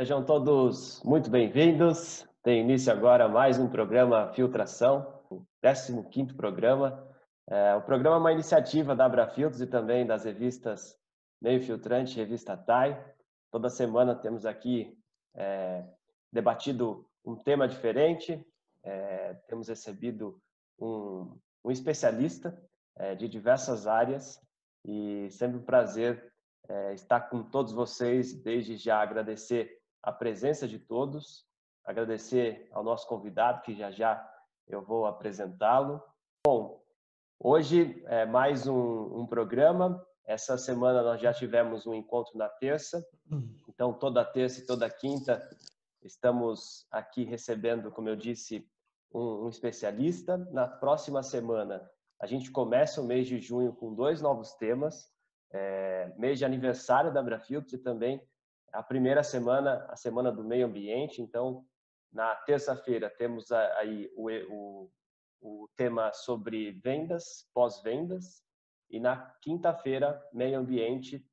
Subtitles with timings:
[0.00, 2.26] Sejam todos muito bem-vindos.
[2.42, 7.06] Tem início agora mais um programa Filtração, o 15º programa.
[7.46, 10.96] É, o programa é uma iniciativa da Abrafiltros e também das revistas
[11.38, 12.98] Meio Filtrante e Revista TAI.
[13.52, 14.98] Toda semana temos aqui
[15.36, 15.84] é,
[16.32, 18.42] debatido um tema diferente,
[18.82, 20.40] é, temos recebido
[20.80, 22.58] um, um especialista
[22.96, 24.40] é, de diversas áreas
[24.82, 26.32] e sempre um prazer
[26.70, 28.32] é, estar com todos vocês.
[28.32, 31.46] Desde já agradecer a presença de todos,
[31.84, 34.26] agradecer ao nosso convidado, que já já
[34.66, 36.02] eu vou apresentá-lo.
[36.46, 36.80] Bom,
[37.38, 40.04] hoje é mais um, um programa.
[40.24, 43.04] Essa semana nós já tivemos um encontro na terça,
[43.68, 45.42] então toda terça e toda quinta
[46.02, 48.64] estamos aqui recebendo, como eu disse,
[49.12, 50.38] um, um especialista.
[50.52, 51.90] Na próxima semana
[52.20, 55.10] a gente começa o mês de junho com dois novos temas,
[55.52, 58.22] é, mês de aniversário da Abrafiltros e também
[58.72, 61.20] a primeira semana, a semana do meio ambiente.
[61.20, 61.64] Então,
[62.12, 64.90] na terça-feira temos aí o, o,
[65.40, 68.42] o tema sobre vendas, pós-vendas,
[68.90, 71.24] e na quinta-feira, meio ambiente,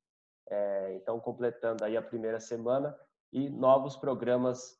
[0.48, 2.96] é, então completando aí a primeira semana,
[3.32, 4.78] e novos programas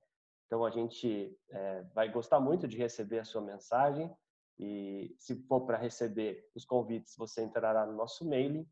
[0.47, 4.09] Então a gente é, vai gostar muito de receber a sua mensagem
[4.59, 8.65] e se for para receber os convites você entrará no nosso mailing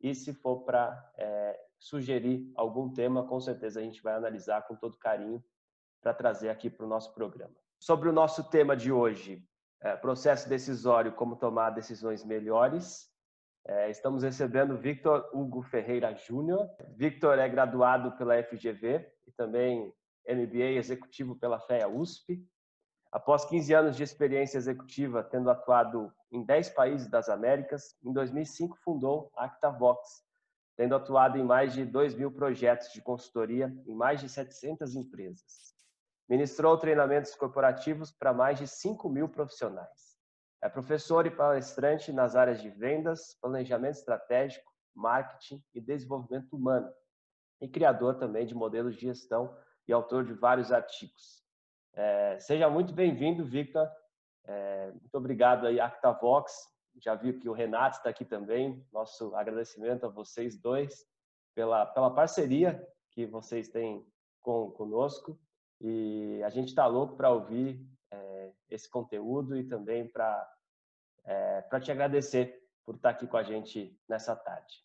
[0.00, 4.76] e se for para é, sugerir algum tema, com certeza a gente vai analisar com
[4.76, 5.42] todo carinho
[6.02, 7.56] para trazer aqui para o nosso programa.
[7.82, 9.42] Sobre o nosso tema de hoje,
[9.80, 13.10] é, processo decisório, como tomar decisões melhores.
[13.66, 16.68] É, estamos recebendo Victor Hugo Ferreira Júnior.
[16.94, 19.94] Victor é graduado pela FGV e também
[20.28, 22.46] MBA executivo pela FEA USP.
[23.10, 28.76] Após 15 anos de experiência executiva, tendo atuado em 10 países das Américas, em 2005
[28.84, 30.22] fundou a ActaVox,
[30.76, 35.79] tendo atuado em mais de 2 mil projetos de consultoria em mais de 700 empresas.
[36.30, 40.16] Ministrou treinamentos corporativos para mais de 5 mil profissionais.
[40.62, 46.88] É professor e palestrante nas áreas de vendas, planejamento estratégico, marketing e desenvolvimento humano.
[47.60, 49.52] E criador também de modelos de gestão
[49.88, 51.42] e autor de vários artigos.
[51.94, 53.90] É, seja muito bem-vindo, Victor.
[54.44, 56.52] É, muito obrigado aí, ActaVox.
[57.00, 58.86] Já vi que o Renato está aqui também.
[58.92, 61.04] Nosso agradecimento a vocês dois
[61.56, 62.80] pela, pela parceria
[63.10, 64.06] que vocês têm
[64.40, 65.36] com, conosco.
[65.80, 70.48] E a gente está louco para ouvir é, esse conteúdo e também para
[71.24, 74.82] é, para te agradecer por estar tá aqui com a gente nessa tarde.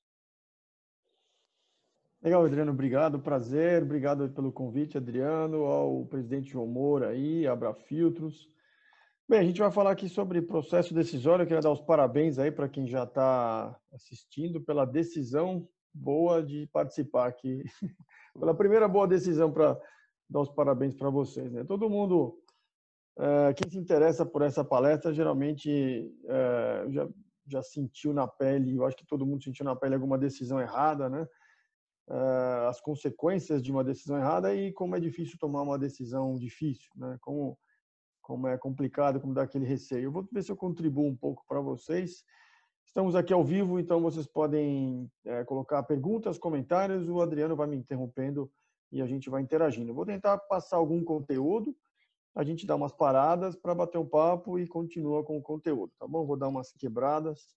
[2.21, 8.49] Legal, Adriano, obrigado, prazer, obrigado pelo convite, Adriano, ao presidente João Moura aí, Abra Filtros.
[9.27, 12.51] Bem, a gente vai falar aqui sobre processo decisório, eu queria dar os parabéns aí
[12.51, 17.63] para quem já está assistindo pela decisão boa de participar aqui,
[18.39, 19.79] pela primeira boa decisão para
[20.29, 21.51] dar os parabéns para vocês.
[21.51, 21.63] Né?
[21.63, 22.39] Todo mundo,
[23.17, 27.09] é, quem se interessa por essa palestra, geralmente é, já,
[27.47, 31.09] já sentiu na pele, eu acho que todo mundo sentiu na pele alguma decisão errada,
[31.09, 31.27] né?
[32.07, 36.91] É, as consequências de uma decisão errada e como é difícil tomar uma decisão difícil,
[36.95, 37.17] né?
[37.21, 37.57] Como,
[38.21, 40.05] como é complicado, como dá aquele receio.
[40.05, 42.23] Eu vou ver se eu contribuo um pouco para vocês.
[42.85, 47.09] Estamos aqui ao vivo, então vocês podem é, colocar perguntas, comentários.
[47.09, 48.51] O Adriano vai me interrompendo
[48.91, 49.93] e a gente vai interagindo.
[49.93, 51.75] vou tentar passar algum conteúdo,
[52.35, 56.05] a gente dá umas paradas para bater um papo e continua com o conteúdo, tá
[56.05, 56.25] bom?
[56.25, 57.55] Vou dar umas quebradas.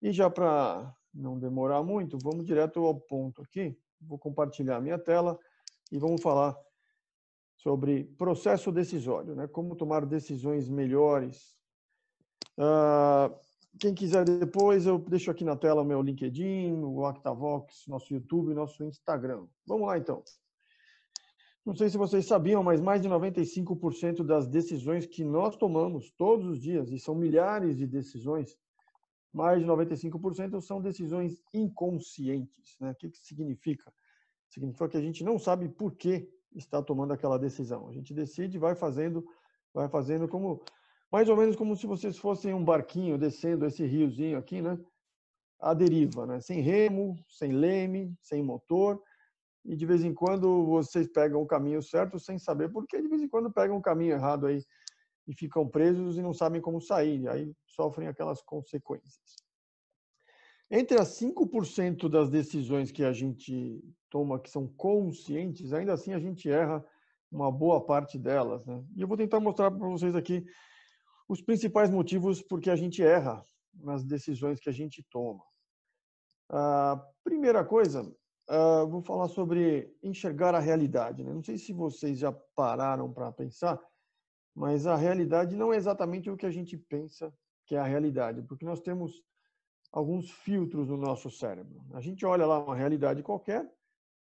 [0.00, 3.76] E já para não demorar muito, vamos direto ao ponto aqui.
[4.00, 5.38] Vou compartilhar a minha tela
[5.90, 6.56] e vamos falar
[7.56, 9.48] sobre processo decisório, né?
[9.48, 11.56] Como tomar decisões melhores.
[12.56, 13.34] Uh,
[13.78, 18.54] quem quiser depois, eu deixo aqui na tela o meu LinkedIn, o Actavox, nosso YouTube,
[18.54, 19.46] nosso Instagram.
[19.66, 20.22] Vamos lá então.
[21.66, 26.46] Não sei se vocês sabiam, mas mais de 95% das decisões que nós tomamos todos
[26.46, 28.56] os dias, e são milhares de decisões,
[29.32, 32.76] mais de 95% são decisões inconscientes.
[32.78, 32.92] Né?
[32.92, 33.92] O que, que significa?
[34.48, 37.88] Significa que a gente não sabe por que está tomando aquela decisão.
[37.88, 39.26] A gente decide, vai fazendo,
[39.74, 40.62] vai fazendo como
[41.10, 44.78] mais ou menos como se vocês fossem um barquinho descendo esse riozinho aqui, né?
[45.58, 46.40] A deriva, né?
[46.40, 49.02] Sem remo, sem leme, sem motor
[49.66, 53.08] e de vez em quando vocês pegam o caminho certo sem saber por que de
[53.08, 54.62] vez em quando pegam o caminho errado aí
[55.26, 59.36] e ficam presos e não sabem como sair, aí sofrem aquelas consequências.
[60.70, 66.18] Entre as 5% das decisões que a gente toma que são conscientes, ainda assim a
[66.18, 66.84] gente erra
[67.30, 68.64] uma boa parte delas.
[68.66, 68.84] Né?
[68.96, 70.44] E eu vou tentar mostrar para vocês aqui
[71.28, 75.44] os principais motivos por que a gente erra nas decisões que a gente toma.
[76.48, 78.08] A primeira coisa,
[78.48, 81.22] uh, vou falar sobre enxergar a realidade.
[81.22, 81.32] Né?
[81.32, 83.80] Não sei se vocês já pararam para pensar,
[84.54, 87.32] mas a realidade não é exatamente o que a gente pensa
[87.66, 89.22] que é a realidade, porque nós temos
[89.92, 91.84] alguns filtros no nosso cérebro.
[91.92, 93.68] A gente olha lá uma realidade qualquer,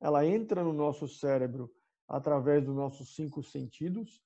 [0.01, 1.71] ela entra no nosso cérebro
[2.07, 4.21] através dos nossos cinco sentidos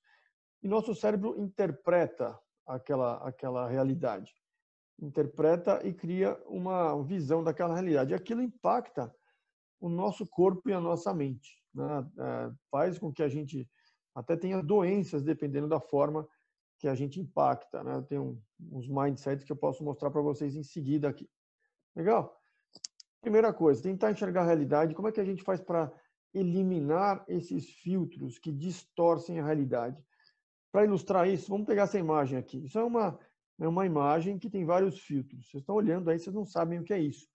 [0.61, 4.33] e nosso cérebro interpreta aquela aquela realidade
[4.99, 8.13] interpreta e cria uma visão daquela realidade.
[8.13, 9.13] Aquilo impacta
[9.79, 11.61] o nosso corpo e a nossa mente.
[11.73, 12.09] Né?
[12.17, 13.69] É, faz com que a gente
[14.13, 16.27] até tenha doenças, dependendo da forma
[16.79, 17.83] que a gente impacta.
[17.83, 18.01] Né?
[18.07, 18.41] Tem um,
[18.71, 21.29] uns mindsets que eu posso mostrar para vocês em seguida aqui.
[21.95, 22.39] Legal?
[23.21, 24.93] Primeira coisa, tentar enxergar a realidade.
[24.93, 25.91] Como é que a gente faz para
[26.33, 30.03] eliminar esses filtros que distorcem a realidade?
[30.71, 32.65] Para ilustrar isso, vamos pegar essa imagem aqui.
[32.65, 33.17] Isso é uma
[33.59, 35.49] é uma imagem que tem vários filtros.
[35.49, 37.27] Vocês estão olhando aí, vocês não sabem o que é isso.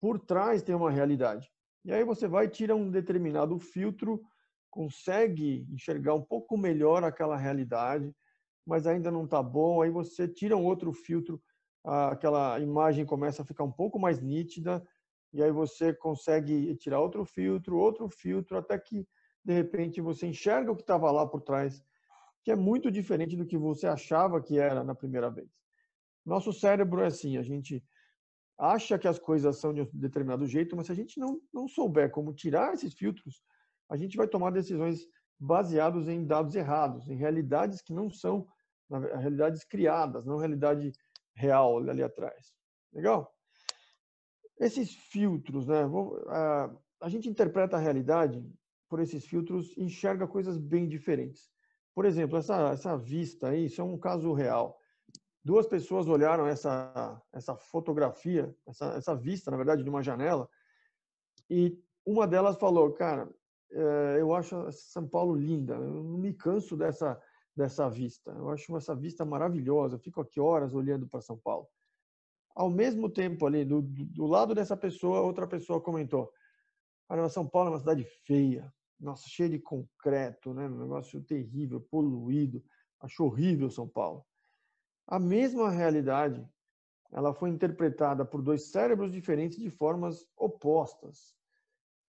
[0.00, 1.50] Por trás tem uma realidade.
[1.86, 4.20] E aí você vai, tira um determinado filtro,
[4.68, 8.12] consegue enxergar um pouco melhor aquela realidade,
[8.66, 9.80] mas ainda não está bom.
[9.80, 11.40] Aí você tira um outro filtro,
[11.84, 14.84] aquela imagem começa a ficar um pouco mais nítida,
[15.32, 19.06] e aí você consegue tirar outro filtro, outro filtro, até que
[19.44, 21.84] de repente você enxerga o que estava lá por trás
[22.42, 25.50] que é muito diferente do que você achava que era na primeira vez.
[26.24, 27.84] Nosso cérebro é assim, a gente
[28.58, 31.68] acha que as coisas são de um determinado jeito, mas se a gente não, não
[31.68, 33.42] souber como tirar esses filtros,
[33.88, 35.06] a gente vai tomar decisões
[35.38, 38.46] baseadas em dados errados, em realidades que não são
[38.90, 40.92] realidades criadas, não realidade
[41.34, 42.54] real ali atrás.
[42.92, 43.30] Legal?
[44.58, 45.82] Esses filtros, né?
[47.00, 48.42] A gente interpreta a realidade
[48.88, 51.50] por esses filtros, enxerga coisas bem diferentes.
[51.94, 54.78] Por exemplo, essa, essa vista aí, isso é um caso real.
[55.46, 60.48] Duas pessoas olharam essa, essa fotografia, essa, essa vista, na verdade, de uma janela,
[61.48, 63.32] e uma delas falou, cara,
[63.70, 67.22] é, eu acho São Paulo linda, eu não me canso dessa,
[67.54, 71.68] dessa vista, eu acho essa vista maravilhosa, eu fico aqui horas olhando para São Paulo.
[72.52, 76.28] Ao mesmo tempo ali, do, do lado dessa pessoa, outra pessoa comentou,
[77.08, 80.66] cara, São Paulo é uma cidade feia, nossa, cheio de concreto, né?
[80.66, 82.64] Um negócio terrível, poluído.
[82.98, 84.24] Acho horrível São Paulo.
[85.06, 86.44] A mesma realidade,
[87.12, 91.36] ela foi interpretada por dois cérebros diferentes de formas opostas.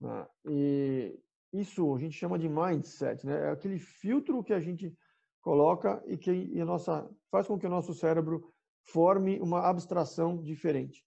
[0.01, 0.27] Né?
[0.45, 1.19] E
[1.53, 3.47] isso a gente chama de mindset, né?
[3.47, 4.95] É aquele filtro que a gente
[5.41, 8.51] coloca e que e nossa faz com que o nosso cérebro
[8.83, 11.05] forme uma abstração diferente.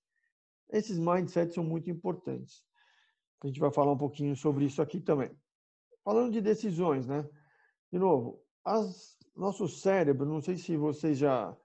[0.71, 2.65] Esses mindsets são muito importantes.
[3.43, 5.31] A gente vai falar um pouquinho sobre isso aqui também.
[6.05, 7.29] Falando de decisões, né?
[7.93, 11.57] De novo, as, nosso cérebro, não sei se vocês já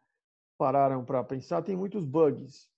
[0.58, 2.70] pararam para pensar, tem muitos bugs,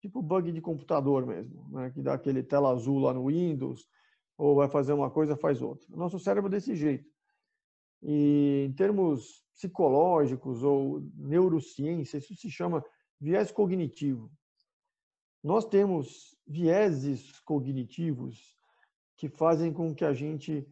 [0.00, 1.90] tipo bug de computador mesmo, né?
[1.90, 3.86] que dá aquele tela azul lá no Windows,
[4.36, 5.86] ou vai fazer uma coisa, faz outra.
[5.90, 7.08] O nosso cérebro é desse jeito.
[8.02, 12.84] E em termos psicológicos ou neurociência, isso se chama
[13.20, 14.30] viés cognitivo.
[15.42, 18.54] Nós temos vieses cognitivos
[19.16, 20.66] que fazem com que a gente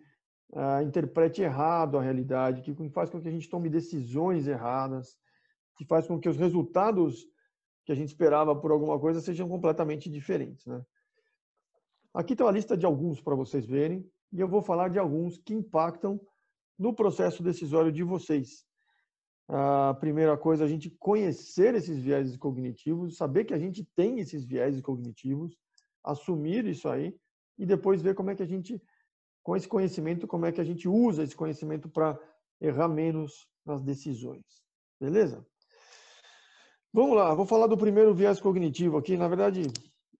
[0.50, 5.16] uh, interprete errado a realidade, que faz com que a gente tome decisões erradas,
[5.76, 7.26] que faz com que os resultados
[7.84, 10.64] que a gente esperava por alguma coisa sejam completamente diferentes.
[10.66, 10.84] Né?
[12.14, 15.38] Aqui tem uma lista de alguns para vocês verem, e eu vou falar de alguns
[15.38, 16.20] que impactam
[16.78, 18.64] no processo decisório de vocês.
[19.48, 24.44] A primeira coisa, a gente conhecer esses viéses cognitivos, saber que a gente tem esses
[24.44, 25.56] viéses cognitivos,
[26.02, 27.14] assumir isso aí
[27.58, 28.80] e depois ver como é que a gente
[29.42, 32.18] com esse conhecimento, como é que a gente usa esse conhecimento para
[32.60, 34.44] errar menos nas decisões.
[35.00, 35.44] Beleza?
[36.94, 39.16] Vamos lá, vou falar do primeiro viés cognitivo aqui.
[39.16, 39.62] Na verdade,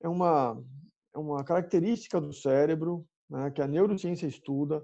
[0.01, 0.59] é uma,
[1.15, 4.83] é uma característica do cérebro né, que a neurociência estuda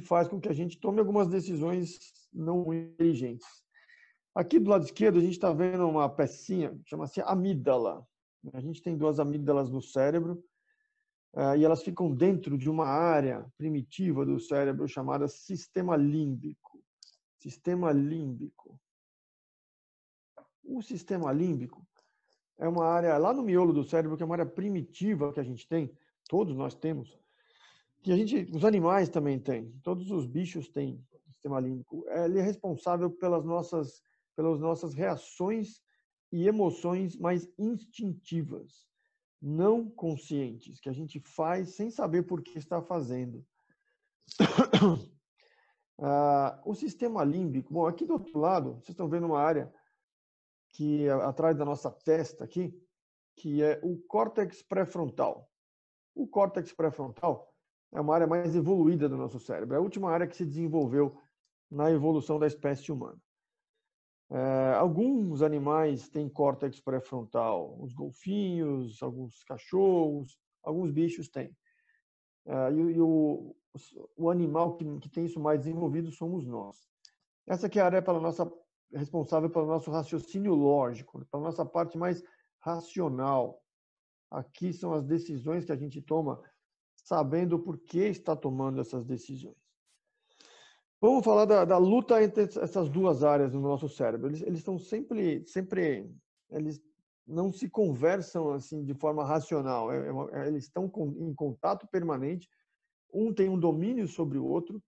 [0.00, 1.96] e faz com que a gente tome algumas decisões
[2.32, 3.46] não inteligentes.
[4.34, 8.04] Aqui do lado esquerdo, a gente está vendo uma pecinha, chama-se amígdala.
[8.52, 10.42] A gente tem duas amígdalas no cérebro
[11.36, 16.82] ah, e elas ficam dentro de uma área primitiva do cérebro chamada sistema límbico.
[17.38, 18.76] Sistema límbico.
[20.66, 21.86] O sistema límbico
[22.58, 25.44] é uma área lá no miolo do cérebro, que é uma área primitiva que a
[25.44, 25.90] gente tem,
[26.28, 27.18] todos nós temos,
[28.02, 31.04] que a gente, os animais também têm, todos os bichos têm
[31.46, 32.04] sistema límbico?
[32.08, 34.02] Ele é responsável pelas nossas,
[34.34, 35.80] pelas nossas reações
[36.32, 38.86] e emoções mais instintivas,
[39.40, 43.44] não conscientes, que a gente faz sem saber por que está fazendo.
[45.98, 49.72] Ah, o sistema límbico, bom, aqui do outro lado, vocês estão vendo uma área
[50.76, 52.78] que é atrás da nossa testa aqui,
[53.34, 55.50] que é o córtex pré-frontal.
[56.14, 57.50] O córtex pré-frontal
[57.94, 61.18] é uma área mais evoluída do nosso cérebro, é a última área que se desenvolveu
[61.70, 63.18] na evolução da espécie humana.
[64.30, 71.56] É, alguns animais têm córtex pré-frontal, os golfinhos, alguns cachorros, alguns bichos têm.
[72.44, 73.56] É, e, e o,
[74.14, 76.76] o, animal que, que, tem isso mais desenvolvido somos nós.
[77.46, 78.52] Essa aqui é a área pela nossa,
[78.92, 82.22] responsável pelo nosso raciocínio lógico, pela nossa parte mais
[82.60, 83.62] racional.
[84.30, 86.40] Aqui são as decisões que a gente toma
[86.96, 89.56] sabendo por que está tomando essas decisões.
[91.00, 94.28] Vamos falar da, da, luta entre essas duas áreas no nosso cérebro.
[94.28, 96.10] Eles, eles estão sempre, sempre,
[96.50, 96.82] eles
[97.26, 99.92] não se conversam assim de forma racional.
[99.92, 102.48] É, é, eles estão em contato permanente.
[103.12, 104.82] Um tem um domínio sobre o outro,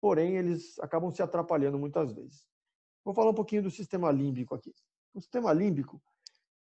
[0.00, 2.46] porém eles acabam se atrapalhando muitas vezes.
[3.04, 4.74] Vou falar um pouquinho do sistema límbico aqui.
[5.14, 6.00] O sistema límbico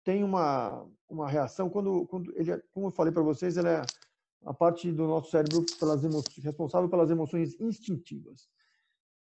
[0.04, 3.82] tem uma, uma reação quando, quando ele, é, como eu falei para vocês, ele é
[4.46, 8.48] a parte do nosso cérebro pelas emoções, responsável pelas emoções instintivas.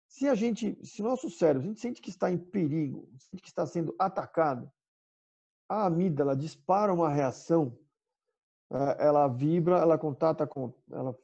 [0.08, 3.50] Se a gente, se nosso cérebro, a gente sente que está em perigo, sente que
[3.50, 4.72] está sendo atacado,
[5.68, 7.78] a amígdala dispara uma reação,
[8.72, 11.18] é, ela vibra, ela contata com, ela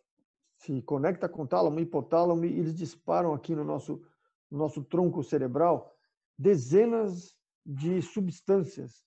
[0.57, 4.01] se conecta com tálamo, hipotálamo e eles disparam aqui no nosso,
[4.49, 5.93] no nosso tronco cerebral
[6.37, 9.05] dezenas de substâncias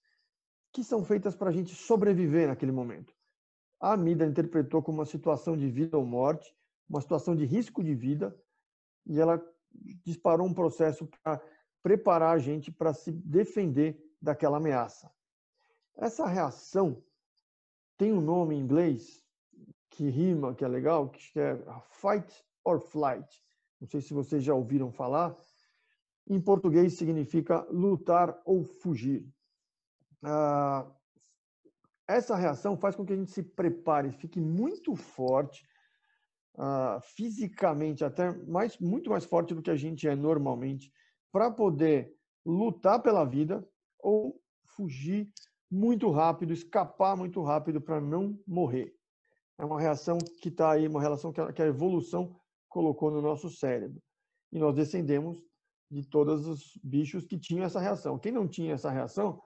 [0.73, 3.15] que são feitas para a gente sobreviver naquele momento.
[3.81, 6.55] A amígdala interpretou como uma situação de vida ou morte,
[6.89, 8.35] uma situação de risco de vida,
[9.07, 9.43] e ela
[10.05, 11.43] disparou um processo para
[11.83, 15.11] preparar a gente para se defender daquela ameaça.
[15.97, 17.03] Essa reação
[17.99, 19.23] tem um nome em inglês
[19.91, 21.59] que rima, que é legal, que é
[21.91, 23.45] fight or flight.
[23.83, 25.37] Não sei se vocês já ouviram falar.
[26.31, 29.29] Em português significa lutar ou fugir.
[30.23, 30.89] Ah,
[32.07, 35.67] essa reação faz com que a gente se prepare, fique muito forte
[36.55, 40.93] uh, fisicamente, até mais, muito mais forte do que a gente é normalmente,
[41.33, 42.15] para poder
[42.47, 44.41] lutar pela vida ou
[44.77, 45.29] fugir
[45.69, 48.95] muito rápido, escapar muito rápido para não morrer.
[49.59, 52.41] É uma reação que está aí, uma relação que a evolução
[52.73, 54.03] colocou no nosso cérebro.
[54.51, 55.39] E nós descendemos
[55.91, 58.19] de todos os bichos que tinham essa reação.
[58.19, 59.41] Quem não tinha essa reação,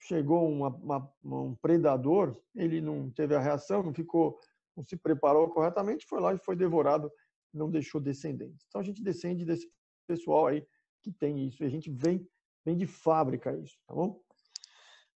[0.00, 4.38] chegou uma, uma, um predador, ele não teve a reação, não ficou
[4.76, 7.10] não se preparou corretamente, foi lá e foi devorado,
[7.52, 8.64] não deixou descendentes.
[8.68, 9.68] Então a gente descende desse
[10.06, 10.64] pessoal aí
[11.02, 12.24] que tem isso, e a gente vem,
[12.64, 14.20] vem de fábrica isso, tá bom?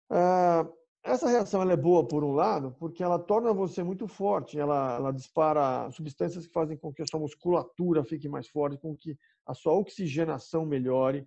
[0.09, 0.67] Ah,
[1.03, 5.13] essa reação é boa por um lado, porque ela torna você muito forte, ela, ela
[5.13, 9.55] dispara substâncias que fazem com que a sua musculatura fique mais forte, com que a
[9.55, 11.27] sua oxigenação melhore.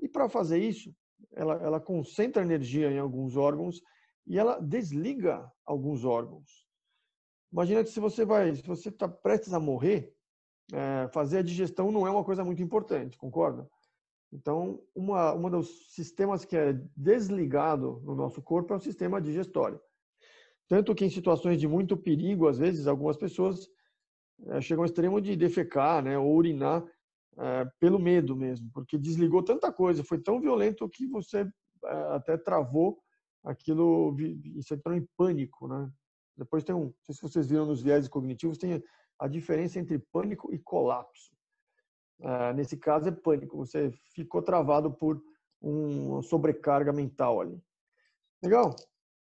[0.00, 0.94] E para fazer isso,
[1.32, 3.80] ela, ela concentra energia em alguns órgãos
[4.26, 6.66] e ela desliga alguns órgãos.
[7.52, 10.12] Imagina que se você vai, se você está prestes a morrer,
[10.72, 13.70] é, fazer a digestão não é uma coisa muito importante, concorda?
[14.36, 19.80] Então, uma, uma dos sistemas que é desligado no nosso corpo é o sistema digestório.
[20.68, 23.66] Tanto que em situações de muito perigo, às vezes, algumas pessoas
[24.48, 26.84] é, chegam ao extremo de defecar, né, ou urinar
[27.38, 31.40] é, pelo medo mesmo, porque desligou tanta coisa, foi tão violento que você
[31.84, 32.98] é, até travou
[33.42, 34.14] aquilo,
[34.56, 35.90] isso entrou em pânico, né?
[36.36, 38.82] Depois tem um, não sei se vocês viram nos viés cognitivos, tem
[39.18, 41.35] a diferença entre pânico e colapso.
[42.18, 45.22] Uh, nesse caso é pânico, você ficou travado por
[45.60, 47.62] uma sobrecarga mental ali.
[48.42, 48.74] Legal?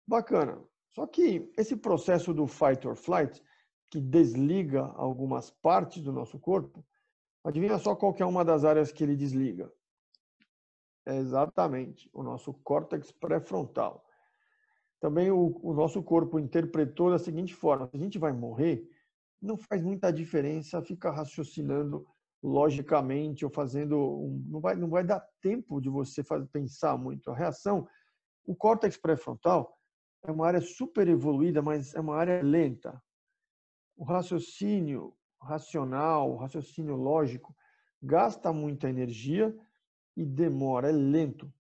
[0.07, 0.61] Bacana.
[0.89, 3.41] Só que esse processo do fight or flight,
[3.89, 6.85] que desliga algumas partes do nosso corpo,
[7.43, 9.71] adivinha só qual é uma das áreas que ele desliga?
[11.05, 14.05] É exatamente o nosso córtex pré-frontal
[15.01, 18.87] também o, o, nosso corpo interpretou da seguinte forma: se a gente vai morrer,
[19.41, 22.07] não faz muita diferença ficar raciocinando
[22.43, 27.29] logicamente ou fazendo um, não vai não vai dar tempo de você fazer, pensar muito.
[27.31, 27.87] A reação,
[28.45, 29.77] o córtex pré-frontal
[30.23, 33.01] é uma área super evoluída, mas é uma área lenta.
[33.95, 37.55] O raciocínio racional, o raciocínio lógico
[38.01, 39.55] gasta muita energia
[40.15, 41.51] e demora, é lento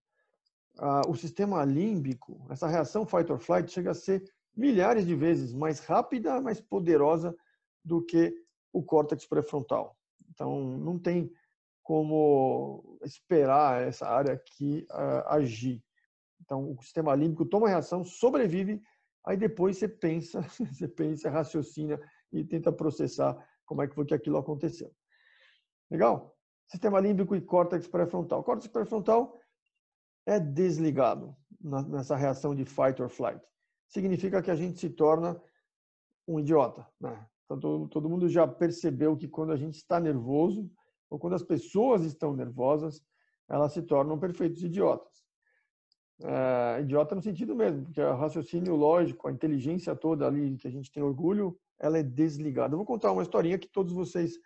[0.79, 4.23] ah, o sistema límbico, essa reação fight or flight, chega a ser
[4.55, 7.35] milhares de vezes mais rápida, mais poderosa
[7.83, 8.33] do que
[8.71, 9.97] o córtex pré-frontal.
[10.31, 11.31] Então, não tem
[11.83, 15.83] como esperar essa área aqui uh, agir.
[16.41, 18.81] Então, o sistema límbico toma reação, sobrevive,
[19.25, 21.99] aí depois você pensa, você pensa, raciocina
[22.31, 24.91] e tenta processar como é que foi que aquilo aconteceu.
[25.89, 26.35] Legal?
[26.67, 28.43] Sistema límbico e córtex pré-frontal.
[28.43, 29.37] Córtex pré-frontal
[30.25, 33.41] é desligado nessa reação de fight or flight.
[33.87, 35.41] Significa que a gente se torna
[36.27, 36.87] um idiota.
[36.99, 37.27] Né?
[37.57, 40.69] Então, todo, mundo já percebeu que quando a gente está nervoso,
[41.09, 43.03] ou quando as pessoas estão nervosas,
[43.49, 45.21] elas se tornam perfeitos idiotas.
[46.23, 50.71] É, idiota no sentido mesmo, porque o raciocínio lógico, a inteligência toda ali que a
[50.71, 52.73] gente tem orgulho, ela é desligada.
[52.73, 54.39] Eu vou contar uma historinha que todos vocês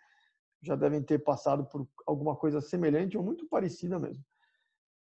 [0.62, 4.24] já devem ter passado por alguma coisa semelhante ou muito parecida mesmo.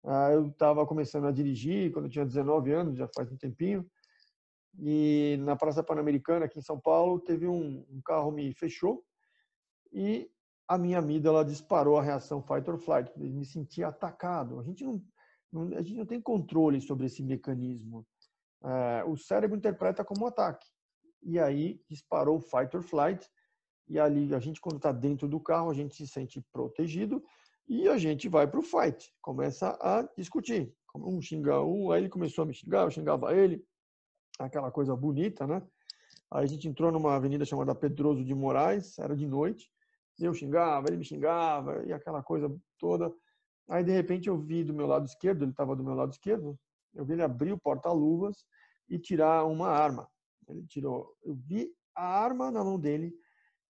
[0.04, 3.86] É, eu estava começando a dirigir quando eu tinha 19 anos, já faz um tempinho,
[4.80, 9.04] e na Praça Pan-Americana, aqui em São Paulo, teve um, um carro me fechou
[9.92, 10.30] e
[10.68, 14.60] a minha amígdala disparou a reação fight or flight, me senti atacado.
[14.60, 15.04] A gente não,
[15.52, 18.08] não, a gente não tem controle sobre esse mecanismo.
[18.64, 20.66] É, o cérebro interpreta como um ataque.
[21.24, 23.28] E aí disparou o fight or flight.
[23.90, 27.22] E ali, a gente, quando está dentro do carro, a gente se sente protegido
[27.68, 29.14] e a gente vai para o fight.
[29.22, 30.74] Começa a discutir.
[30.96, 33.66] Um xinga um, aí ele começou a me xingar, eu xingava ele
[34.46, 35.62] aquela coisa bonita, né?
[36.30, 39.70] Aí a gente entrou numa avenida chamada Pedroso de Moraes, era de noite,
[40.20, 43.14] eu xingava, ele me xingava, e aquela coisa toda.
[43.68, 46.58] Aí, de repente, eu vi do meu lado esquerdo, ele estava do meu lado esquerdo,
[46.94, 48.46] eu vi ele abrir o porta-luvas
[48.90, 50.08] e tirar uma arma.
[50.48, 53.14] Ele tirou, eu vi a arma na mão dele,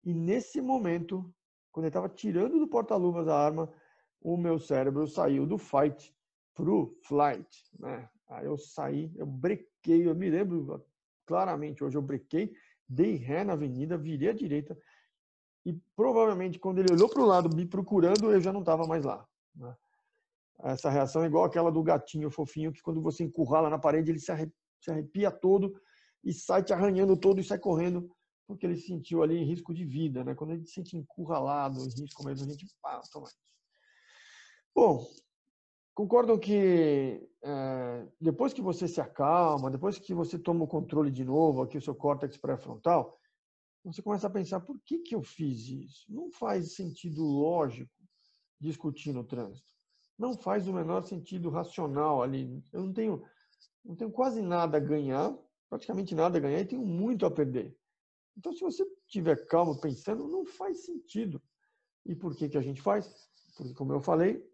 [0.04, 1.34] e nesse momento,
[1.72, 3.72] quando ele estava tirando do porta-luvas a arma,
[4.22, 6.16] o meu cérebro saiu do fight
[6.54, 7.50] pro flight,
[7.80, 8.10] né?
[8.32, 10.86] Aí eu saí, eu brequei, eu me lembro
[11.26, 12.54] claramente, hoje eu brequei,
[12.88, 14.78] dei ré na avenida, virei à direita
[15.66, 19.04] e provavelmente quando ele olhou para o lado me procurando, eu já não estava mais
[19.04, 19.28] lá.
[19.54, 19.76] Né?
[20.64, 24.20] Essa reação é igual aquela do gatinho fofinho que quando você encurrala na parede ele
[24.20, 24.32] se
[24.90, 25.74] arrepia todo
[26.24, 28.10] e sai te arranhando todo e sai correndo
[28.48, 30.36] porque ele se sentiu ali em risco de vida, né?
[30.36, 32.68] Quando a gente se sente encurralado, em risco mesmo, a gente
[33.12, 33.38] toma isso.
[34.76, 35.08] Bom,
[35.94, 41.24] concordam que é, depois que você se acalma, depois que você toma o controle de
[41.24, 43.20] novo, aqui o seu córtex pré-frontal,
[43.84, 46.06] você começa a pensar, por que, que eu fiz isso?
[46.08, 47.92] Não faz sentido lógico
[48.60, 49.74] discutir no trânsito.
[50.18, 52.64] Não faz o menor sentido racional ali.
[52.72, 53.24] Eu não tenho,
[53.84, 55.36] não tenho quase nada a ganhar,
[55.68, 57.76] praticamente nada a ganhar, e tenho muito a perder.
[58.38, 61.42] Então, se você tiver calmo pensando, não faz sentido.
[62.06, 63.12] E por que, que a gente faz?
[63.58, 64.48] Porque, como eu falei,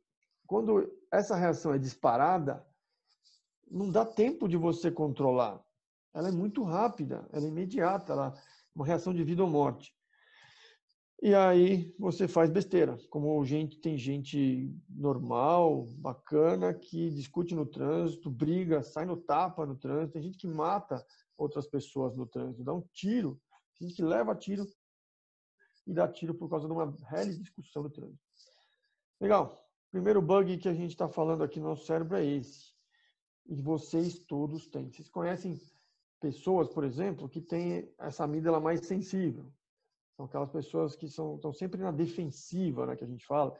[0.46, 2.66] quando essa reação é disparada,
[3.70, 5.64] não dá tempo de você controlar.
[6.14, 8.42] Ela é muito rápida, ela é imediata, ela é
[8.74, 9.96] uma reação de vida ou morte.
[11.22, 18.30] E aí você faz besteira, como gente tem gente normal, bacana, que discute no trânsito,
[18.30, 21.04] briga, sai no tapa no trânsito, tem gente que mata
[21.36, 23.40] outras pessoas no trânsito, dá um tiro,
[23.78, 24.64] tem gente que leva tiro
[25.88, 28.22] e dá tiro por causa de uma real discussão no trânsito.
[29.20, 29.67] Legal
[29.98, 32.72] primeiro bug que a gente está falando aqui no nosso cérebro é esse.
[33.48, 34.92] E vocês todos têm.
[34.92, 35.60] Vocês conhecem
[36.22, 39.52] pessoas, por exemplo, que têm essa amígdala mais sensível.
[40.16, 43.58] São aquelas pessoas que são, estão sempre na defensiva, né, que a gente fala.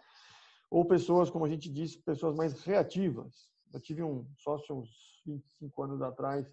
[0.70, 3.50] Ou pessoas, como a gente disse, pessoas mais reativas.
[3.74, 4.90] Eu tive um sócio uns
[5.26, 6.48] 25 anos atrás,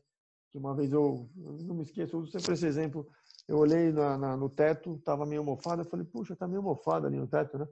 [0.51, 3.07] que uma vez eu, não me esqueço, eu uso sempre esse exemplo.
[3.47, 7.07] Eu olhei na, na, no teto, estava meio mofado, eu falei, puxa, está meio mofado
[7.07, 7.67] ali no teto, né?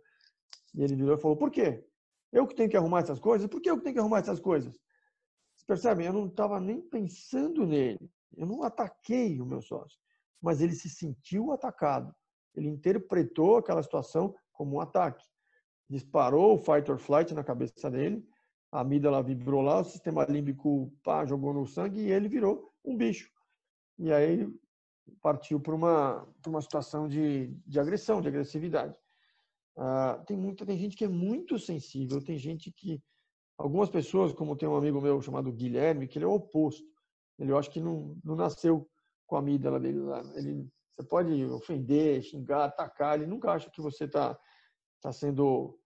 [0.75, 1.87] E ele virou e falou, por quê?
[2.32, 3.46] Eu que tenho que arrumar essas coisas?
[3.46, 4.72] Por que eu que tenho que arrumar essas coisas?
[5.54, 6.06] Vocês percebem?
[6.06, 8.10] Eu não estava nem pensando nele.
[8.36, 9.98] Eu não ataquei o meu sócio.
[10.40, 12.14] Mas ele se sentiu atacado.
[12.54, 15.24] Ele interpretou aquela situação como um ataque.
[15.88, 18.26] Disparou o fight or flight na cabeça dele.
[18.70, 22.96] A amígdala vibrou lá, o sistema límbico pá, jogou no sangue e ele virou um
[22.96, 23.30] bicho.
[23.98, 24.48] E aí
[25.20, 28.98] partiu para uma, uma situação de, de agressão, de agressividade.
[29.76, 33.02] Uh, tem muita tem gente que é muito sensível, tem gente que
[33.56, 36.87] algumas pessoas, como tem um amigo meu chamado Guilherme, que ele é o oposto.
[37.38, 38.88] Ele eu acho que não, não nasceu
[39.26, 40.22] com a amígdala dele lá.
[40.35, 44.38] Ele você pode ofender, xingar, atacar, ele nunca acha que você está
[45.00, 45.78] tá sendo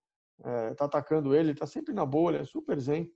[0.44, 3.10] é, tá atacando ele, está sempre na ele é super zen.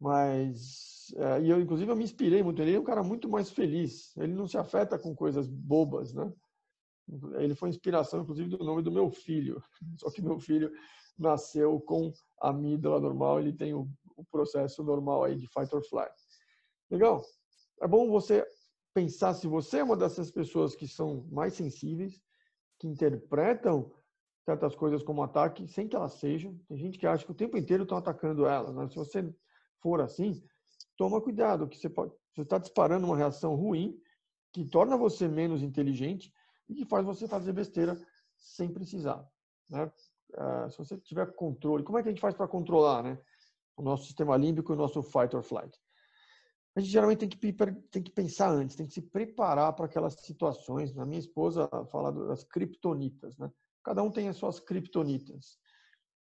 [0.00, 3.50] Mas é, e eu inclusive eu me inspirei muito, ele é um cara muito mais
[3.50, 4.16] feliz.
[4.16, 6.32] Ele não se afeta com coisas bobas, né?
[7.38, 9.62] Ele foi inspiração, inclusive, do nome do meu filho.
[9.98, 10.72] Só que meu filho
[11.18, 16.14] nasceu com amígdala normal, ele tem o, o processo normal aí de fight or flight.
[16.90, 17.22] Legal?
[17.80, 18.46] É bom você
[18.92, 22.20] pensar se você é uma dessas pessoas que são mais sensíveis,
[22.78, 23.92] que interpretam
[24.44, 26.58] tantas coisas como ataque, sem que elas sejam.
[26.68, 28.74] Tem gente que acha que o tempo inteiro estão atacando elas.
[28.74, 28.88] Né?
[28.88, 29.34] Se você
[29.80, 30.42] for assim,
[30.96, 31.88] toma cuidado, que você
[32.36, 33.98] está disparando uma reação ruim
[34.52, 36.32] que torna você menos inteligente
[36.68, 37.98] e que faz você fazer besteira
[38.36, 39.26] sem precisar.
[39.68, 39.90] Né?
[40.32, 43.18] Uh, se você tiver controle, como é que a gente faz para controlar, né?
[43.76, 45.76] O nosso sistema límbico e o nosso fight or flight.
[46.76, 47.38] A gente geralmente tem que,
[47.90, 50.96] tem que pensar antes, tem que se preparar para aquelas situações.
[50.98, 53.50] A minha esposa fala das criptonitas, né?
[53.84, 55.58] Cada um tem as suas criptonitas.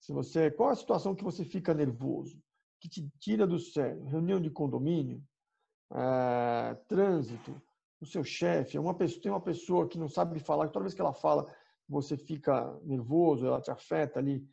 [0.00, 2.42] Se você, qual a situação que você fica nervoso,
[2.80, 4.02] que te tira do sério?
[4.04, 5.22] Reunião de condomínio,
[5.92, 7.60] é, trânsito,
[8.00, 11.00] o seu chefe, uma pessoa, tem uma pessoa que não sabe falar, toda vez que
[11.00, 11.46] ela fala,
[11.88, 14.46] você fica nervoso, ela te afeta ali,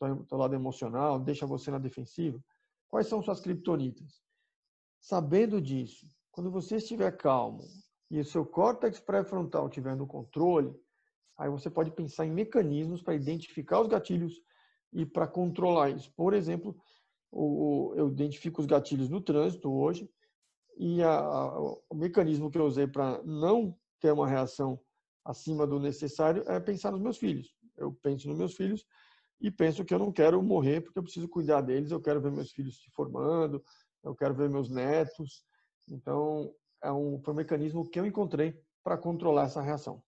[0.00, 2.42] do lado emocional, deixa você na defensiva.
[2.88, 4.22] Quais são suas criptonitas?
[5.00, 7.64] Sabendo disso, quando você estiver calmo
[8.10, 10.74] e o seu córtex pré-frontal estiver no controle,
[11.36, 14.40] Aí você pode pensar em mecanismos para identificar os gatilhos
[14.92, 16.12] e para controlar isso.
[16.16, 16.76] Por exemplo,
[17.32, 20.08] eu identifico os gatilhos no trânsito hoje
[20.76, 24.78] e a, a, o mecanismo que eu usei para não ter uma reação
[25.24, 27.54] acima do necessário é pensar nos meus filhos.
[27.76, 28.84] Eu penso nos meus filhos
[29.40, 32.30] e penso que eu não quero morrer porque eu preciso cuidar deles, eu quero ver
[32.30, 33.62] meus filhos se formando,
[34.02, 35.44] eu quero ver meus netos.
[35.88, 40.02] Então, é um, foi um mecanismo que eu encontrei para controlar essa reação.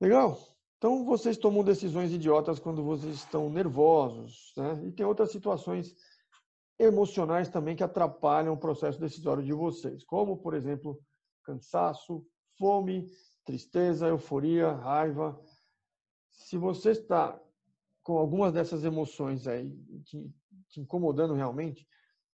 [0.00, 0.38] Legal?
[0.78, 4.80] Então, vocês tomam decisões idiotas quando vocês estão nervosos, né?
[4.86, 5.94] E tem outras situações
[6.78, 11.00] emocionais também que atrapalham o processo decisório de vocês, como, por exemplo,
[11.42, 12.24] cansaço,
[12.56, 13.10] fome,
[13.44, 15.40] tristeza, euforia, raiva.
[16.30, 17.40] Se você está
[18.02, 20.30] com algumas dessas emoções aí te,
[20.68, 21.86] te incomodando realmente,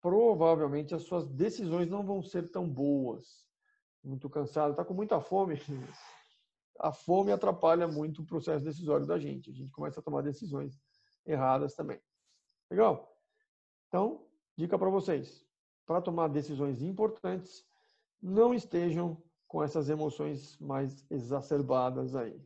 [0.00, 3.46] provavelmente as suas decisões não vão ser tão boas.
[4.02, 5.56] Muito cansado, está com muita fome,
[6.80, 9.50] a fome atrapalha muito o processo decisório da gente.
[9.50, 10.80] A gente começa a tomar decisões
[11.26, 12.00] erradas também.
[12.70, 13.14] Legal?
[13.88, 14.26] Então,
[14.60, 15.44] dica para vocês:
[15.86, 17.66] para tomar decisões importantes,
[18.22, 19.16] não estejam
[19.48, 22.40] com essas emoções mais exacerbadas aí.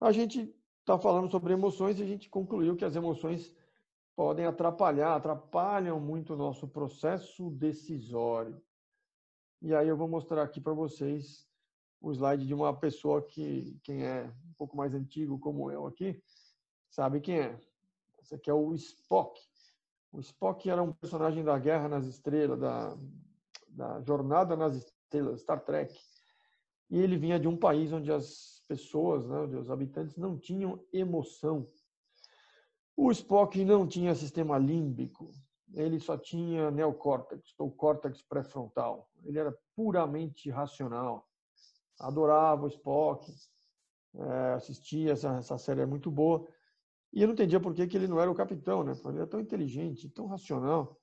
[0.00, 3.54] A gente está falando sobre emoções e a gente concluiu que as emoções
[4.14, 8.60] podem atrapalhar, atrapalham muito o nosso processo decisório.
[9.62, 11.48] E aí eu vou mostrar aqui para vocês
[12.00, 16.20] o slide de uma pessoa que, quem é um pouco mais antigo como eu aqui,
[16.88, 17.60] sabe quem é.
[18.20, 19.47] Esse aqui é o Spock.
[20.12, 22.96] O Spock era um personagem da Guerra nas Estrelas, da,
[23.68, 25.94] da Jornada nas Estrelas, Star Trek.
[26.90, 30.82] E ele vinha de um país onde as pessoas, né, onde os habitantes não tinham
[30.92, 31.66] emoção.
[32.96, 35.30] O Spock não tinha sistema límbico,
[35.74, 39.08] ele só tinha neocórtex, ou córtex pré-frontal.
[39.24, 41.28] Ele era puramente racional
[41.98, 43.34] adorava o Spock,
[44.14, 46.46] é, assistia, essa, essa série é muito boa.
[47.12, 48.92] E eu não entendia por que, que ele não era o capitão, né?
[49.06, 51.00] Ele era tão inteligente, tão racional.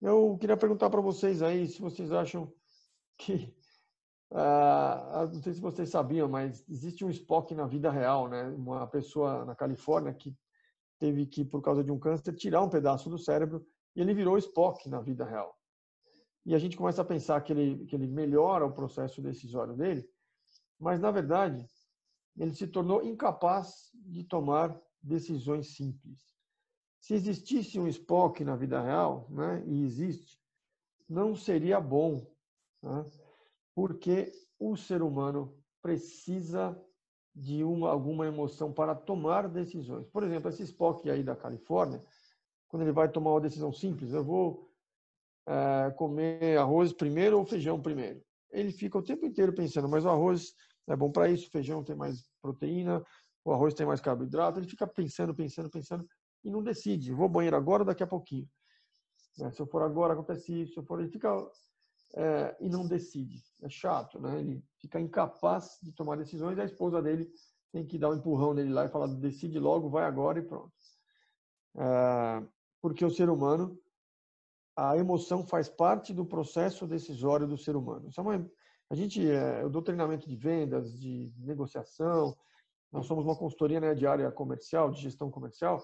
[0.00, 2.52] Eu queria perguntar para vocês aí se vocês acham
[3.18, 3.54] que.
[4.34, 8.44] Ah, não sei se vocês sabiam, mas existe um Spock na vida real, né?
[8.44, 10.34] Uma pessoa na Califórnia que
[10.98, 13.62] teve que, por causa de um câncer, tirar um pedaço do cérebro
[13.94, 15.54] e ele virou Spock na vida real
[16.44, 20.04] e a gente começa a pensar que ele, que ele melhora o processo decisório dele,
[20.78, 21.64] mas, na verdade,
[22.36, 26.20] ele se tornou incapaz de tomar decisões simples.
[27.00, 30.40] Se existisse um Spock na vida real, né, e existe,
[31.08, 32.24] não seria bom,
[32.82, 33.04] né,
[33.74, 36.80] porque o ser humano precisa
[37.34, 40.06] de uma, alguma emoção para tomar decisões.
[40.08, 42.04] Por exemplo, esse Spock aí da Califórnia,
[42.68, 44.70] quando ele vai tomar uma decisão simples, eu vou
[45.46, 48.22] é, comer arroz primeiro ou feijão primeiro.
[48.50, 50.54] Ele fica o tempo inteiro pensando, mas o arroz
[50.86, 53.04] é bom para isso, o feijão tem mais proteína,
[53.44, 54.58] o arroz tem mais carboidrato.
[54.58, 56.06] Ele fica pensando, pensando, pensando
[56.44, 57.12] e não decide.
[57.12, 58.48] Vou ao banheiro agora daqui a pouquinho.
[59.40, 60.74] É, se eu for agora, acontece isso.
[60.74, 61.28] Se eu for, ele fica
[62.14, 63.42] é, e não decide.
[63.62, 64.40] É chato, né?
[64.40, 66.58] Ele fica incapaz de tomar decisões.
[66.58, 67.28] A esposa dele
[67.70, 70.72] tem que dar um empurrão nele lá e falar: decide logo, vai agora e pronto.
[71.76, 72.46] É,
[72.80, 73.78] porque o ser humano
[74.76, 78.08] a emoção faz parte do processo decisório do ser humano.
[78.08, 78.50] Isso é uma,
[78.90, 82.36] a gente, é, eu dou treinamento de vendas, de negociação,
[82.92, 85.82] nós somos uma consultoria né, de área comercial, de gestão comercial,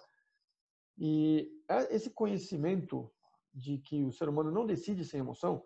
[0.98, 3.10] e é, esse conhecimento
[3.54, 5.64] de que o ser humano não decide sem emoção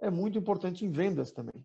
[0.00, 1.64] é muito importante em vendas também.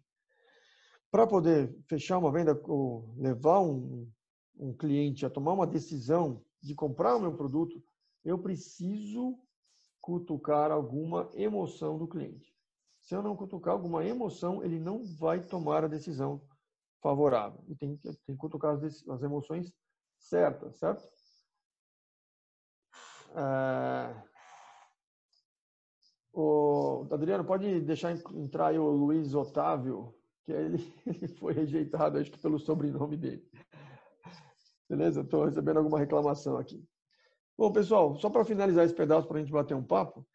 [1.12, 4.10] Para poder fechar uma venda ou levar um,
[4.56, 7.84] um cliente a tomar uma decisão de comprar o meu produto,
[8.24, 9.38] eu preciso
[10.00, 12.56] cutucar alguma emoção do cliente.
[13.02, 16.42] Se eu não cutucar alguma emoção, ele não vai tomar a decisão
[17.02, 17.64] favorável.
[17.68, 19.74] E tem, tem que cutucar as, as emoções
[20.18, 21.08] certas, certo?
[23.36, 24.30] É...
[26.32, 32.32] O Adriano, pode deixar entrar aí o Luiz Otávio, que ele, ele foi rejeitado, acho
[32.32, 33.50] que pelo sobrenome dele.
[34.90, 35.22] Beleza?
[35.22, 36.84] Estou recebendo alguma reclamação aqui.
[37.58, 40.26] Bom, pessoal, só para finalizar esse pedaço, para a gente bater um papo,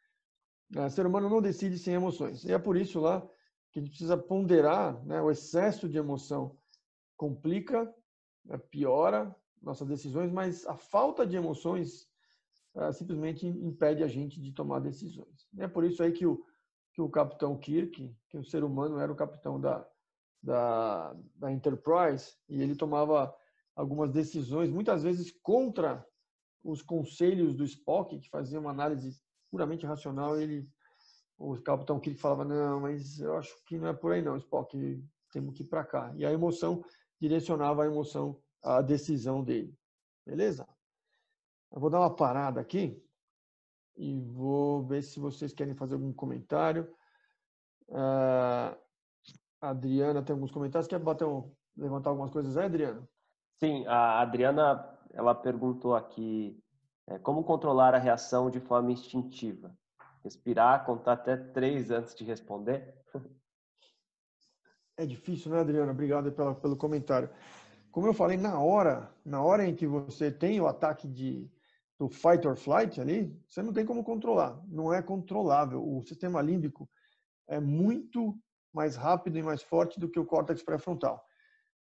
[0.75, 2.45] o é, ser humano não decide sem emoções.
[2.45, 3.27] E é por isso lá
[3.75, 6.57] que a gente precisa ponderar né, o excesso de emoção.
[7.17, 7.93] Complica,
[8.45, 12.09] né, piora nossas decisões, mas a falta de emoções
[12.77, 15.49] uh, simplesmente impede a gente de tomar decisões.
[15.59, 16.45] É por isso aí que o,
[16.93, 19.85] que o capitão Kirk, que o ser humano era o capitão da,
[20.41, 23.35] da, da Enterprise, e ele tomava
[23.75, 26.07] algumas decisões, muitas vezes contra
[26.63, 30.69] os conselhos do Spock, que fazia uma análise puramente racional, ele,
[31.39, 35.03] o capitão Kirk falava, não, mas eu acho que não é por aí não, Spock,
[35.33, 36.13] temos que ir para cá.
[36.17, 36.85] E a emoção
[37.21, 39.77] direcionava a emoção, a decisão dele.
[40.25, 40.67] Beleza?
[41.73, 43.03] Eu vou dar uma parada aqui
[43.97, 46.89] e vou ver se vocês querem fazer algum comentário.
[47.89, 48.77] Uh,
[49.61, 50.89] a Adriana tem alguns comentários.
[50.89, 53.07] Quer bater um, levantar algumas coisas aí, Adriana?
[53.59, 56.61] Sim, a Adriana ela perguntou aqui
[57.07, 59.77] é, como controlar a reação de forma instintiva.
[60.25, 62.95] Respirar, contar até três antes de responder.
[64.97, 65.91] É difícil, né, Adriana?
[65.91, 67.29] Obrigado pela, pelo comentário.
[67.91, 71.51] Como eu falei, na hora, na hora em que você tem o ataque de,
[71.99, 75.85] do fight or flight ali, você não tem como controlar, não é controlável.
[75.85, 76.89] O sistema límbico
[77.49, 78.39] é muito
[78.73, 81.25] mais rápido e mais forte do que o córtex pré-frontal.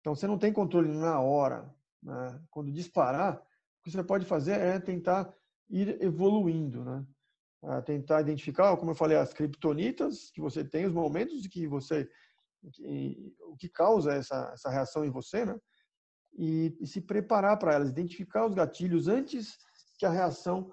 [0.01, 1.75] Então você não tem controle na hora.
[2.03, 2.41] Né?
[2.51, 5.35] Quando disparar, o que você pode fazer é tentar
[5.69, 7.05] ir evoluindo, né?
[7.85, 12.09] Tentar identificar, como eu falei, as criptonitas que você tem, os momentos que você
[13.41, 15.59] o que causa essa, essa reação em você, né?
[16.37, 19.57] E, e se preparar para elas, identificar os gatilhos antes
[19.99, 20.73] que a reação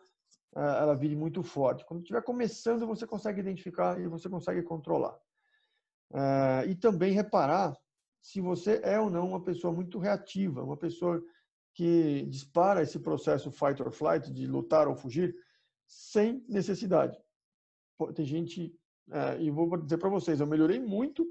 [0.56, 1.86] uh, ela vire muito forte.
[1.86, 5.16] Quando estiver começando, você consegue identificar e você consegue controlar.
[6.12, 7.78] Uh, e também reparar
[8.22, 11.24] se você é ou não uma pessoa muito reativa, uma pessoa
[11.74, 15.36] que dispara esse processo fight or flight, de lutar ou fugir,
[15.92, 17.18] sem necessidade.
[18.16, 18.74] Tem gente,
[19.10, 21.28] uh, e vou dizer para vocês, eu melhorei muito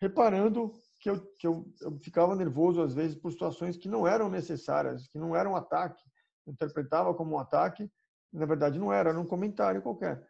[0.00, 4.28] reparando que, eu, que eu, eu ficava nervoso às vezes por situações que não eram
[4.28, 6.02] necessárias, que não eram ataque,
[6.46, 7.88] interpretava como um ataque,
[8.32, 10.26] na verdade não era, era um comentário qualquer.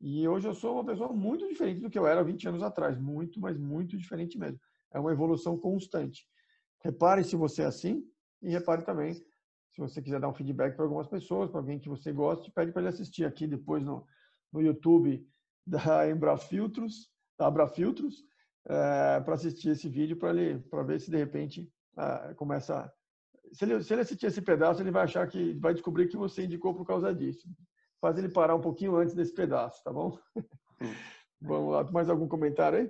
[0.00, 2.98] E hoje eu sou uma pessoa muito diferente do que eu era 20 anos atrás,
[2.98, 4.58] muito, mas muito diferente mesmo.
[4.92, 6.26] É uma evolução constante.
[6.82, 8.02] Repare se você é assim
[8.42, 9.22] e repare também
[9.74, 12.70] se você quiser dar um feedback para algumas pessoas, para alguém que você gosta, pede
[12.70, 14.06] para ele assistir aqui depois no,
[14.52, 15.28] no YouTube
[15.66, 18.24] da Embrafiltros, da Abrafiltros,
[18.66, 22.90] é, para assistir esse vídeo para ele para ver se de repente é, começa
[23.52, 26.44] se ele, se ele assistir esse pedaço, ele vai achar que vai descobrir que você
[26.44, 27.48] indicou por causa disso.
[28.00, 30.18] Faz ele parar um pouquinho antes desse pedaço, tá bom?
[31.40, 32.86] Vamos lá, mais algum comentário aí?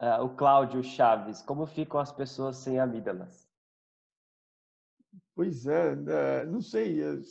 [0.00, 3.43] Uh, o Cláudio Chaves, como ficam as pessoas sem amígdalas?
[5.34, 7.02] Pois é, é não sei.
[7.02, 7.22] É, o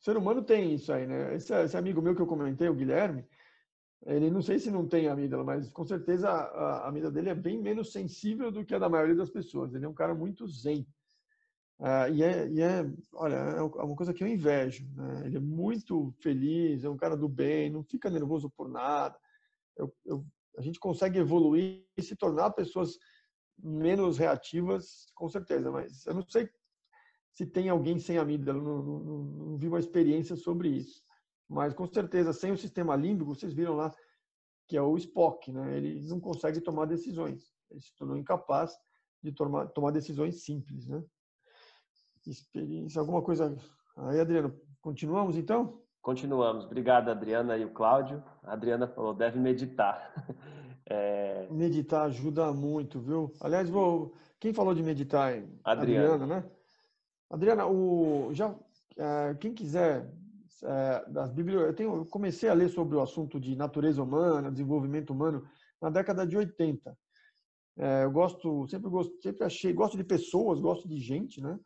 [0.00, 1.34] ser humano tem isso aí, né?
[1.34, 3.24] Esse, esse, amigo meu que eu comentei, o Guilherme,
[4.04, 7.34] ele não sei se não tem amígdala, mas com certeza a, a amígdala dele é
[7.34, 9.74] bem menos sensível do que a da maioria das pessoas.
[9.74, 10.86] Ele é um cara muito zen.
[11.78, 14.88] Ah, e, é, e é, olha, é, é uma coisa que eu invejo.
[14.94, 15.26] Né?
[15.26, 19.16] Ele é muito feliz, é um cara do bem, não fica nervoso por nada.
[19.76, 20.24] Eu, eu,
[20.58, 22.98] a gente consegue evoluir e se tornar pessoas
[23.58, 26.48] menos reativas, com certeza, mas eu não sei
[27.32, 31.02] se tem alguém sem amígdala, não, não, não, não vi uma experiência sobre isso.
[31.48, 33.92] Mas com certeza, sem o sistema límbico, vocês viram lá
[34.68, 35.76] que é o Spock, né?
[35.76, 37.52] ele não consegue tomar decisões.
[37.70, 38.74] Ele se tornou incapaz
[39.22, 41.02] de tomar, tomar decisões simples, né?
[42.26, 43.56] experiência, alguma coisa.
[43.96, 45.82] Aí, Adriano, continuamos então?
[46.00, 46.64] Continuamos.
[46.64, 48.22] Obrigado, Adriana e o Cláudio.
[48.42, 50.12] A Adriana falou, deve meditar.
[50.84, 51.46] É...
[51.48, 53.32] Meditar ajuda muito, viu?
[53.40, 54.12] Aliás, vou...
[54.40, 55.32] quem falou de meditar?
[55.64, 56.50] Adriana, Adriana né?
[57.32, 58.28] Adriana, o...
[58.34, 58.54] já
[58.96, 60.06] é, quem quiser
[60.62, 61.96] é, das bibliotecas, eu, tenho...
[61.96, 65.42] eu comecei a ler sobre o assunto de natureza humana, desenvolvimento humano
[65.80, 66.96] na década de 80.
[67.78, 71.58] É, eu gosto, sempre gosto, sempre achei, gosto de pessoas, gosto de gente, né?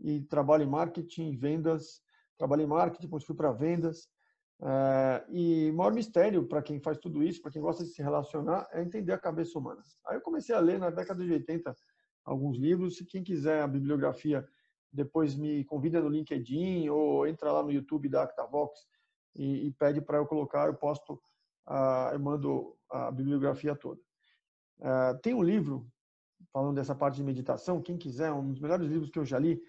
[0.00, 2.00] e trabalho em marketing, vendas,
[2.38, 4.08] trabalhei em marketing, depois fui para vendas.
[4.60, 8.02] É, e o maior mistério para quem faz tudo isso, para quem gosta de se
[8.02, 9.82] relacionar, é entender a cabeça humana.
[10.06, 11.74] Aí eu comecei a ler na década de 80
[12.24, 12.96] alguns livros.
[12.96, 14.46] Se quem quiser a bibliografia,
[14.92, 18.80] depois me convida no LinkedIn ou entra lá no YouTube da Actavox
[19.34, 21.20] e, e pede para eu colocar, eu posto,
[22.12, 24.00] eu mando a bibliografia toda.
[24.78, 25.90] Uh, tem um livro
[26.52, 29.60] falando dessa parte de meditação, quem quiser, um dos melhores livros que eu já li,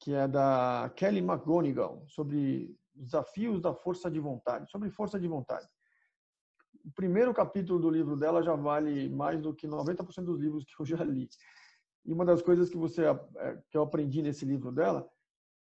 [0.00, 5.66] que é da Kelly McGonigal, sobre desafios da força de vontade, sobre força de vontade.
[6.84, 10.80] O primeiro capítulo do livro dela já vale mais do que 90% dos livros que
[10.80, 11.28] eu já li.
[12.06, 15.08] E uma das coisas que você é, que eu aprendi nesse livro dela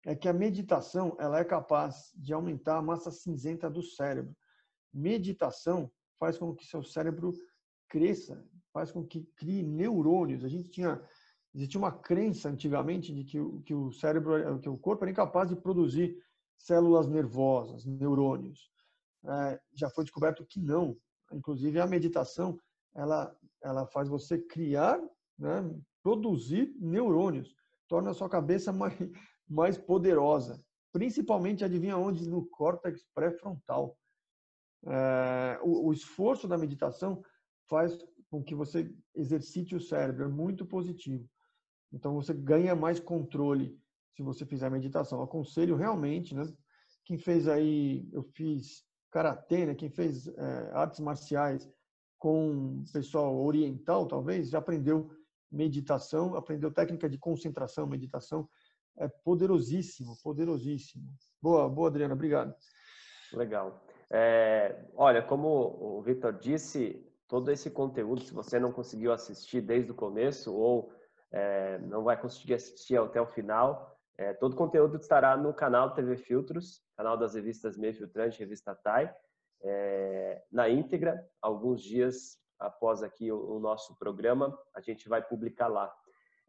[0.05, 4.35] é que a meditação ela é capaz de aumentar a massa cinzenta do cérebro.
[4.93, 7.33] Meditação faz com que seu cérebro
[7.89, 10.43] cresça, faz com que crie neurônios.
[10.43, 11.01] A gente tinha
[11.53, 15.55] existia uma crença antigamente de que, que o cérebro, que o corpo era incapaz de
[15.55, 16.15] produzir
[16.55, 18.69] células nervosas, neurônios.
[19.25, 20.95] É, já foi descoberto que não.
[21.31, 22.59] Inclusive a meditação
[22.93, 24.99] ela ela faz você criar,
[25.37, 25.63] né,
[26.07, 27.53] produzir neurônios,
[27.85, 28.97] torna a sua cabeça mais
[29.49, 30.61] mais poderosa.
[30.93, 32.27] Principalmente, adivinha onde?
[32.27, 33.97] No córtex pré-frontal.
[34.85, 37.21] É, o, o esforço da meditação
[37.69, 37.97] faz
[38.29, 41.29] com que você exercite o cérebro, é muito positivo.
[41.93, 43.77] Então você ganha mais controle
[44.15, 45.19] se você fizer meditação.
[45.19, 46.43] Eu aconselho realmente, né?
[47.05, 49.75] Quem fez aí, eu fiz karatê, né?
[49.75, 51.69] Quem fez é, artes marciais
[52.17, 55.09] com pessoal oriental, talvez, já aprendeu
[55.51, 58.47] meditação, aprendeu técnica de concentração, meditação.
[58.97, 61.05] É poderosíssimo, poderosíssimo.
[61.41, 62.55] Boa, boa, Adriana, obrigado.
[63.33, 63.83] Legal.
[64.09, 69.91] É, olha, como o Victor disse, todo esse conteúdo, se você não conseguiu assistir desde
[69.91, 70.91] o começo ou
[71.31, 75.93] é, não vai conseguir assistir até o final, é, todo o conteúdo estará no canal
[75.93, 79.13] TV Filtros, canal das revistas Meio Filtrante, Revista TAI,
[79.63, 85.67] é, na íntegra, alguns dias após aqui o, o, nosso programa, a gente vai publicar
[85.67, 85.93] lá.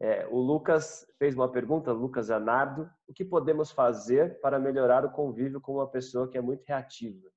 [0.00, 5.10] É, o Lucas fez uma pergunta, Lucas Anardo, o que podemos fazer para melhorar o
[5.10, 7.28] convívio com uma pessoa que é muito reativa?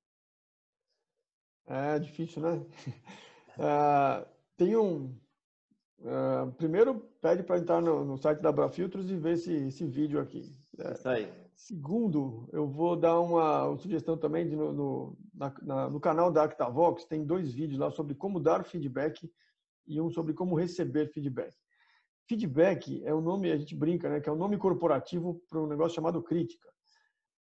[1.65, 2.65] É difícil, né?
[3.57, 5.17] Uh, tem um,
[6.01, 10.19] Uh, primeiro, pede para entrar no, no, site da Abrafiltros e ver esse, esse vídeo
[10.19, 10.51] aqui.
[10.79, 11.31] É, Isso aí.
[11.63, 16.31] Segundo, eu vou dar uma, uma sugestão também de, no, no, na, na, no canal
[16.31, 19.31] da Actavox, tem dois vídeos lá sobre como dar feedback
[19.85, 21.55] e um sobre como receber feedback.
[22.27, 25.67] Feedback é um nome, a gente brinca, né, que é um nome corporativo para um
[25.67, 26.67] negócio chamado crítica.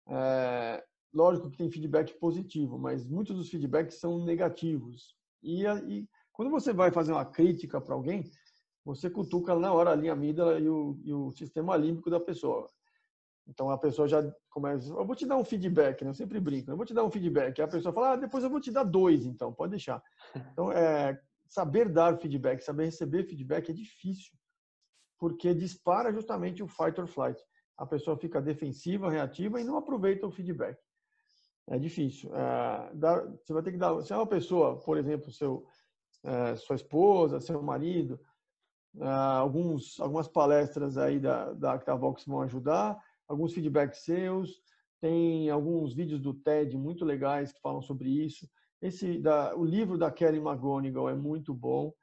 [0.08, 5.16] É, lógico que tem feedback positivo, mas muitos dos feedbacks são negativos.
[5.44, 8.24] E, e quando você vai fazer uma crítica para alguém,
[8.84, 12.68] você cutuca na hora a linha amígdala e o, e o sistema límbico da pessoa.
[13.48, 16.10] Então a pessoa já começa, eu vou te dar um feedback, né?
[16.10, 17.58] eu sempre brinco, eu vou te dar um feedback.
[17.58, 20.02] E a pessoa fala, ah, depois eu vou te dar dois, então, pode deixar.
[20.52, 24.34] Então, é, saber dar feedback, saber receber feedback é difícil,
[25.18, 27.42] porque dispara justamente o fight or flight.
[27.78, 30.78] A pessoa fica defensiva, reativa e não aproveita o feedback.
[31.70, 32.34] É difícil.
[32.36, 34.02] É, dá, você vai ter que dar.
[34.02, 35.66] Se é uma pessoa, por exemplo, seu,
[36.24, 38.20] é, sua esposa, seu marido,
[39.02, 44.62] ah, alguns, algumas palestras aí da, da Actavox vão ajudar, alguns feedbacks seus,
[45.00, 48.48] tem alguns vídeos do TED muito legais que falam sobre isso.
[48.82, 51.94] Esse da, o livro da Kelly McGonigal é muito bom.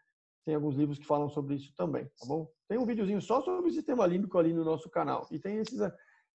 [0.45, 2.49] Tem alguns livros que falam sobre isso também, tá bom?
[2.69, 5.27] Tem um videozinho só sobre o sistema límbico ali no nosso canal.
[5.31, 5.81] E tem esses,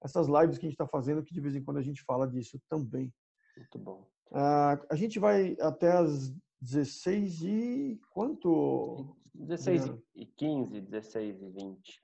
[0.03, 2.27] essas lives que a gente está fazendo que de vez em quando a gente fala
[2.27, 3.13] disso também.
[3.55, 4.07] Muito bom.
[4.31, 9.15] Uh, a gente vai até as 16 e quanto?
[9.33, 12.03] 16 e 15, 16 e 20.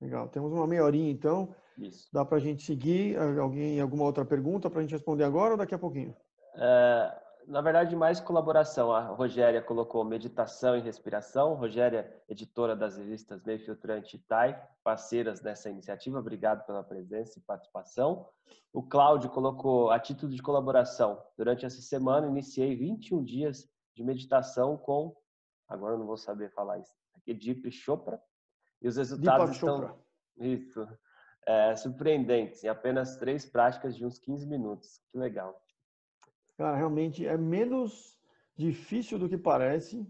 [0.00, 1.54] Legal, temos uma meia horinha então.
[1.78, 2.08] Isso.
[2.12, 3.18] Dá para a gente seguir?
[3.18, 6.16] Alguém, alguma outra pergunta para a gente responder agora ou daqui a pouquinho?
[6.54, 8.92] É, na verdade, mais colaboração.
[8.92, 11.54] A Rogéria colocou meditação e respiração.
[11.54, 16.18] Rogéria, editora das revistas Meio Filtrante e TAI, parceiras nessa iniciativa.
[16.18, 18.26] Obrigado pela presença e participação.
[18.72, 21.22] O Cláudio colocou a título de colaboração.
[21.36, 25.14] Durante essa semana, iniciei 21 dias de meditação com
[25.68, 28.20] agora eu não vou saber falar isso, aqui Deep Chopra,
[28.80, 29.96] e os resultados Deepak estão Chopra.
[30.38, 30.88] isso,
[31.46, 35.00] é, surpreendentes, em apenas três práticas de uns 15 minutos.
[35.08, 35.62] Que legal.
[36.56, 38.18] Cara, realmente é menos
[38.56, 40.06] difícil do que parece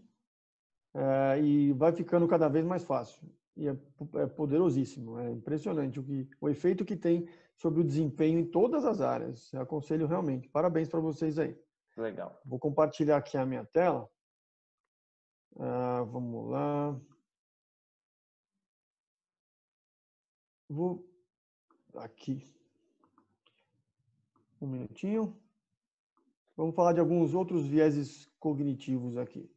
[0.94, 3.20] é, e vai ficando cada vez mais fácil.
[3.56, 3.76] E é,
[4.16, 8.84] é poderosíssimo, é impressionante o, que, o efeito que tem sobre o desempenho em todas
[8.84, 9.52] as áreas.
[9.52, 10.48] Eu aconselho realmente.
[10.48, 11.58] Parabéns para vocês aí.
[11.96, 12.38] Legal.
[12.44, 14.08] Vou compartilhar aqui a minha tela.
[15.58, 17.00] Ah, vamos lá.
[20.68, 21.05] Vou
[21.96, 22.42] aqui.
[24.60, 25.40] Um minutinho.
[26.56, 29.50] Vamos falar de alguns outros vieses cognitivos aqui.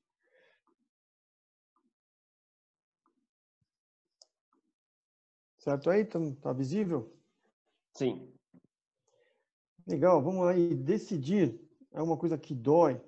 [5.58, 6.06] Certo aí?
[6.06, 7.14] Tá, tá visível?
[7.94, 8.34] Sim.
[9.88, 10.76] Legal, vamos aí.
[10.76, 11.60] Decidir
[11.92, 13.02] é uma coisa que dói.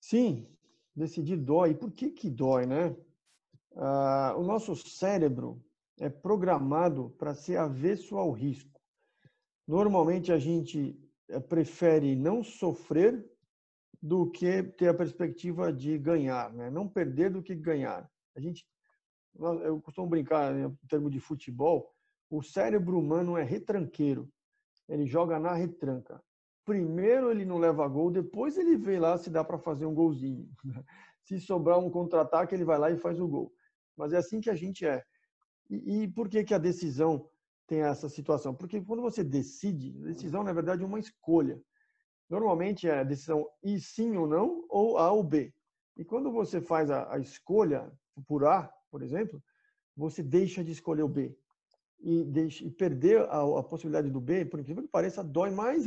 [0.00, 0.46] Sim,
[0.94, 1.74] decidir dói.
[1.74, 2.96] Por que que dói, né?
[3.76, 5.62] Ah, o nosso cérebro
[6.00, 8.80] é programado para ser avesso ao risco.
[9.68, 10.98] Normalmente a gente
[11.28, 13.24] eh, prefere não sofrer
[14.02, 16.70] do que ter a perspectiva de ganhar, né?
[16.70, 18.10] não perder do que ganhar.
[18.34, 18.66] A gente,
[19.38, 21.94] eu costumo brincar né, em termos de futebol,
[22.30, 24.26] o cérebro humano é retranqueiro,
[24.88, 26.22] ele joga na retranca.
[26.64, 30.48] Primeiro ele não leva gol, depois ele vê lá se dá para fazer um golzinho.
[31.22, 33.52] Se sobrar um contra-ataque, ele vai lá e faz o gol.
[33.94, 35.04] Mas é assim que a gente é.
[35.70, 37.30] E, e por que, que a decisão
[37.66, 38.54] tem essa situação?
[38.54, 41.62] Porque quando você decide, decisão na verdade é uma escolha.
[42.28, 45.54] Normalmente é a decisão ir sim ou não, ou A ou B.
[45.96, 47.90] E quando você faz a, a escolha
[48.26, 49.42] por A, por exemplo,
[49.96, 51.36] você deixa de escolher o B.
[52.00, 55.84] E, deixa, e perder a, a possibilidade do B, por incrível que pareça, dói mais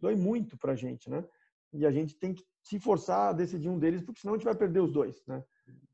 [0.00, 1.24] dói muito para a gente, né?
[1.72, 4.44] E a gente tem que se forçar a decidir um deles, porque senão a gente
[4.44, 5.44] vai perder os dois, né?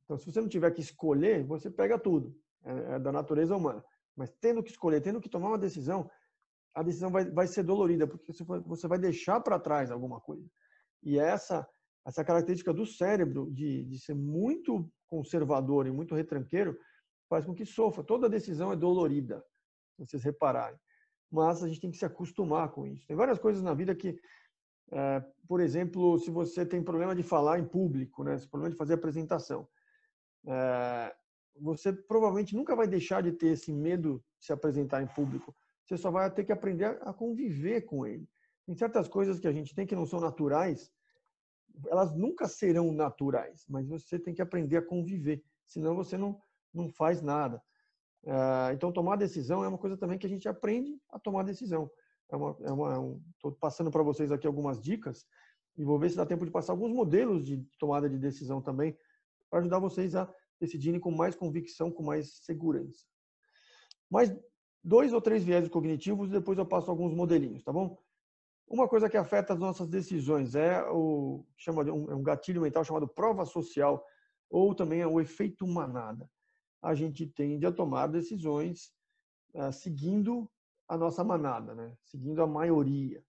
[0.05, 2.37] Então, se você não tiver que escolher, você pega tudo.
[2.65, 3.83] É, é da natureza humana.
[4.17, 6.11] Mas tendo que escolher, tendo que tomar uma decisão,
[6.75, 8.33] a decisão vai, vai ser dolorida, porque
[8.67, 10.49] você vai deixar para trás alguma coisa.
[11.03, 11.67] E essa
[12.07, 16.79] essa característica do cérebro de, de ser muito conservador e muito retranqueiro
[17.29, 18.03] faz com que sofra.
[18.03, 19.45] Toda decisão é dolorida,
[19.97, 20.79] se vocês repararem.
[21.31, 23.07] Mas a gente tem que se acostumar com isso.
[23.07, 24.19] Tem várias coisas na vida que,
[24.91, 28.95] é, por exemplo, se você tem problema de falar em público, né, problema de fazer
[28.95, 29.69] apresentação,
[30.47, 31.15] é,
[31.57, 35.55] você provavelmente nunca vai deixar de ter esse medo de se apresentar em público.
[35.85, 38.29] Você só vai ter que aprender a conviver com ele.
[38.67, 40.93] Tem certas coisas que a gente tem que não são naturais,
[41.89, 46.41] elas nunca serão naturais, mas você tem que aprender a conviver, senão você não,
[46.73, 47.63] não faz nada.
[48.25, 51.91] É, então, tomar decisão é uma coisa também que a gente aprende a tomar decisão.
[52.31, 55.27] É uma, é uma, um, tô passando para vocês aqui algumas dicas
[55.77, 58.97] e vou ver se dá tempo de passar alguns modelos de tomada de decisão também
[59.49, 63.05] para ajudar vocês a decidirem com mais convicção, com mais segurança.
[64.11, 64.35] Mais
[64.83, 67.99] dois ou três viéses cognitivos e depois eu passo alguns modelinhos, tá bom?
[68.67, 72.85] Uma coisa que afeta as nossas decisões é o chama de um, é gatilho mental
[72.85, 74.05] chamado prova social
[74.49, 76.31] ou também é o efeito manada.
[76.83, 78.93] A gente tende a tomar decisões
[79.55, 80.49] uh, seguindo
[80.89, 81.97] a nossa manada, né?
[82.05, 83.23] Seguindo a maioria.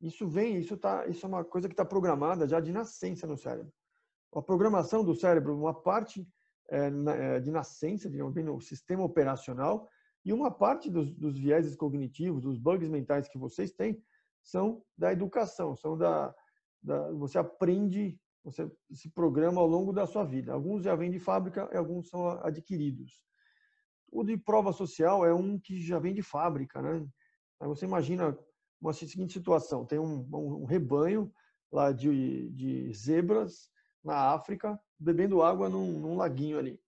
[0.00, 3.36] Isso vem, isso tá, isso é uma coisa que está programada já de nascença no
[3.36, 3.72] cérebro.
[4.34, 6.28] A programação do cérebro, uma parte
[7.42, 9.88] de nascença, digamos bem, no sistema operacional,
[10.24, 14.02] e uma parte dos, dos vieses cognitivos, dos bugs mentais que vocês têm,
[14.42, 16.34] são da educação, são da,
[16.82, 20.52] da, você aprende, você se programa ao longo da sua vida.
[20.52, 23.22] Alguns já vêm de fábrica e alguns são adquiridos.
[24.10, 27.06] O de prova social é um que já vem de fábrica, né?
[27.60, 28.36] Aí você imagina
[28.80, 31.32] uma seguinte situação: tem um, um rebanho
[31.72, 33.70] lá de, de zebras
[34.04, 36.80] na África bebendo água num, num laguinho ali.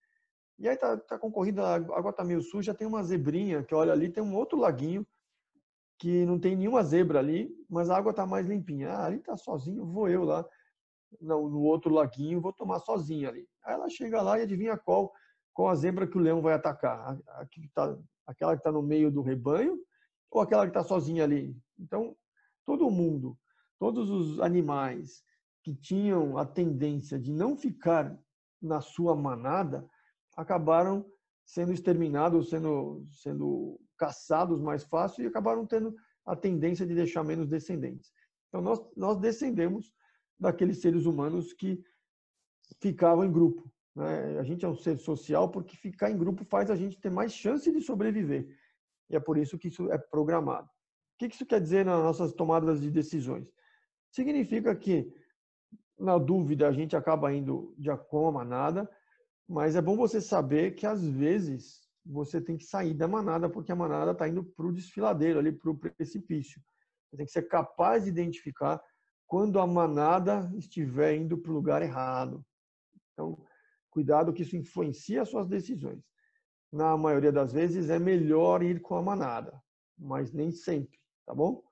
[0.58, 3.92] E aí tá, tá concorrida, a água tá meio suja, tem uma zebrinha que olha
[3.92, 5.06] ali, tem um outro laguinho
[5.98, 8.90] que não tem nenhuma zebra ali, mas a água tá mais limpinha.
[8.90, 10.46] Ah, ali tá sozinho, vou eu lá
[11.20, 13.48] no, no outro laguinho, vou tomar sozinha ali.
[13.64, 15.12] Aí ela chega lá e adivinha qual
[15.56, 17.18] qual a zebra que o leão vai atacar?
[17.26, 19.80] A, a que tá, aquela que está no meio do rebanho
[20.30, 21.56] ou aquela que está sozinha ali?
[21.78, 22.14] Então,
[22.66, 23.38] todo mundo,
[23.78, 25.24] todos os animais
[25.66, 28.16] que tinham a tendência de não ficar
[28.62, 29.84] na sua manada
[30.36, 31.04] acabaram
[31.44, 35.92] sendo exterminados, sendo, sendo caçados mais fácil e acabaram tendo
[36.24, 38.12] a tendência de deixar menos descendentes.
[38.46, 39.92] Então, nós, nós descendemos
[40.38, 41.82] daqueles seres humanos que
[42.80, 43.68] ficavam em grupo.
[43.92, 44.38] Né?
[44.38, 47.32] A gente é um ser social porque ficar em grupo faz a gente ter mais
[47.32, 48.56] chance de sobreviver.
[49.10, 50.68] E é por isso que isso é programado.
[50.68, 53.52] O que isso quer dizer nas nossas tomadas de decisões?
[54.12, 55.12] Significa que
[55.98, 58.90] na dúvida, a gente acaba indo de com a manada,
[59.48, 63.72] mas é bom você saber que às vezes você tem que sair da manada porque
[63.72, 66.60] a manada está indo para o desfiladeiro, ali para o precipício.
[67.08, 68.80] Você tem que ser capaz de identificar
[69.26, 72.44] quando a manada estiver indo para o lugar errado.
[73.12, 73.44] Então,
[73.90, 76.04] cuidado que isso influencia as suas decisões.
[76.72, 79.60] Na maioria das vezes é melhor ir com a manada,
[79.98, 81.62] mas nem sempre, tá bom?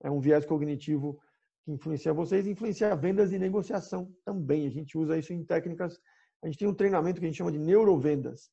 [0.00, 1.20] É um viés cognitivo
[1.64, 4.66] que influencia vocês, influencia vendas e negociação também.
[4.66, 5.98] A gente usa isso em técnicas.
[6.42, 8.50] A gente tem um treinamento que a gente chama de neurovendas,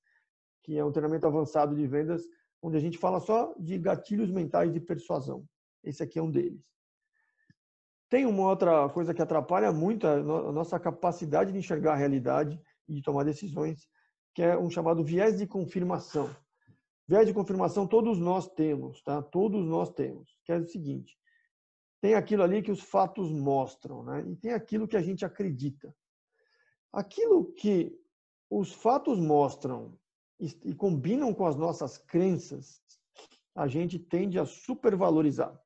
[0.63, 2.23] que é um treinamento avançado de vendas,
[2.61, 5.43] onde a gente fala só de gatilhos mentais de persuasão.
[5.83, 6.69] Esse aqui é um deles.
[8.09, 12.93] Tem uma outra coisa que atrapalha muito a nossa capacidade de enxergar a realidade e
[12.95, 13.87] de tomar decisões,
[14.33, 16.29] que é um chamado viés de confirmação.
[17.07, 19.21] Viés de confirmação todos nós temos, tá?
[19.21, 20.37] Todos nós temos.
[20.43, 21.17] Que é o seguinte:
[22.01, 24.23] tem aquilo ali que os fatos mostram, né?
[24.27, 25.93] E tem aquilo que a gente acredita.
[26.91, 27.97] Aquilo que
[28.49, 29.97] os fatos mostram
[30.39, 32.81] e, combinam com as nossas crenças,
[33.53, 35.59] a gente tende a supervalorizar.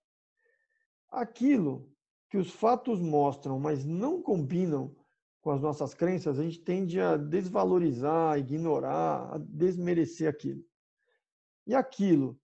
[1.09, 1.93] Aquilo
[2.29, 4.95] que os fatos mostram, mas não combinam
[5.41, 10.65] com as nossas crenças, a gente tende a desvalorizar, ignorar, a desmerecer aquilo.
[11.67, 12.39] E aquilo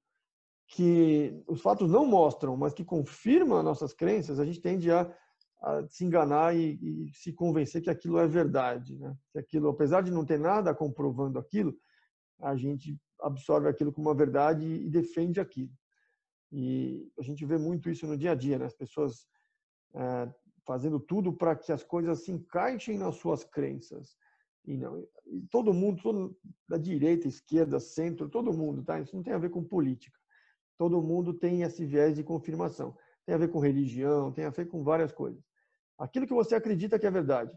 [0.70, 5.12] que os fatos não mostram, mas que confirma nossas crenças, a gente tende a,
[5.64, 9.18] a se enganar e, e, se convencer que aquilo é verdade, né?
[9.32, 11.76] Que aquilo, apesar de não ter nada comprovando aquilo,
[12.40, 15.74] a gente absorve aquilo como uma verdade e defende aquilo.
[16.52, 18.66] E a gente vê muito isso no dia a dia, né?
[18.66, 19.26] As pessoas
[19.96, 20.32] é,
[20.68, 24.16] fazendo tudo para que as coisas se encaixem nas suas crenças.
[24.66, 29.00] E não, e todo mundo, todo, da direita, esquerda, centro, todo mundo, tá?
[29.00, 30.19] Isso não tem a ver com política
[30.80, 32.96] todo mundo tem esse viés de confirmação.
[33.26, 35.44] Tem a ver com religião, tem a ver com várias coisas.
[35.98, 37.54] Aquilo que você acredita que é verdade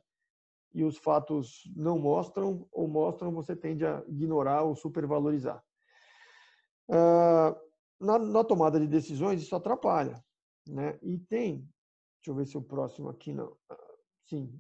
[0.74, 5.62] e os fatos não mostram ou mostram, você tende a ignorar ou supervalorizar.
[6.90, 7.56] Ah,
[8.00, 10.20] na, na tomada de decisões, isso atrapalha.
[10.66, 10.98] Né?
[11.00, 11.58] E tem,
[12.16, 13.56] deixa eu ver se o próximo aqui não.
[13.70, 13.94] Ah,
[14.24, 14.52] sim.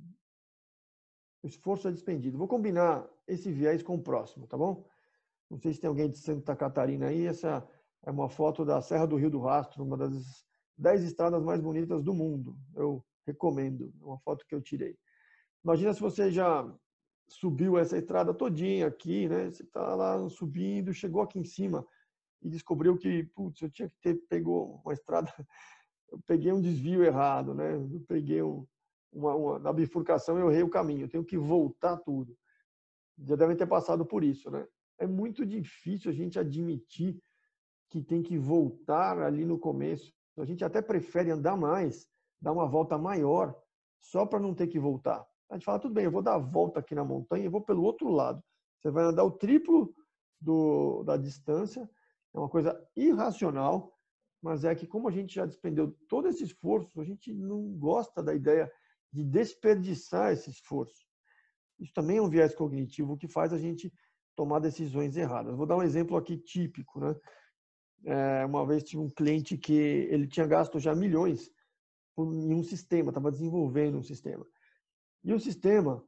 [1.42, 2.38] O esforço é despendido.
[2.38, 4.86] Vou combinar esse viés com o próximo, tá bom?
[5.50, 7.26] Não sei se tem alguém de Santa Catarina aí.
[7.26, 7.68] Essa
[8.04, 10.44] é uma foto da Serra do Rio do Rastro, uma das
[10.76, 12.56] dez estradas mais bonitas do mundo.
[12.74, 14.96] Eu recomendo, é uma foto que eu tirei.
[15.64, 16.68] Imagina se você já
[17.28, 19.50] subiu essa estrada todinha aqui, né?
[19.50, 21.86] Você está lá subindo, chegou aqui em cima
[22.42, 25.32] e descobriu que, putz, eu tinha que ter pegou uma estrada,
[26.10, 27.74] eu peguei um desvio errado, né?
[27.74, 28.66] Eu peguei um,
[29.12, 32.36] uma, uma na bifurcação eu errei o caminho, eu tenho que voltar tudo.
[33.18, 34.66] Já devem ter passado por isso, né?
[34.98, 37.20] É muito difícil a gente admitir
[37.92, 40.14] que tem que voltar ali no começo.
[40.38, 42.08] A gente até prefere andar mais,
[42.40, 43.54] dar uma volta maior,
[44.00, 45.22] só para não ter que voltar.
[45.50, 47.60] A gente fala, tudo bem, eu vou dar a volta aqui na montanha e vou
[47.60, 48.42] pelo outro lado.
[48.80, 49.94] Você vai andar o triplo
[50.40, 51.88] do, da distância,
[52.34, 53.94] é uma coisa irracional,
[54.40, 58.22] mas é que como a gente já despendeu todo esse esforço, a gente não gosta
[58.22, 58.72] da ideia
[59.12, 61.04] de desperdiçar esse esforço.
[61.78, 63.92] Isso também é um viés cognitivo que faz a gente
[64.34, 65.54] tomar decisões erradas.
[65.54, 67.14] Vou dar um exemplo aqui típico, né?
[68.04, 71.50] É, uma vez tive um cliente que ele tinha gasto já milhões
[72.18, 74.46] em um sistema, estava desenvolvendo um sistema.
[75.24, 76.04] E o sistema,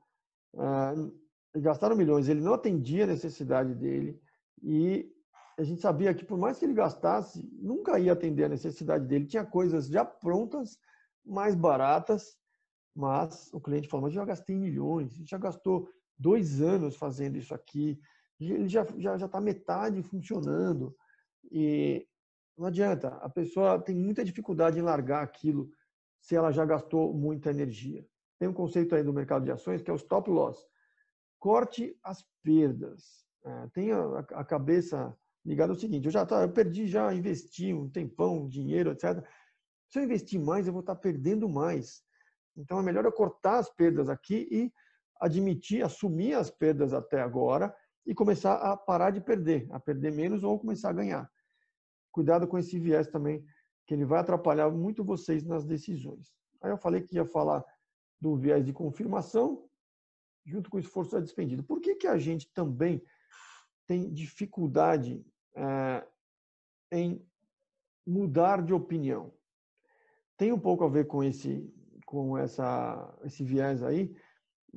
[1.54, 4.20] é, gastaram milhões, ele não atendia a necessidade dele
[4.62, 5.10] e
[5.56, 9.26] a gente sabia que por mais que ele gastasse, nunca ia atender a necessidade dele.
[9.26, 10.78] Tinha coisas já prontas,
[11.24, 12.36] mais baratas,
[12.94, 15.88] mas o cliente falou, mas eu já gastei milhões, já gastou
[16.18, 17.98] dois anos fazendo isso aqui,
[18.40, 20.94] ele já está já, já tá metade funcionando.
[21.50, 22.06] E
[22.56, 25.70] não adianta, a pessoa tem muita dificuldade em largar aquilo
[26.20, 28.06] se ela já gastou muita energia.
[28.38, 30.66] Tem um conceito aí do mercado de ações que é o stop loss.
[31.38, 33.24] Corte as perdas.
[33.44, 33.98] É, tenha
[34.32, 38.92] a cabeça ligada ao seguinte: eu já tá, eu perdi, já investi um tempão, dinheiro,
[38.92, 39.22] etc.
[39.90, 42.02] Se eu investir mais, eu vou estar perdendo mais.
[42.56, 44.72] Então é melhor eu cortar as perdas aqui e
[45.20, 47.74] admitir, assumir as perdas até agora
[48.06, 51.30] e começar a parar de perder, a perder menos ou começar a ganhar
[52.14, 53.44] cuidado com esse viés também,
[53.84, 56.32] que ele vai atrapalhar muito vocês nas decisões.
[56.62, 57.62] Aí eu falei que ia falar
[58.20, 59.68] do viés de confirmação,
[60.46, 61.64] junto com o esforço despendido.
[61.64, 63.02] Por que, que a gente também
[63.84, 66.06] tem dificuldade é,
[66.92, 67.20] em
[68.06, 69.34] mudar de opinião?
[70.36, 71.68] Tem um pouco a ver com esse,
[72.06, 74.16] com essa, esse viés aí,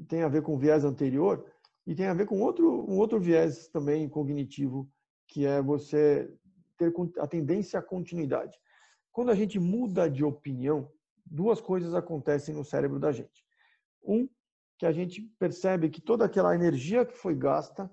[0.08, 1.46] tem a ver com o viés anterior,
[1.86, 4.90] e tem a ver com outro, um outro viés também cognitivo,
[5.28, 6.30] que é você
[6.78, 8.58] ter a tendência à continuidade.
[9.12, 10.92] Quando a gente muda de opinião,
[11.26, 13.46] duas coisas acontecem no cérebro da gente.
[14.04, 14.30] Um,
[14.78, 17.90] que a gente percebe que toda aquela energia que foi gasta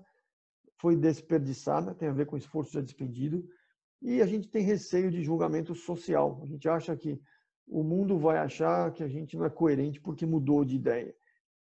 [0.77, 3.47] foi desperdiçada, tem a ver com esforço já despendido,
[4.01, 6.39] e a gente tem receio de julgamento social.
[6.43, 7.19] A gente acha que
[7.67, 11.15] o mundo vai achar que a gente não é coerente porque mudou de ideia.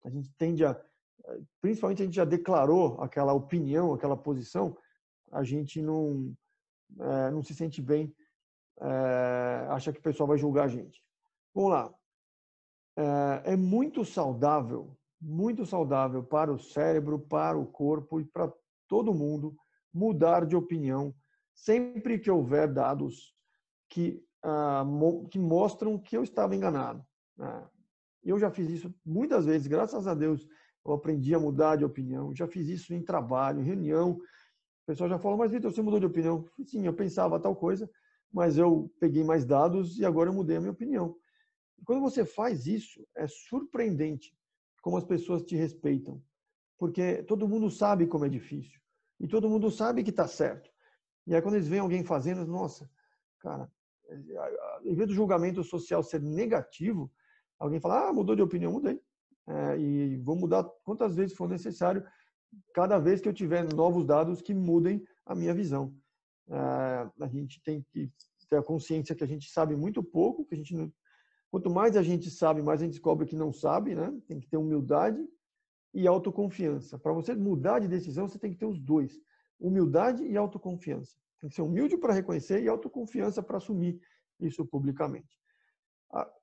[0.04, 0.78] A gente tende a,
[1.60, 4.76] principalmente a gente já declarou aquela opinião, aquela posição,
[5.32, 6.34] a gente não
[6.99, 8.14] é, não se sente bem,
[8.80, 11.03] é, acha que o pessoal vai julgar a gente.
[11.55, 11.95] Vamos lá.
[12.97, 18.53] É, é muito saudável, muito saudável para o cérebro, para o corpo e para
[18.89, 19.57] todo mundo
[19.93, 21.14] mudar de opinião
[21.55, 23.35] sempre que houver dados
[23.89, 24.85] que, ah,
[25.30, 27.05] que mostram que eu estava enganado.
[27.37, 27.68] Né?
[28.24, 30.49] Eu já fiz isso muitas vezes, graças a Deus,
[30.85, 32.35] eu aprendi a mudar de opinião.
[32.35, 34.20] Já fiz isso em trabalho, em reunião.
[34.85, 36.45] O pessoal já falou, mas Vitor, você mudou de opinião?
[36.66, 37.91] Sim, eu pensava tal coisa,
[38.30, 41.16] mas eu peguei mais dados e agora eu mudei a minha opinião.
[41.87, 44.37] quando você faz isso, é surpreendente
[44.82, 46.22] como as pessoas te respeitam.
[46.78, 48.78] porque todo mundo sabe como é difícil
[49.18, 50.70] e todo mundo sabe que está certo.
[51.26, 52.91] E aí quando eles veem alguém fazendo, nossa,
[53.41, 53.70] cara,
[54.85, 57.11] em vez do julgamento social ser negativo,
[57.59, 59.01] alguém fala, ah, mudou de opinião, mudei.
[59.47, 62.05] É, e vou mudar quantas vezes for necessário,
[62.74, 65.95] cada vez que eu tiver novos dados que mudem a minha visão.
[66.49, 66.55] É,
[67.20, 68.12] a gente tem que
[68.49, 70.92] ter a consciência que a gente sabe muito pouco, que a gente não...
[71.51, 74.12] quanto mais a gente sabe, mais a gente descobre que não sabe, né?
[74.26, 75.26] Tem que ter humildade
[75.95, 76.99] e autoconfiança.
[76.99, 79.20] Para você mudar de decisão, você tem que ter os dois:
[79.59, 81.16] humildade e autoconfiança.
[81.40, 84.01] Tem que ser humilde para reconhecer e autoconfiança para assumir
[84.40, 85.38] isso publicamente.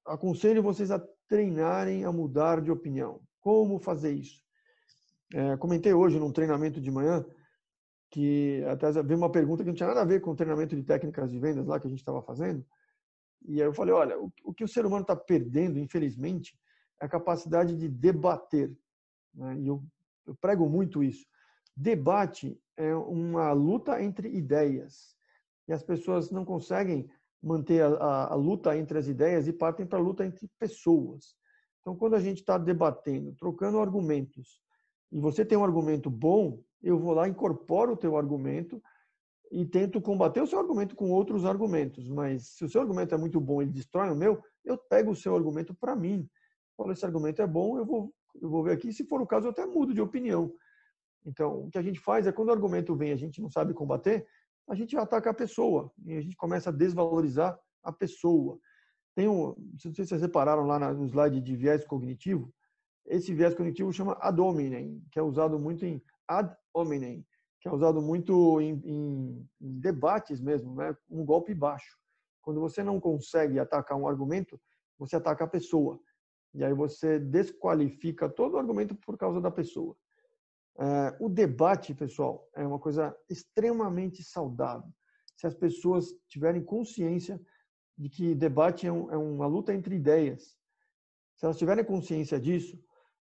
[0.05, 3.21] Aconselho vocês a treinarem a mudar de opinião.
[3.39, 4.41] Como fazer isso?
[5.33, 7.25] É, comentei hoje num treinamento de manhã
[8.09, 10.83] que até veio uma pergunta que não tinha nada a ver com o treinamento de
[10.83, 12.65] técnicas de vendas lá que a gente estava fazendo.
[13.43, 16.59] E aí eu falei, olha, o, o que o ser humano está perdendo, infelizmente,
[17.01, 18.75] é a capacidade de debater.
[19.33, 19.59] Né?
[19.59, 19.81] E eu,
[20.27, 21.25] eu prego muito isso.
[21.75, 25.15] Debate é uma luta entre ideias.
[25.67, 27.09] E as pessoas não conseguem
[27.41, 31.35] manter a, a, a luta entre as ideias e partem para a luta entre pessoas.
[31.79, 34.61] Então, quando a gente está debatendo, trocando argumentos,
[35.11, 38.81] e você tem um argumento bom, eu vou lá, incorporo o teu argumento
[39.51, 42.07] e tento combater o seu argumento com outros argumentos.
[42.07, 45.11] Mas se o seu argumento é muito bom e ele destrói o meu, eu pego
[45.11, 46.27] o seu argumento para mim.
[46.77, 48.93] Falo, esse argumento é bom, eu vou, eu vou ver aqui.
[48.93, 50.53] Se for o caso, eu até mudo de opinião.
[51.25, 53.49] Então, o que a gente faz é quando o argumento vem e a gente não
[53.49, 54.25] sabe combater,
[54.67, 58.57] a gente ataca a pessoa e a gente começa a desvalorizar a pessoa.
[59.13, 62.51] Tem um, não sei se vocês repararam lá no slide de viés cognitivo,
[63.05, 67.25] esse viés cognitivo chama ad hominem, que é usado muito em ad hominem,
[67.59, 70.95] que é usado muito em, em, em debates mesmo, né?
[71.09, 71.97] um golpe baixo.
[72.41, 74.59] Quando você não consegue atacar um argumento,
[74.97, 75.99] você ataca a pessoa.
[76.53, 79.95] E aí você desqualifica todo o argumento por causa da pessoa.
[80.79, 84.91] É, o debate, pessoal, é uma coisa extremamente saudável.
[85.35, 87.39] Se as pessoas tiverem consciência
[87.97, 90.57] de que debate é, um, é uma luta entre ideias,
[91.35, 92.79] se elas tiverem consciência disso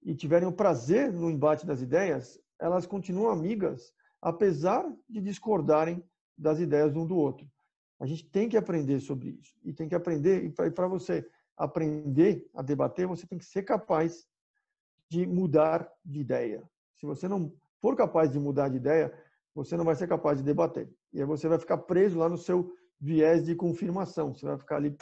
[0.05, 6.05] e tiverem o prazer no embate das ideias, elas continuam amigas, apesar de discordarem
[6.37, 7.51] das ideias um do outro.
[7.99, 9.55] A gente tem que aprender sobre isso.
[9.65, 11.27] E tem que aprender, e para você
[11.57, 14.27] aprender a debater, você tem que ser capaz
[15.09, 16.69] de mudar de ideia.
[16.99, 19.13] Se você não for capaz de mudar de ideia,
[19.55, 20.93] você não vai ser capaz de debater.
[21.13, 24.35] E aí você vai ficar preso lá no seu viés de confirmação.
[24.35, 24.97] Você vai ficar ali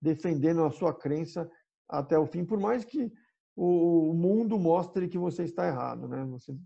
[0.00, 1.50] defendendo a sua crença
[1.88, 3.12] até o fim, por mais que
[3.60, 6.24] o mundo mostre que você está errado, né?
[6.26, 6.56] Você,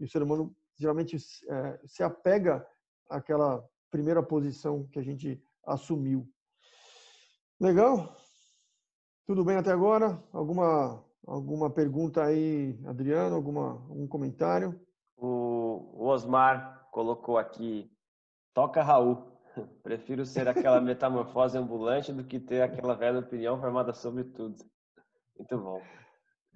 [0.00, 1.16] o ser humano geralmente
[1.48, 2.66] é, se apega
[3.08, 6.28] àquela primeira posição que a gente assumiu.
[7.58, 8.14] Legal?
[9.26, 10.22] Tudo bem até agora?
[10.32, 13.34] Alguma Alguma pergunta aí, Adriano?
[13.34, 14.80] Alguma, algum comentário?
[15.16, 17.90] O Osmar colocou aqui,
[18.54, 19.26] toca Raul.
[19.82, 24.64] Prefiro ser aquela metamorfose ambulante do que ter aquela velha opinião formada sobre tudo.
[25.36, 25.82] Muito bom.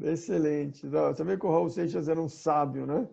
[0.02, 0.88] Excelente.
[0.88, 3.08] Você vê que o Raul Seixas era um sábio, né?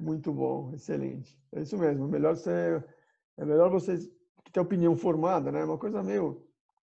[0.00, 1.38] Muito bom, excelente.
[1.52, 2.08] É isso mesmo.
[2.08, 2.86] Melhor ser,
[3.36, 3.98] é melhor você
[4.52, 5.64] ter opinião formada, né?
[5.64, 6.46] Uma coisa meio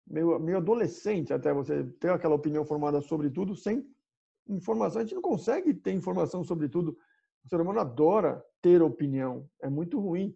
[0.08, 3.88] meio, meio adolescente até você ter aquela opinião formada sobre tudo sem
[4.48, 5.02] informação.
[5.02, 6.98] A gente não consegue ter informação sobre tudo.
[7.44, 9.50] O ser humano adora ter opinião.
[9.62, 10.36] É muito ruim.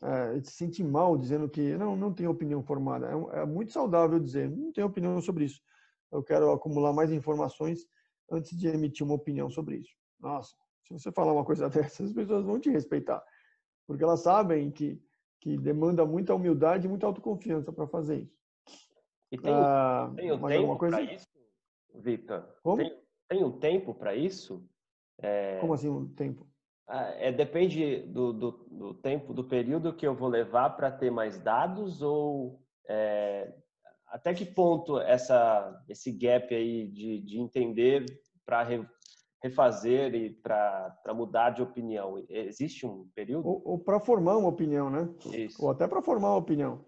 [0.00, 3.08] É, se sente mal dizendo que não, não tem opinião formada.
[3.08, 5.60] É, é muito saudável dizer, não tenho opinião sobre isso.
[6.12, 7.86] Eu quero acumular mais informações
[8.30, 9.94] antes de emitir uma opinião sobre isso.
[10.20, 10.54] Nossa,
[10.84, 13.22] se você falar uma coisa dessas, as pessoas vão te respeitar.
[13.86, 15.00] Porque elas sabem que,
[15.40, 18.38] que demanda muita humildade e muita autoconfiança para fazer isso.
[19.30, 20.96] E tem, ah, tem um tempo coisa...
[20.96, 21.28] para isso,
[21.94, 22.48] Victor?
[22.76, 22.98] Tem,
[23.28, 24.66] tem, um tempo para isso?
[25.18, 25.58] É...
[25.58, 26.46] Como assim um tempo?
[26.86, 31.10] Ah, é, depende do, do, do, tempo, do período que eu vou levar para ter
[31.10, 33.52] mais dados ou é,
[34.10, 38.04] até que ponto essa, esse gap aí de, de entender
[38.44, 38.66] para
[39.42, 42.24] refazer e para mudar de opinião?
[42.28, 43.46] Existe um período?
[43.46, 45.08] Ou, ou para formar uma opinião, né?
[45.32, 45.62] Isso.
[45.62, 46.84] Ou até para formar uma opinião.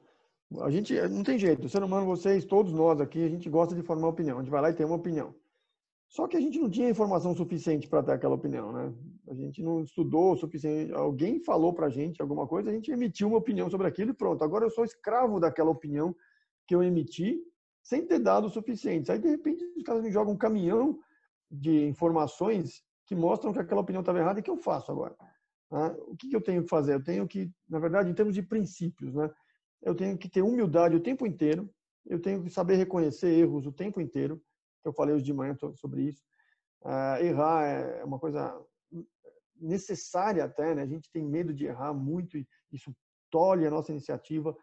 [0.62, 1.66] A gente não tem jeito.
[1.66, 4.39] O ser humano, vocês, todos nós aqui, a gente gosta de formar opinião.
[4.39, 5.35] A gente vai lá e tem uma opinião.
[6.09, 8.93] Só que a gente não tinha informação suficiente para ter aquela opinião, né?
[9.29, 10.93] A gente não estudou o suficiente.
[10.93, 14.14] Alguém falou para a gente alguma coisa, a gente emitiu uma opinião sobre aquilo e
[14.14, 14.43] pronto.
[14.43, 16.12] Agora eu sou escravo daquela opinião
[16.71, 17.43] que eu emiti
[17.83, 19.11] sem ter dados suficientes.
[19.11, 21.01] Aí, de repente, os caras me jogam um caminhão
[21.51, 25.16] de informações que mostram que aquela opinião estava errada e que eu faço agora.
[25.68, 25.97] Né?
[26.07, 26.95] O que, que eu tenho que fazer?
[26.95, 29.29] Eu tenho que, na verdade, em termos de princípios, né?
[29.83, 31.68] eu tenho que ter humildade o tempo inteiro,
[32.07, 34.41] eu tenho que saber reconhecer erros o tempo inteiro,
[34.85, 36.23] eu falei hoje de manhã sobre isso.
[36.83, 38.57] Uh, errar é uma coisa
[39.57, 40.83] necessária até, né?
[40.83, 42.95] A gente tem medo de errar muito e isso
[43.29, 44.57] tolhe a nossa iniciativa.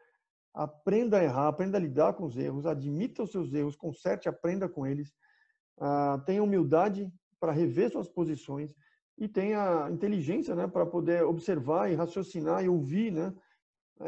[0.54, 4.68] Aprenda a errar, aprenda a lidar com os erros, admita os seus erros, conserte, aprenda
[4.68, 5.14] com eles.
[5.80, 8.74] Ah, tenha humildade para rever suas posições
[9.18, 13.34] e tenha inteligência, né, para poder observar e raciocinar e ouvir, né?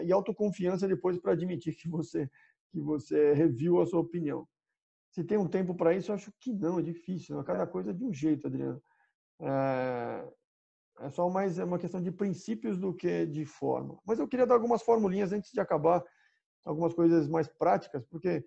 [0.03, 2.29] E autoconfiança depois para admitir que você
[2.71, 4.47] que você reviu a sua opinião.
[5.11, 7.35] Se tem um tempo para isso, eu acho que não, é difícil.
[7.35, 7.43] Né?
[7.43, 8.81] Cada coisa é de um jeito, Adriano.
[9.41, 10.27] É,
[11.01, 13.97] é só mais uma questão de princípios do que de forma.
[14.05, 16.03] Mas eu queria dar algumas formulinhas antes de acabar,
[16.65, 18.45] algumas coisas mais práticas, porque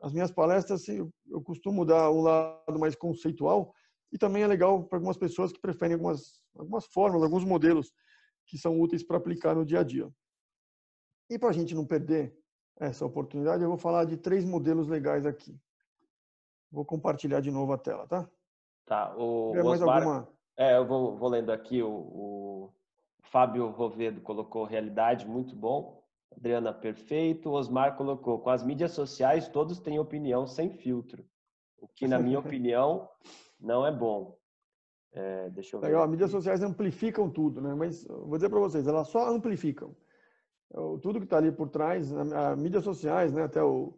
[0.00, 1.12] as minhas palestras eu
[1.44, 3.72] costumo dar um lado mais conceitual
[4.12, 7.92] e também é legal para algumas pessoas que preferem algumas, algumas fórmulas, alguns modelos
[8.46, 10.10] que são úteis para aplicar no dia a dia.
[11.30, 12.36] E para a gente não perder
[12.78, 15.58] essa oportunidade, eu vou falar de três modelos legais aqui.
[16.70, 18.28] Vou compartilhar de novo a tela, tá?
[18.84, 19.14] Tá.
[19.16, 20.28] O, mais Osmar, alguma...
[20.56, 21.82] É, eu vou, vou lendo aqui.
[21.82, 22.72] O, o
[23.22, 26.01] Fábio Rovedo colocou realidade, muito bom.
[26.36, 27.50] Adriana, perfeito.
[27.50, 31.24] Osmar colocou, com as mídias sociais, todos têm opinião sem filtro.
[31.78, 33.08] O que, na minha opinião,
[33.60, 34.36] não é bom.
[35.12, 35.88] É, deixa eu ver.
[35.88, 37.74] Legal, as mídias sociais amplificam tudo, né?
[37.74, 39.94] Mas vou dizer para vocês, elas só amplificam.
[41.02, 43.42] Tudo que está ali por trás, as mídias sociais, né?
[43.42, 43.92] Até o,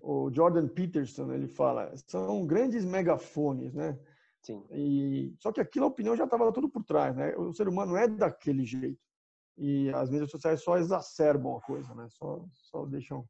[0.00, 3.98] o Jordan Peterson ele fala, são grandes megafones, né?
[4.42, 4.62] Sim.
[4.70, 7.34] E, só que aquilo, a opinião já estava tudo por trás, né?
[7.36, 9.00] O ser humano é daquele jeito.
[9.56, 12.06] E as mídias sociais só exacerbam a coisa, né?
[12.10, 13.24] Só, só deixam.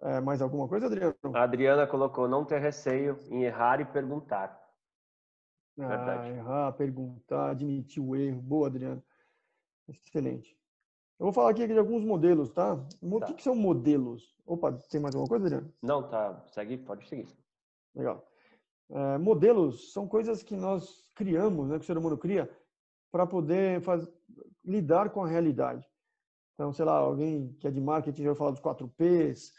[0.00, 1.14] É, mais alguma coisa, Adriano?
[1.34, 4.56] A Adriana colocou não ter receio em errar e perguntar.
[5.78, 6.30] Ah, Verdade.
[6.30, 8.40] errar, perguntar, admitir o erro.
[8.40, 9.02] Boa, Adriano.
[9.88, 10.56] Excelente.
[11.18, 12.74] Eu vou falar aqui de alguns modelos, tá?
[13.02, 13.26] O tá.
[13.26, 14.36] que, que são modelos?
[14.46, 15.74] Opa, tem mais alguma coisa, Adriano?
[15.82, 16.44] Não, tá.
[16.46, 17.28] Segue, pode seguir.
[17.94, 18.24] Legal.
[18.90, 22.48] É, modelos são coisas que nós criamos, né, que o ser humano cria,
[23.10, 24.08] para poder faz,
[24.68, 25.86] lidar com a realidade.
[26.54, 29.52] Então, sei lá, alguém que é de marketing já vai falar dos 4Ps.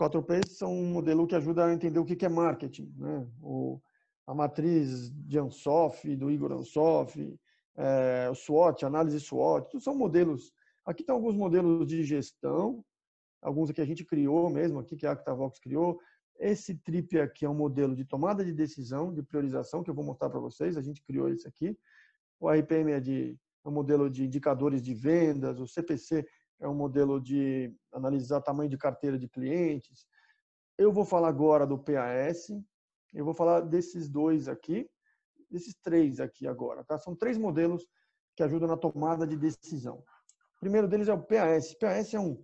[0.00, 2.94] 4Ps são um modelo que ajuda a entender o que é marketing.
[2.96, 3.28] Né?
[3.42, 3.80] O,
[4.26, 7.38] a matriz de Ansoff, do Igor Ansoff,
[7.76, 10.52] é, o SWOT, análise SWOT, tudo são modelos.
[10.84, 12.84] Aqui estão alguns modelos de gestão,
[13.42, 16.00] alguns que a gente criou mesmo, aqui que a Actavox criou,
[16.38, 20.04] esse trip aqui é um modelo de tomada de decisão, de priorização, que eu vou
[20.04, 20.76] mostrar para vocês.
[20.76, 21.76] A gente criou esse aqui.
[22.38, 25.60] O RPM é, de, é um modelo de indicadores de vendas.
[25.60, 26.26] O CPC
[26.60, 30.06] é um modelo de analisar tamanho de carteira de clientes.
[30.76, 32.48] Eu vou falar agora do PAS.
[33.12, 34.88] Eu vou falar desses dois aqui,
[35.50, 36.84] desses três aqui agora.
[36.84, 36.98] Tá?
[36.98, 37.86] São três modelos
[38.36, 39.98] que ajudam na tomada de decisão.
[40.56, 41.74] O primeiro deles é o PAS.
[41.74, 42.40] PAS é um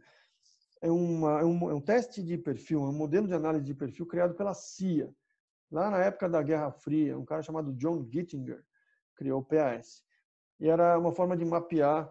[0.85, 3.75] é, uma, é, um, é um teste de perfil, é um modelo de análise de
[3.75, 5.11] perfil criado pela CIA.
[5.71, 8.63] Lá na época da Guerra Fria, um cara chamado John Gittinger
[9.17, 10.04] criou o PAS.
[10.65, 12.11] E era uma forma de mapear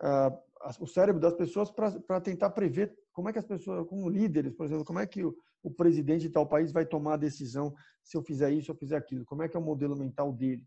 [0.00, 0.38] uh,
[0.78, 4.66] o cérebro das pessoas para tentar prever como é que as pessoas, como líderes, por
[4.66, 7.74] exemplo, como é que o, o presidente de tal país vai tomar a decisão
[8.04, 10.32] se eu fizer isso, se eu fizer aquilo, como é que é o modelo mental
[10.32, 10.64] dele.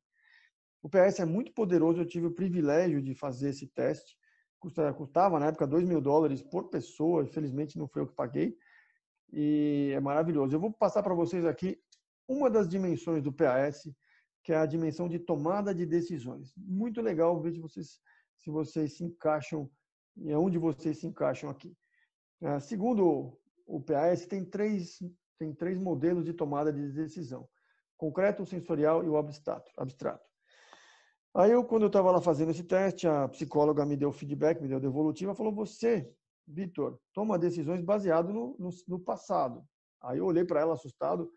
[0.83, 4.13] O PS é muito poderoso, eu tive o privilégio de fazer esse teste
[4.59, 8.57] custa, custava na época 2 mil dólares por pessoa, infelizmente não foi eu que paguei,
[9.31, 10.53] e é maravilhoso.
[10.53, 11.79] Eu vou passar para vocês aqui
[12.27, 13.89] uma das dimensões do PAS,
[14.43, 16.53] que é a dimensão de tomada de decisões.
[16.57, 17.99] Muito legal ver se vocês,
[18.37, 19.69] se vocês se encaixam,
[20.17, 21.75] e onde vocês se encaixam aqui.
[22.41, 24.97] É, segundo o PAS, tem três,
[25.37, 27.47] tem três modelos de tomada de decisão:
[27.95, 29.71] concreto, sensorial e o abstrato.
[29.77, 30.25] abstrato.
[31.33, 34.67] Aí, eu, quando eu estava lá fazendo esse teste, a psicóloga me deu feedback, me
[34.67, 36.11] deu devolutiva, falou: Você,
[36.47, 39.63] Vitor, toma decisões baseado no, no, no passado.
[40.01, 41.31] Aí eu olhei para ela assustado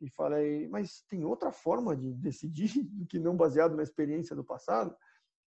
[0.00, 4.44] e falei: Mas tem outra forma de decidir do que não baseado na experiência do
[4.44, 4.94] passado?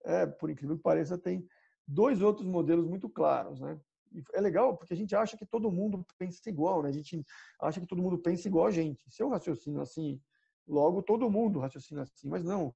[0.05, 1.45] É, por incrível que pareça, tem
[1.87, 3.79] dois outros modelos muito claros, né?
[4.11, 6.89] E é legal porque a gente acha que todo mundo pensa igual, né?
[6.89, 7.23] A gente
[7.61, 9.09] acha que todo mundo pensa igual a gente.
[9.09, 10.19] Se eu raciocino assim,
[10.67, 12.73] logo todo mundo raciocina assim, mas não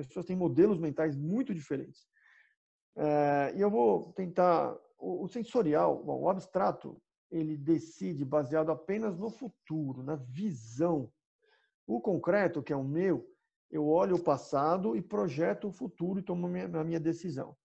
[0.00, 2.06] as pessoas têm modelos mentais muito diferentes.
[2.96, 4.76] É, e eu vou tentar.
[4.98, 7.00] O, o sensorial, bom, o abstrato,
[7.30, 11.10] ele decide baseado apenas no futuro, na visão.
[11.86, 13.28] O concreto, que é o meu,
[13.70, 17.56] eu olho o passado e projeto o futuro e tomo a minha, decisão.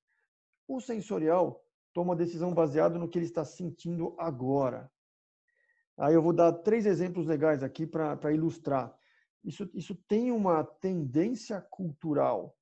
[0.68, 1.64] O sensorial
[1.94, 4.92] toma a decisão baseado no que ele está sentindo agora.
[5.98, 8.96] Aí eu vou dar três exemplos legais aqui para ilustrar
[9.46, 12.58] isso, isso tem uma tendência cultural,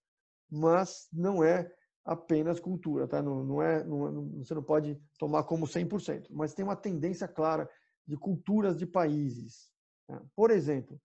[0.52, 1.74] mas não é
[2.06, 3.22] apenas cultura, tá?
[3.22, 7.70] Não, não, é, não, você não pode tomar como 100%, mas tem uma tendência clara
[8.06, 9.72] de culturas de países.
[10.10, 10.22] Né?
[10.36, 11.00] Por exemplo,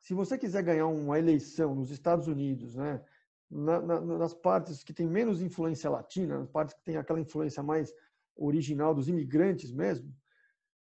[0.00, 3.04] se você quiser ganhar uma eleição nos Estados Unidos, né,
[3.50, 7.62] na, na, nas partes que tem menos influência latina, nas partes que tem aquela influência
[7.62, 7.92] mais
[8.36, 10.14] original dos imigrantes mesmo,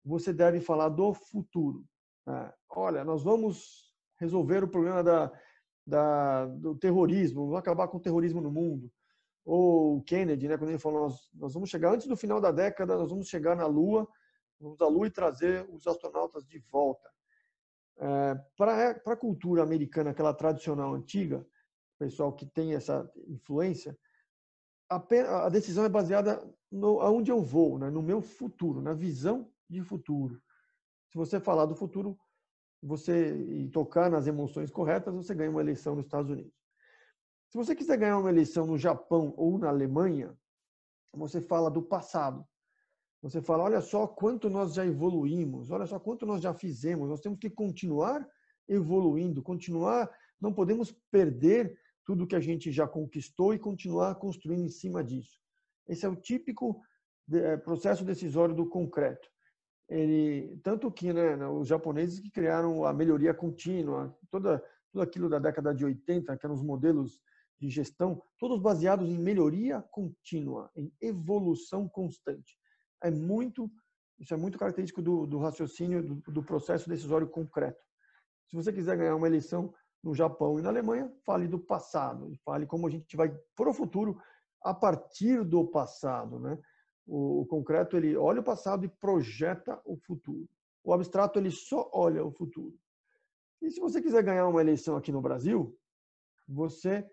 [0.03, 1.85] você deve falar do futuro.
[2.25, 2.53] Né?
[2.69, 5.31] Olha, nós vamos resolver o problema da,
[5.87, 8.91] da, do terrorismo, vamos acabar com o terrorismo no mundo.
[9.45, 12.97] Ou Kennedy, né, quando ele falou, nós, nós vamos chegar antes do final da década,
[12.97, 14.07] nós vamos chegar na Lua,
[14.59, 17.09] vamos à Lua e trazer os astronautas de volta.
[17.97, 21.45] É, Para a cultura americana, aquela tradicional antiga,
[21.99, 23.97] pessoal que tem essa influência,
[24.89, 29.51] a, a decisão é baseada no aonde eu vou, né, no meu futuro, na visão
[29.69, 30.41] de futuro.
[31.09, 32.17] Se você falar do futuro,
[32.81, 36.62] você e tocar nas emoções corretas, você ganha uma eleição nos Estados Unidos.
[37.53, 40.35] Se você quiser ganhar uma eleição no Japão ou na Alemanha,
[41.13, 42.43] você fala do passado.
[43.21, 47.07] Você fala, olha só quanto nós já evoluímos, olha só quanto nós já fizemos.
[47.07, 48.27] Nós temos que continuar
[48.67, 50.09] evoluindo, continuar,
[50.41, 55.39] não podemos perder tudo que a gente já conquistou e continuar construindo em cima disso.
[55.87, 56.81] Esse é o típico
[57.31, 59.31] eh, processo decisório do concreto
[59.89, 65.27] ele tanto que né, né, os japoneses que criaram a melhoria contínua, toda tudo aquilo
[65.27, 67.19] da década de 80, que eram os modelos
[67.63, 72.57] de gestão, todos baseados em melhoria contínua, em evolução constante.
[73.01, 73.71] É muito
[74.19, 77.83] isso é muito característico do, do raciocínio do, do processo decisório concreto.
[78.47, 82.37] Se você quiser ganhar uma eleição no Japão e na Alemanha, fale do passado e
[82.37, 84.21] fale como a gente vai para o futuro
[84.61, 86.57] a partir do passado, né?
[87.05, 90.47] O, concreto ele olha o passado e projeta o futuro.
[90.83, 92.77] O abstrato ele só olha o futuro.
[93.61, 95.77] E se você quiser ganhar uma eleição aqui no Brasil,
[96.47, 97.05] você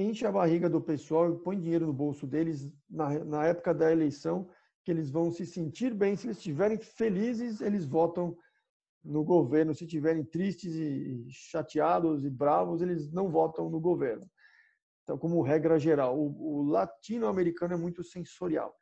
[0.00, 3.90] enche a barriga do pessoal e põe dinheiro no bolso deles na, na época da
[3.90, 4.48] eleição,
[4.84, 6.16] que eles vão se sentir bem.
[6.16, 8.36] Se eles estiverem felizes, eles votam
[9.04, 9.74] no governo.
[9.74, 14.28] Se estiverem tristes e chateados e bravos, eles não votam no governo.
[15.02, 18.74] Então, como regra geral, o, o latino-americano é muito sensorial.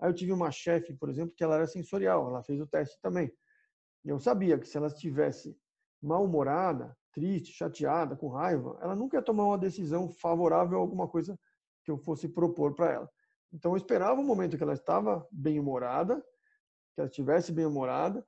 [0.00, 2.98] Aí eu tive uma chefe, por exemplo, que ela era sensorial, ela fez o teste
[3.00, 3.30] também.
[4.04, 5.56] Eu sabia que se ela estivesse
[6.00, 11.38] mal-humorada, triste, chateada, com raiva, ela nunca ia tomar uma decisão favorável a alguma coisa
[11.84, 13.10] que eu fosse propor para ela.
[13.52, 16.16] Então eu esperava o momento que ela estava bem-humorada,
[16.94, 18.24] que ela estivesse bem-humorada,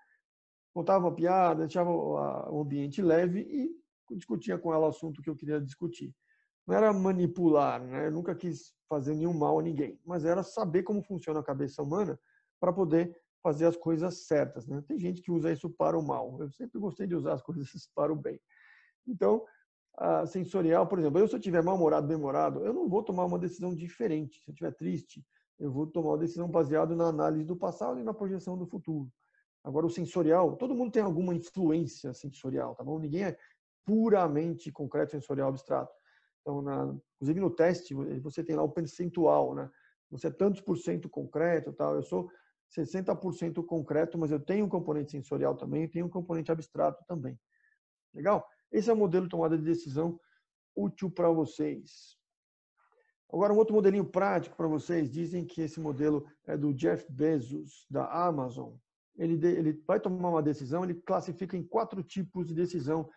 [0.72, 5.36] contava uma piada, deixava o ambiente leve e discutia com ela o assunto que eu
[5.36, 6.14] queria discutir
[6.70, 8.06] não era manipular, né?
[8.06, 11.82] Eu nunca quis fazer nenhum mal a ninguém, mas era saber como funciona a cabeça
[11.82, 12.18] humana
[12.60, 14.82] para poder fazer as coisas certas, né?
[14.86, 16.40] Tem gente que usa isso para o mal.
[16.40, 18.40] Eu sempre gostei de usar as coisas para o bem.
[19.06, 19.44] Então,
[19.96, 23.38] a sensorial, por exemplo, eu se eu tiver mal-humorado, bem-humorado, eu não vou tomar uma
[23.38, 24.40] decisão diferente.
[24.42, 25.24] Se eu estiver triste,
[25.58, 29.12] eu vou tomar uma decisão baseada na análise do passado e na projeção do futuro.
[29.62, 32.98] Agora, o sensorial, todo mundo tem alguma influência sensorial, tá bom?
[32.98, 33.38] Ninguém é
[33.84, 35.92] puramente concreto, sensorial, abstrato.
[36.40, 39.70] Então, na, inclusive no teste, você tem lá o percentual, né?
[40.10, 41.94] Você é tantos por cento concreto, tal.
[41.94, 42.30] Eu sou
[42.68, 47.38] 60% concreto, mas eu tenho um componente sensorial também, tenho um componente abstrato também.
[48.14, 48.46] Legal?
[48.70, 50.18] Esse é o modelo de tomada de decisão
[50.76, 52.16] útil para vocês.
[53.32, 55.10] Agora, um outro modelinho prático para vocês.
[55.10, 58.74] Dizem que esse modelo é do Jeff Bezos, da Amazon.
[59.16, 63.08] Ele, ele vai tomar uma decisão, ele classifica em quatro tipos de decisão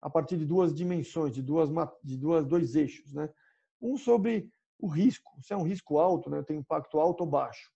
[0.00, 1.68] a partir de duas dimensões, de duas,
[2.02, 3.28] de duas dois eixos, né?
[3.80, 7.70] Um sobre o risco, se é um risco alto, né, tem impacto alto ou baixo.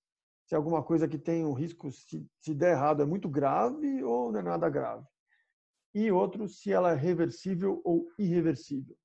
[0.46, 4.02] Se é alguma coisa que tem um risco, se, se der errado, é muito grave
[4.02, 5.06] ou não é nada grave.
[5.94, 8.96] E outro, se ela é reversível ou irreversível.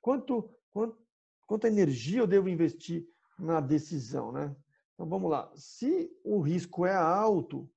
[0.00, 0.98] Quanto, quanto,
[1.46, 3.06] quanta energia eu devo investir
[3.38, 4.56] na decisão, né?
[4.94, 5.52] Então vamos lá.
[5.54, 7.68] Se o risco é alto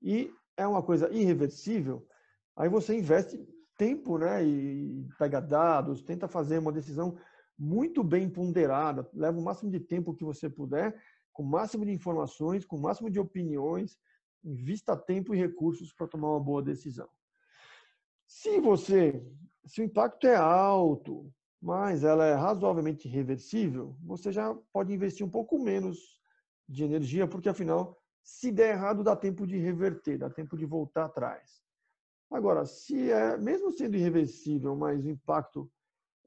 [0.00, 2.06] e é uma coisa irreversível,
[2.56, 3.44] aí você investe
[3.76, 7.16] tempo, né, e pega dados, tenta fazer uma decisão
[7.56, 11.00] muito bem ponderada, leva o máximo de tempo que você puder,
[11.32, 13.96] com o máximo de informações, com o máximo de opiniões,
[14.44, 17.08] invista tempo e recursos para tomar uma boa decisão.
[18.28, 19.26] Se você,
[19.64, 25.30] se o impacto é alto, mas ela é razoavelmente reversível, você já pode investir um
[25.30, 26.20] pouco menos
[26.68, 31.06] de energia, porque afinal, se der errado, dá tempo de reverter, dá tempo de voltar
[31.06, 31.62] atrás.
[32.30, 35.72] Agora, se é, mesmo sendo irreversível, mas o impacto,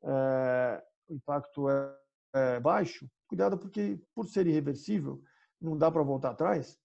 [0.04, 1.98] é, o impacto é,
[2.34, 5.22] é baixo, cuidado porque por ser irreversível,
[5.62, 6.80] não dá para voltar atrás,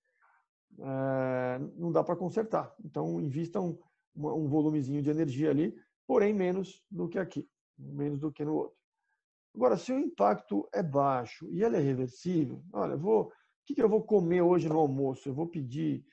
[0.78, 2.74] é, não dá para consertar.
[2.84, 3.58] Então, invista
[4.16, 7.48] um, um volumezinho de energia ali, porém menos do que aqui,
[7.78, 8.76] menos do que no outro.
[9.54, 13.32] Agora, se o impacto é baixo e ele é reversível, olha, vou, o
[13.64, 15.28] que, que eu vou comer hoje no almoço?
[15.28, 16.04] Eu vou pedir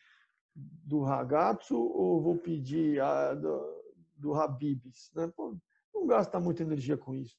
[0.55, 3.83] do ragazzo ou vou pedir a, do,
[4.15, 5.11] do Habibs?
[5.13, 5.27] Né?
[5.35, 5.57] Pô,
[5.93, 7.35] não gasta muita energia com isso.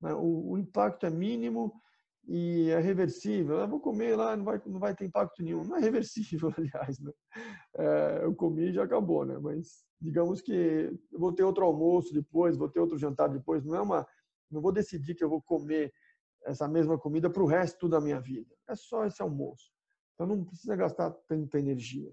[0.00, 0.14] Né?
[0.14, 1.80] O, o, impacto é mínimo
[2.28, 3.56] e é reversível.
[3.56, 5.64] Eu vou comer lá, não vai, não vai ter impacto nenhum.
[5.64, 7.00] Não é reversível, aliás.
[7.00, 7.10] Né?
[7.76, 9.38] É, eu comi e já acabou, né?
[9.38, 13.64] Mas digamos que vou ter outro almoço depois, vou ter outro jantar depois.
[13.64, 14.06] Não é uma,
[14.50, 15.90] não vou decidir que eu vou comer
[16.44, 18.54] essa mesma comida para o resto da minha vida.
[18.68, 19.72] É só esse almoço.
[20.14, 22.12] Então não precisa gastar tanta energia.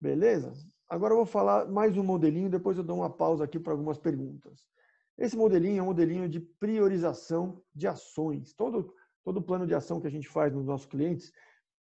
[0.00, 0.52] Beleza?
[0.88, 3.98] Agora eu vou falar mais um modelinho, depois eu dou uma pausa aqui para algumas
[3.98, 4.66] perguntas.
[5.16, 8.52] Esse modelinho é um modelinho de priorização de ações.
[8.54, 11.32] Todo, todo plano de ação que a gente faz nos nossos clientes,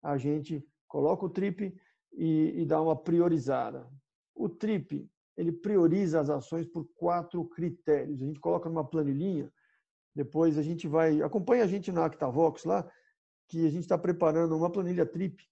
[0.02, 1.74] a gente coloca o TRIP
[2.12, 3.88] e, e dá uma priorizada.
[4.34, 8.22] O TRIP, ele prioriza as ações por quatro critérios.
[8.22, 9.50] A gente coloca numa planilhinha,
[10.14, 11.22] depois a gente vai...
[11.22, 12.88] Acompanha a gente na Actavox lá,
[13.48, 15.42] que a gente está preparando uma planilha TRIP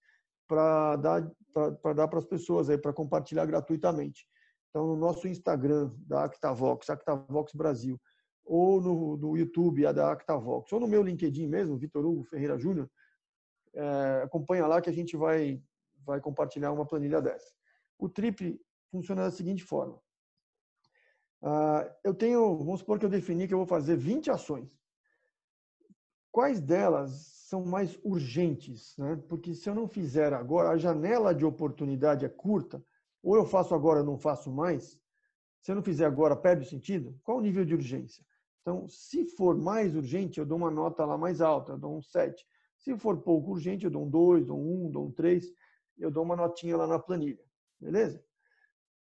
[0.46, 4.26] para dar para dar para as pessoas aí para compartilhar gratuitamente.
[4.72, 8.00] Então, no nosso Instagram da Actavox, Actavox Brasil,
[8.42, 12.58] ou no, no YouTube, a da Actavox, ou no meu LinkedIn mesmo, Vitor Hugo Ferreira
[12.58, 12.90] Júnior,
[13.74, 15.62] é, acompanha lá que a gente vai,
[16.06, 17.52] vai compartilhar uma planilha dessa.
[17.98, 18.58] O TRIP
[18.90, 20.00] funciona da seguinte forma.
[21.42, 24.80] Uh, eu tenho, vamos supor que eu defini que eu vou fazer 20 ações.
[26.30, 27.10] Quais delas
[27.46, 29.20] são mais urgentes, né?
[29.28, 32.82] Porque se eu não fizer agora, a janela de oportunidade é curta,
[33.22, 35.00] ou eu faço agora, eu não faço mais.
[35.60, 37.18] Se eu não fizer agora, perde o sentido.
[37.22, 38.24] Qual o nível de urgência?
[38.60, 42.02] Então, se for mais urgente, eu dou uma nota lá mais alta, eu dou um
[42.02, 42.44] 7.
[42.78, 45.46] Se for pouco urgente, eu dou um 2, dou um 1, dou um 3,
[45.98, 47.44] eu dou uma notinha lá na planilha.
[47.80, 48.24] Beleza?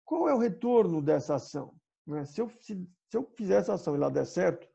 [0.06, 1.76] Qual é o retorno dessa ação?
[2.06, 2.24] Né?
[2.26, 2.76] Se eu, se,
[3.10, 4.68] se eu fizer essa ação e ela der certo,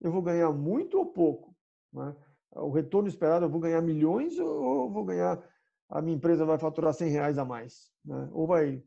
[0.00, 1.54] eu vou ganhar muito ou pouco?
[1.92, 2.14] Né?
[2.52, 5.42] o retorno esperado, eu vou ganhar milhões ou vou ganhar,
[5.88, 7.90] a minha empresa vai faturar 100 reais a mais?
[8.04, 8.28] Né?
[8.32, 8.82] Ou vai,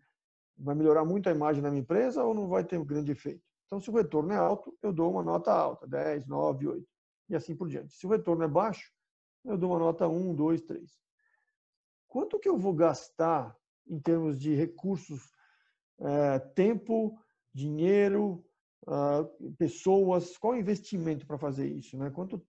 [0.57, 3.43] vai melhorar muito a imagem da minha empresa ou não vai ter um grande efeito?
[3.65, 6.87] Então, se o retorno é alto, eu dou uma nota alta, 10, 9, 8,
[7.29, 7.93] e assim por diante.
[7.93, 8.91] Se o retorno é baixo,
[9.45, 10.91] eu dou uma nota 1, 2, 3.
[12.07, 13.55] Quanto que eu vou gastar
[13.87, 15.31] em termos de recursos,
[15.99, 17.17] é, tempo,
[17.53, 18.43] dinheiro,
[18.87, 21.97] uh, pessoas, qual investimento para fazer isso?
[21.97, 22.09] Né?
[22.09, 22.45] Quanto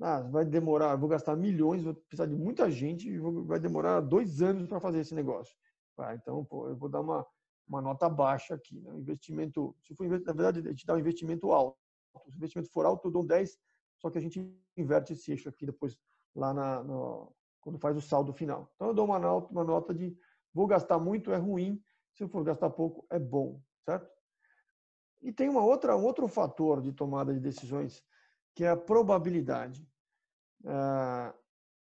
[0.00, 4.66] ah, vai demorar, vou gastar milhões, vou precisar de muita gente vai demorar dois anos
[4.66, 5.54] para fazer esse negócio.
[5.98, 7.26] Ah, então, pô, eu vou dar uma,
[7.68, 8.80] uma nota baixa aqui.
[8.80, 8.96] Né?
[8.96, 11.78] investimento, se for, na verdade, a gente dá um investimento alto.
[12.28, 13.58] Se o investimento for alto, eu dou 10,
[13.98, 14.40] só que a gente
[14.76, 15.96] inverte esse eixo aqui depois,
[16.34, 18.70] lá na, no, quando faz o saldo final.
[18.74, 20.16] Então, eu dou uma nota, uma nota de
[20.52, 21.82] vou gastar muito, é ruim,
[22.14, 24.10] se eu for gastar pouco, é bom, certo?
[25.22, 28.02] E tem uma outra, um outro fator de tomada de decisões
[28.54, 29.86] que é a probabilidade.
[30.64, 31.34] Ah,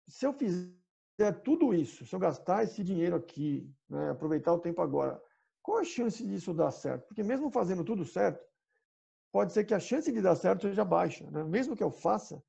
[0.09, 4.81] se eu fizer tudo isso, se eu gastar esse dinheiro aqui, né, aproveitar o tempo
[4.81, 5.21] agora,
[5.63, 7.07] qual a chance disso dar certo?
[7.07, 8.45] Porque mesmo fazendo tudo certo,
[9.33, 11.31] pode ser que a chance de dar certo seja baixa.
[11.31, 11.45] Né?
[11.45, 12.43] Mesmo que eu faça,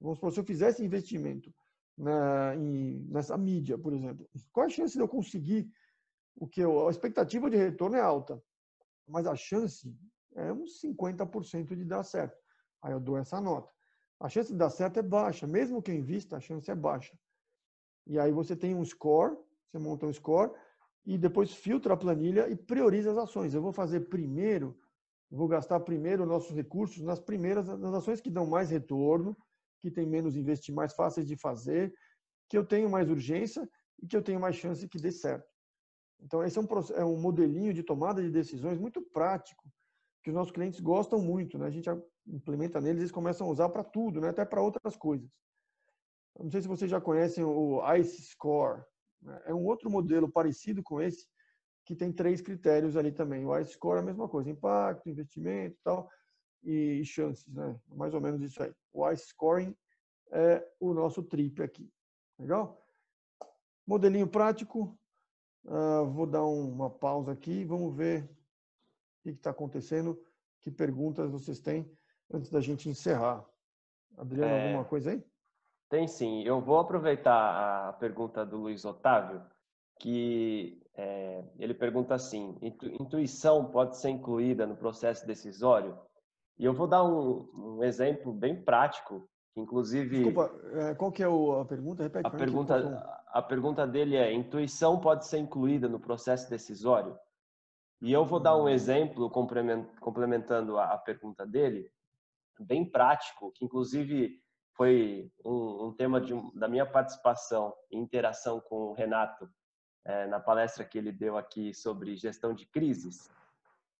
[0.00, 1.52] vamos supor, se eu fizesse investimento
[1.96, 5.70] na, em, nessa mídia, por exemplo, qual a chance de eu conseguir
[6.36, 8.42] o que eu, a expectativa de retorno é alta,
[9.06, 9.94] mas a chance
[10.34, 12.41] é uns 50% de dar certo.
[12.82, 13.72] Aí eu dou essa nota.
[14.18, 17.16] A chance de dar certo é baixa, mesmo que eu invista, a chance é baixa.
[18.06, 19.36] E aí você tem um score,
[19.70, 20.52] você monta um score
[21.04, 23.54] e depois filtra a planilha e prioriza as ações.
[23.54, 24.78] Eu vou fazer primeiro,
[25.30, 29.36] vou gastar primeiro nossos recursos nas primeiras nas ações que dão mais retorno,
[29.80, 31.92] que tem menos investir, mais fáceis de fazer,
[32.48, 33.68] que eu tenho mais urgência
[34.00, 35.48] e que eu tenho mais chance que dê certo.
[36.20, 39.68] Então esse é um, é um modelinho de tomada de decisões muito prático
[40.22, 41.66] que os nossos clientes gostam muito, né?
[41.66, 41.90] A gente
[42.26, 44.28] implementa neles, eles começam a usar para tudo, né?
[44.28, 45.28] Até para outras coisas.
[46.38, 48.82] Não sei se vocês já conhecem o ICE Score.
[49.20, 49.42] Né?
[49.46, 51.26] É um outro modelo parecido com esse,
[51.84, 53.44] que tem três critérios ali também.
[53.44, 56.08] O ICE Score é a mesma coisa, impacto, investimento tal,
[56.62, 57.78] e chances, né?
[57.88, 58.72] Mais ou menos isso aí.
[58.92, 59.76] O ICE Scoring
[60.30, 61.90] é o nosso trip aqui.
[62.38, 62.82] Legal?
[63.86, 64.98] Modelinho prático.
[65.64, 67.64] Uh, vou dar uma pausa aqui.
[67.64, 70.20] Vamos ver o que está acontecendo,
[70.60, 71.90] que perguntas vocês têm
[72.32, 73.44] antes da gente encerrar.
[74.16, 75.24] Adriano, é, alguma coisa aí?
[75.88, 76.42] Tem sim.
[76.42, 79.42] Eu vou aproveitar a pergunta do Luiz Otávio,
[80.00, 85.98] que é, ele pergunta assim: intuição pode ser incluída no processo decisório?
[86.58, 90.24] E eu vou dar um, um exemplo bem prático, que inclusive.
[90.24, 92.02] Desculpa, é, qual que é a pergunta?
[92.02, 97.18] Repete a pergunta, a pergunta dele é: intuição pode ser incluída no processo decisório?
[98.02, 101.88] E eu vou dar um exemplo complementando a pergunta dele,
[102.62, 104.40] bem prático, que inclusive
[104.74, 109.48] foi um, um tema de, da minha participação e interação com o Renato
[110.04, 113.30] é, na palestra que ele deu aqui sobre gestão de crises,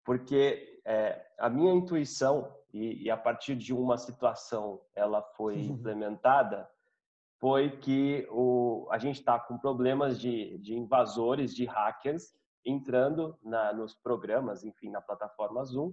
[0.05, 6.69] porque é, a minha intuição e, e a partir de uma situação ela foi implementada,
[7.39, 12.33] foi que o, a gente está com problemas de, de invasores, de hackers,
[12.65, 15.93] entrando na, nos programas, enfim, na plataforma Zoom.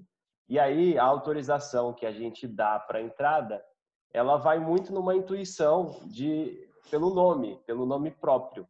[0.50, 3.64] E aí a autorização que a gente dá para a entrada,
[4.12, 8.68] ela vai muito numa intuição de pelo nome, pelo nome próprio.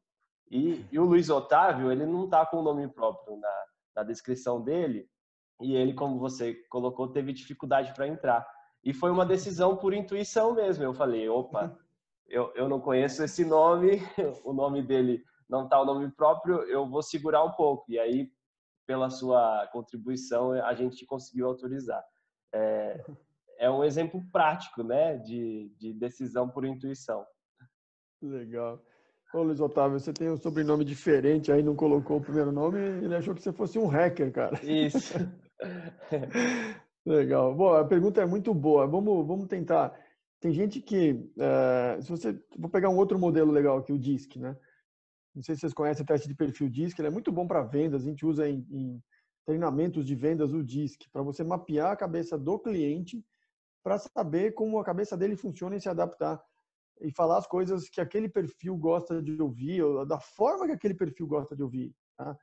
[0.51, 3.63] E, e o Luiz Otávio, ele não está com o nome próprio na,
[3.95, 5.07] na descrição dele,
[5.61, 8.45] e ele, como você colocou, teve dificuldade para entrar.
[8.83, 10.83] E foi uma decisão por intuição mesmo.
[10.83, 11.77] Eu falei, opa,
[12.27, 14.01] eu, eu não conheço esse nome,
[14.43, 17.85] o nome dele não está o nome próprio, eu vou segurar um pouco.
[17.89, 18.31] E aí,
[18.89, 22.03] pela sua contribuição, a gente conseguiu autorizar.
[22.51, 22.99] É,
[23.59, 27.23] é um exemplo prático, né, de, de decisão por intuição.
[28.19, 28.83] Legal.
[29.31, 33.15] Ô, Luiz Otávio, você tem um sobrenome diferente aí, não colocou o primeiro nome, ele
[33.15, 34.59] achou que você fosse um hacker, cara.
[34.65, 35.13] Isso.
[37.05, 37.53] Legal.
[37.53, 38.87] Bom, a pergunta é muito boa.
[38.87, 39.93] Vamos, vamos tentar.
[40.39, 44.37] Tem gente que, é, se você, vou pegar um outro modelo legal aqui, o DISC,
[44.37, 44.57] né?
[45.35, 47.61] Não sei se vocês conhecem o teste de perfil DISC, ele é muito bom para
[47.61, 48.01] vendas.
[48.01, 49.03] A gente usa em, em
[49.45, 53.23] treinamentos de vendas o DISC para você mapear a cabeça do cliente
[53.83, 56.41] para saber como a cabeça dele funciona e se adaptar
[57.01, 60.93] e falar as coisas que aquele perfil gosta de ouvir, ou da forma que aquele
[60.93, 61.95] perfil gosta de ouvir.
[62.17, 62.37] Tá?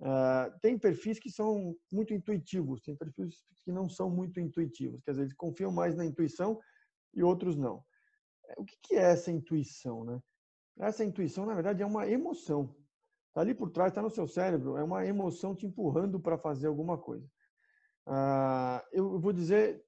[0.00, 5.10] Uh, tem perfis que são muito intuitivos, tem perfis que não são muito intuitivos, que
[5.10, 6.60] às vezes confiam mais na intuição
[7.14, 7.82] e outros não.
[8.56, 10.04] O que é essa intuição?
[10.04, 10.20] Né?
[10.78, 12.74] Essa intuição, na verdade, é uma emoção.
[13.28, 16.66] Está ali por trás, está no seu cérebro, é uma emoção te empurrando para fazer
[16.66, 17.26] alguma coisa.
[18.06, 19.84] Uh, eu vou dizer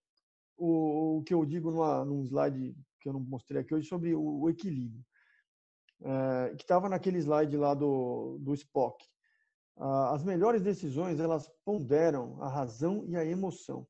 [0.56, 4.14] o, o, que eu digo numa, num slide que eu não mostrei aqui hoje, sobre
[4.14, 5.02] o, o equilíbrio.
[6.02, 9.04] É, que estava naquele slide lá do, do Spock.
[9.76, 13.86] Ah, as melhores decisões, elas ponderam a razão e a emoção.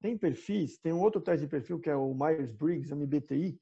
[0.00, 3.58] Tem perfis, tem um outro teste de perfil que é o Myers-Briggs, MBTI,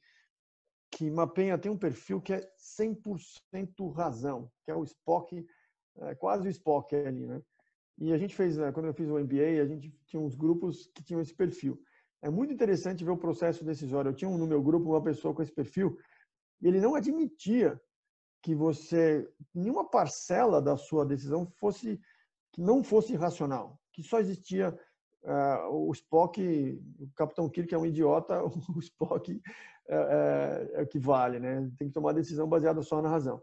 [0.96, 5.46] que mapeia, tem um perfil que é 100% razão, que é o Spock,
[5.98, 7.42] é quase o Spock ali, né?
[7.98, 10.86] E a gente fez, né, quando eu fiz o MBA, a gente tinha uns grupos
[10.94, 11.78] que tinham esse perfil.
[12.22, 14.08] É muito interessante ver o processo decisório.
[14.08, 15.98] Eu tinha no meu grupo uma pessoa com esse perfil,
[16.62, 17.78] e ele não admitia
[18.42, 22.00] que você nenhuma parcela da sua decisão fosse
[22.52, 24.74] que não fosse racional, que só existia
[25.26, 26.40] uh, o Spock,
[26.98, 28.42] o Capitão Kirk é um idiota,
[28.74, 29.40] o Spock
[29.88, 31.70] é, é, é o que vale, né?
[31.76, 33.42] Tem que tomar decisão baseada só na razão.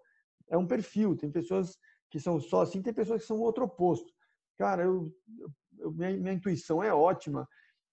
[0.50, 1.16] É um perfil.
[1.16, 1.78] Tem pessoas
[2.10, 4.12] que são só assim, tem pessoas que são o outro oposto.
[4.58, 5.12] Cara, eu,
[5.80, 7.48] eu minha, minha intuição é ótima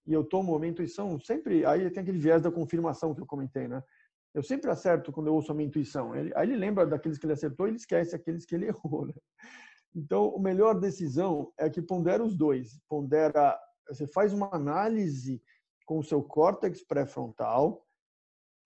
[0.07, 1.65] e eu tomo minha intuição sempre.
[1.65, 3.83] Aí tem aquele viés da confirmação que eu comentei, né?
[4.33, 6.15] Eu sempre acerto quando eu ouço a minha intuição.
[6.15, 9.07] Ele, aí ele lembra daqueles que ele acertou e ele esquece aqueles que ele errou.
[9.07, 9.15] Né?
[9.95, 12.79] Então, a melhor decisão é que pondera os dois.
[12.89, 13.59] Pondera,
[13.95, 15.43] você faz uma análise
[15.85, 17.85] com o seu córtex pré-frontal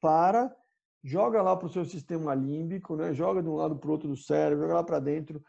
[0.01, 0.55] para
[1.03, 3.13] joga lá para o seu sistema límbico, né?
[3.13, 5.43] Joga de um lado para o outro do cérebro, joga lá para dentro,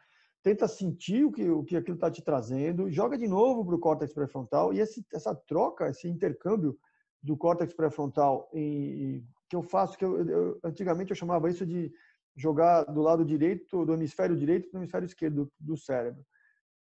[0.43, 3.79] tenta sentir o que o que aquilo está te trazendo, joga de novo para o
[3.79, 6.77] córtex pré-frontal e esse, essa troca, esse intercâmbio
[7.23, 11.91] do córtex pré-frontal que eu faço, que eu, eu, antigamente eu chamava isso de
[12.35, 16.23] jogar do lado direito, do hemisfério direito do hemisfério esquerdo do, do cérebro.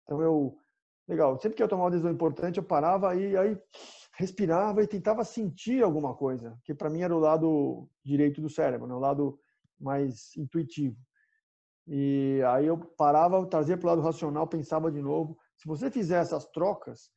[0.03, 0.57] Então eu,
[1.07, 3.57] legal, sempre que eu tomava uma decisão importante, eu parava e aí
[4.15, 8.87] respirava e tentava sentir alguma coisa, que para mim era o lado direito do cérebro,
[8.87, 8.93] né?
[8.93, 9.39] o lado
[9.79, 10.97] mais intuitivo.
[11.87, 15.37] E aí eu parava, trazia para o lado racional, pensava de novo.
[15.57, 17.11] Se você fizer essas trocas,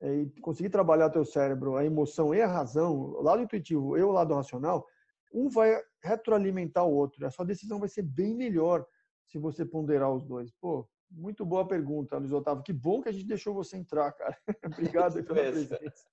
[0.00, 4.02] é, e conseguir trabalhar teu cérebro, a emoção e a razão, o lado intuitivo e
[4.02, 4.86] o lado racional,
[5.32, 7.26] um vai retroalimentar o outro.
[7.26, 8.86] A sua decisão vai ser bem melhor
[9.26, 10.52] se você ponderar os dois.
[10.60, 12.62] Pô, muito boa pergunta, Luiz Otávio.
[12.62, 14.36] Que bom que a gente deixou você entrar, cara.
[14.66, 16.06] Obrigado pela presença.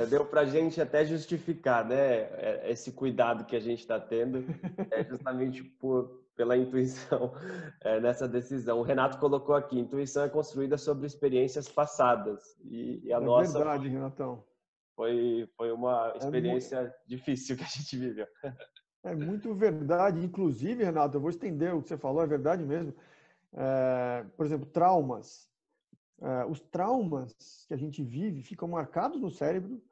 [0.00, 2.22] É, deu para a gente até justificar, né?
[2.38, 4.44] É, esse cuidado que a gente está tendo
[4.90, 7.34] é justamente por pela intuição
[7.82, 8.78] é, nessa decisão.
[8.78, 13.58] O Renato colocou aqui: intuição é construída sobre experiências passadas e, e a é nossa.
[13.58, 14.44] É verdade, Renatão.
[14.94, 16.94] Foi, foi uma experiência é muito...
[17.06, 18.26] difícil que a gente viveu.
[19.04, 20.24] É muito verdade.
[20.24, 22.94] Inclusive, Renato, eu vou estender o que você falou, é verdade mesmo.
[23.54, 25.48] É, por exemplo, traumas.
[26.20, 27.34] É, os traumas
[27.66, 29.82] que a gente vive ficam marcados no cérebro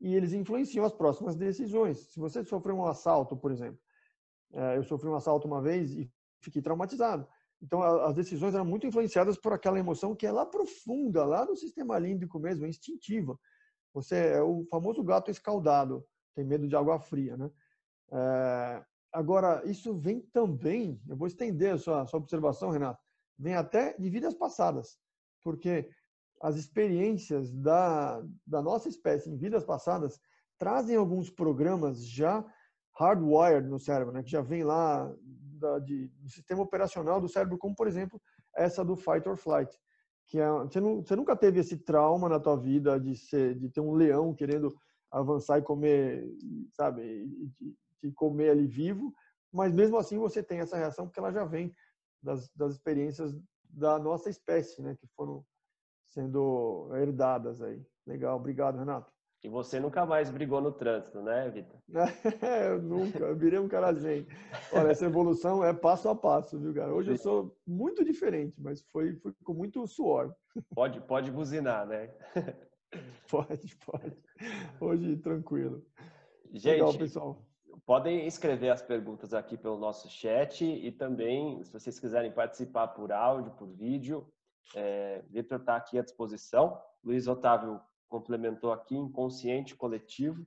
[0.00, 1.98] e eles influenciam as próximas decisões.
[2.12, 3.78] Se você sofreu um assalto, por exemplo,
[4.52, 6.10] é, eu sofri um assalto uma vez e
[6.40, 7.26] fiquei traumatizado.
[7.62, 11.56] Então, as decisões eram muito influenciadas por aquela emoção que é lá profunda, lá no
[11.56, 13.38] sistema límbico mesmo, é instintiva.
[13.94, 17.50] Você é o famoso gato escaldado, tem medo de água fria, né?
[18.12, 18.84] É,
[19.16, 23.02] agora, isso vem também, eu vou estender a sua, a sua observação, Renato,
[23.38, 24.98] vem até de vidas passadas,
[25.42, 25.88] porque
[26.42, 30.20] as experiências da, da nossa espécie em vidas passadas
[30.58, 32.44] trazem alguns programas já
[32.98, 37.56] hardwired no cérebro, né, que já vem lá da, de, do sistema operacional do cérebro,
[37.56, 38.20] como por exemplo
[38.54, 39.74] essa do fight or flight,
[40.26, 43.70] que é, você, não, você nunca teve esse trauma na tua vida de ser, de
[43.70, 44.74] ter um leão querendo
[45.10, 46.26] avançar e comer,
[46.72, 47.26] sabe,
[48.02, 49.14] de, comer ali vivo,
[49.52, 51.74] mas mesmo assim você tem essa reação porque ela já vem
[52.22, 53.34] das, das experiências
[53.68, 55.44] da nossa espécie, né, que foram
[56.06, 57.84] sendo herdadas aí.
[58.06, 59.12] Legal, obrigado, Renato.
[59.44, 61.78] E você nunca mais brigou no trânsito, né, Vitor?
[62.68, 64.28] eu nunca, eu virei um cara gente.
[64.72, 66.92] Olha, essa evolução é passo a passo, viu, cara?
[66.92, 70.34] Hoje eu sou muito diferente, mas foi, foi com muito suor.
[70.74, 72.10] Pode, pode buzinar, né?
[73.28, 74.16] Pode, pode.
[74.80, 75.84] Hoje, tranquilo.
[76.52, 77.44] Gente, Legal, pessoal.
[77.84, 83.12] Podem escrever as perguntas aqui pelo nosso chat e também, se vocês quiserem participar por
[83.12, 84.26] áudio, por vídeo,
[84.74, 86.80] é, Vitor está aqui à disposição.
[87.04, 90.46] Luiz Otávio complementou aqui, inconsciente coletivo.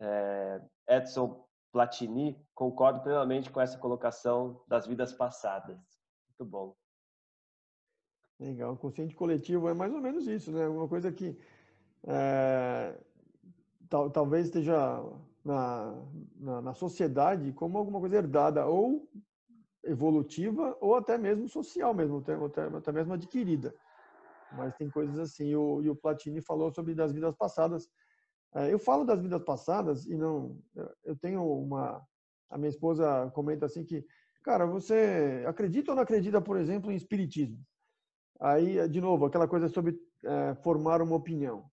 [0.00, 5.78] É, Edson Platini, concordo plenamente com essa colocação das vidas passadas.
[6.28, 6.76] Muito bom.
[8.38, 8.74] Legal.
[8.74, 10.66] O consciente coletivo é mais ou menos isso, né?
[10.68, 11.38] Uma coisa que
[12.06, 12.98] é,
[13.88, 15.02] tal, talvez esteja
[15.46, 16.04] na,
[16.36, 19.08] na, na, sociedade como alguma coisa herdada ou
[19.84, 22.34] evolutiva ou até mesmo social mesmo, até,
[22.76, 23.74] até mesmo adquirida
[24.52, 25.54] mas tem coisas assim.
[25.54, 27.88] O, e o Platini falou sobre das vidas passadas.
[28.54, 30.58] É, eu falo das vidas passadas e não.
[31.04, 32.02] Eu tenho uma.
[32.48, 34.04] A minha esposa comenta assim que,
[34.42, 37.58] cara, você acredita ou não acredita, por exemplo, em espiritismo?
[38.38, 41.68] Aí, de novo, aquela coisa sobre é, formar uma opinião.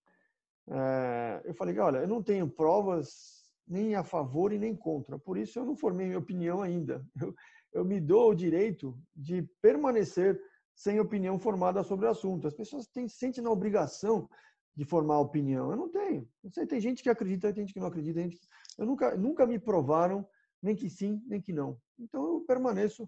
[0.67, 5.37] É, eu falei, olha, eu não tenho provas nem a favor e nem contra, por
[5.37, 7.05] isso eu não formei minha opinião ainda.
[7.21, 7.33] Eu,
[7.73, 10.39] eu me dou o direito de permanecer
[10.75, 12.47] sem opinião formada sobre o assunto.
[12.47, 14.29] As pessoas têm, sentem na obrigação
[14.75, 15.71] de formar opinião.
[15.71, 16.27] Eu não tenho.
[16.43, 18.19] Eu sei, tem gente que acredita, tem gente que não acredita.
[18.19, 18.39] Gente.
[18.77, 20.27] Eu nunca, nunca me provaram
[20.61, 21.77] nem que sim, nem que não.
[21.99, 23.07] Então eu permaneço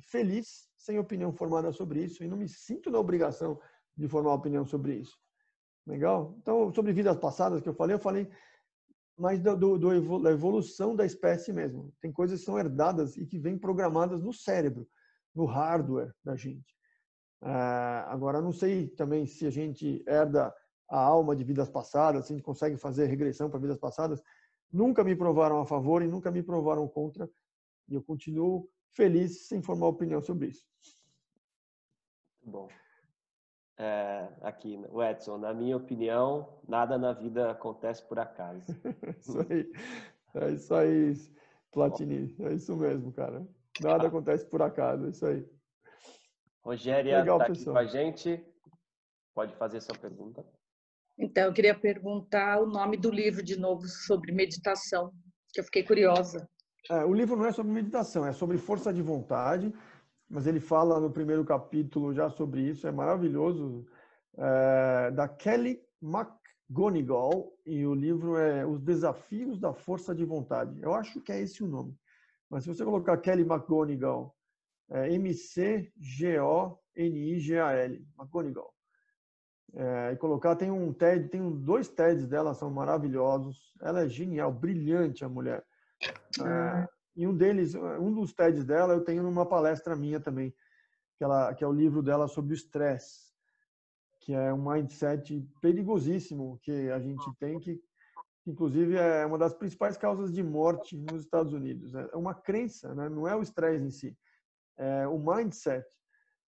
[0.00, 3.58] feliz sem opinião formada sobre isso e não me sinto na obrigação
[3.96, 5.18] de formar opinião sobre isso.
[5.86, 6.34] Legal?
[6.38, 8.28] Então, sobre vidas passadas que eu falei, eu falei
[9.16, 11.92] mais do, do, do, da evolução da espécie mesmo.
[12.00, 14.88] Tem coisas que são herdadas e que vêm programadas no cérebro
[15.34, 16.74] no hardware da gente.
[17.42, 20.54] Uh, agora, não sei também se a gente herda
[20.88, 24.22] a alma de vidas passadas, se a gente consegue fazer regressão para vidas passadas.
[24.72, 27.28] Nunca me provaram a favor e nunca me provaram contra.
[27.88, 30.64] E eu continuo feliz sem formar opinião sobre isso.
[32.42, 32.68] Bom.
[33.76, 38.64] É, aqui, o Edson, na minha opinião, nada na vida acontece por acaso.
[39.18, 39.72] isso aí.
[40.34, 41.14] É isso aí,
[41.72, 42.34] Platini.
[42.40, 43.46] É isso mesmo, cara.
[43.80, 45.48] Nada acontece por acaso, é isso aí.
[46.64, 48.44] Rogéria está aqui com a gente.
[49.34, 50.46] Pode fazer sua pergunta.
[51.18, 55.12] Então, eu queria perguntar o nome do livro de novo sobre meditação,
[55.52, 56.48] que eu fiquei curiosa.
[56.90, 59.72] É, o livro não é sobre meditação, é sobre força de vontade,
[60.28, 63.86] mas ele fala no primeiro capítulo já sobre isso, é maravilhoso,
[64.36, 70.80] é, da Kelly McGonigal, e o livro é Os Desafios da Força de Vontade.
[70.80, 71.96] Eu acho que é esse o nome.
[72.50, 74.34] Mas se você colocar Kelly McGonigal,
[74.90, 75.94] é M-C-G-O-N-I-G-A-L,
[78.18, 78.74] McGonigal,
[79.76, 83.74] é, e colocar, tem um TED, tem dois TEDs dela, são maravilhosos.
[83.82, 85.64] Ela é genial, brilhante a mulher.
[86.40, 90.54] É, e um deles, um dos TEDs dela, eu tenho numa palestra minha também,
[91.16, 93.32] que, ela, que é o livro dela sobre o estresse,
[94.20, 97.80] que é um mindset perigosíssimo que a gente tem que
[98.46, 101.94] inclusive é uma das principais causas de morte nos Estados Unidos.
[101.94, 103.08] É uma crença, né?
[103.08, 104.18] não é o estresse em si.
[104.76, 105.86] É o mindset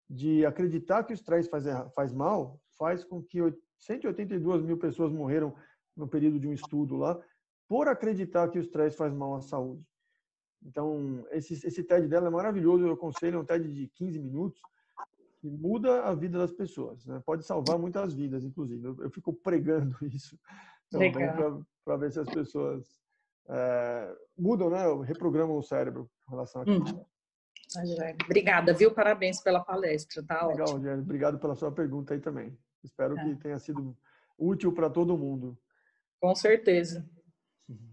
[0.09, 1.65] de acreditar que o estresse faz,
[1.95, 3.39] faz mal faz com que
[3.79, 5.55] 182 mil pessoas morreram
[5.97, 7.19] no período de um estudo lá
[7.67, 9.83] por acreditar que o estresse faz mal à saúde.
[10.65, 14.61] Então, esse, esse TED dela é maravilhoso, eu aconselho, é um TED de 15 minutos,
[15.39, 17.05] que muda a vida das pessoas.
[17.07, 17.23] Né?
[17.25, 18.85] Pode salvar muitas vidas, inclusive.
[18.85, 20.39] Eu, eu fico pregando isso
[21.85, 23.01] para ver se as pessoas
[23.49, 24.83] é, mudam, né?
[25.05, 27.05] Reprogramam o cérebro em relação a Hum.
[28.25, 28.95] Obrigada, viu?
[28.95, 30.79] Parabéns pela palestra, tá Legal, ótimo.
[30.79, 31.03] Rogério.
[31.03, 32.57] Obrigado pela sua pergunta aí também.
[32.83, 33.25] Espero é.
[33.25, 33.97] que tenha sido
[34.39, 35.59] útil para todo mundo.
[36.21, 37.09] Com certeza.
[37.69, 37.93] Uhum.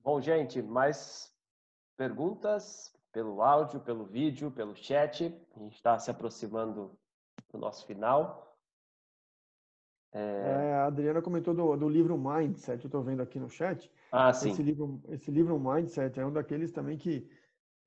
[0.00, 1.33] Bom, gente, mais
[1.96, 5.24] perguntas pelo áudio, pelo vídeo, pelo chat.
[5.56, 6.98] A gente está se aproximando
[7.50, 8.56] do nosso final.
[10.12, 10.20] É...
[10.20, 13.90] É, a Adriana comentou do, do livro Mindset, eu estou vendo aqui no chat.
[14.12, 14.50] Ah, sim.
[14.50, 17.28] Esse livro, esse livro Mindset é um daqueles também que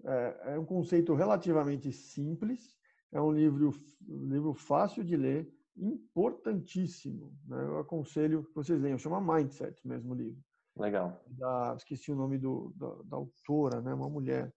[0.04, 2.78] é, é um conceito relativamente simples,
[3.12, 3.72] É um livro,
[4.08, 7.34] um livro fácil de ler, importantíssimo.
[7.46, 7.64] Né?
[7.64, 8.98] Eu aconselho que vocês leiam.
[8.98, 10.44] Chama Mindset mesmo o livro.
[10.78, 11.20] Legal.
[11.28, 13.94] Da, esqueci o nome do, da, da autora, né?
[13.94, 14.54] Uma mulher.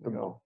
[0.00, 0.42] Legal.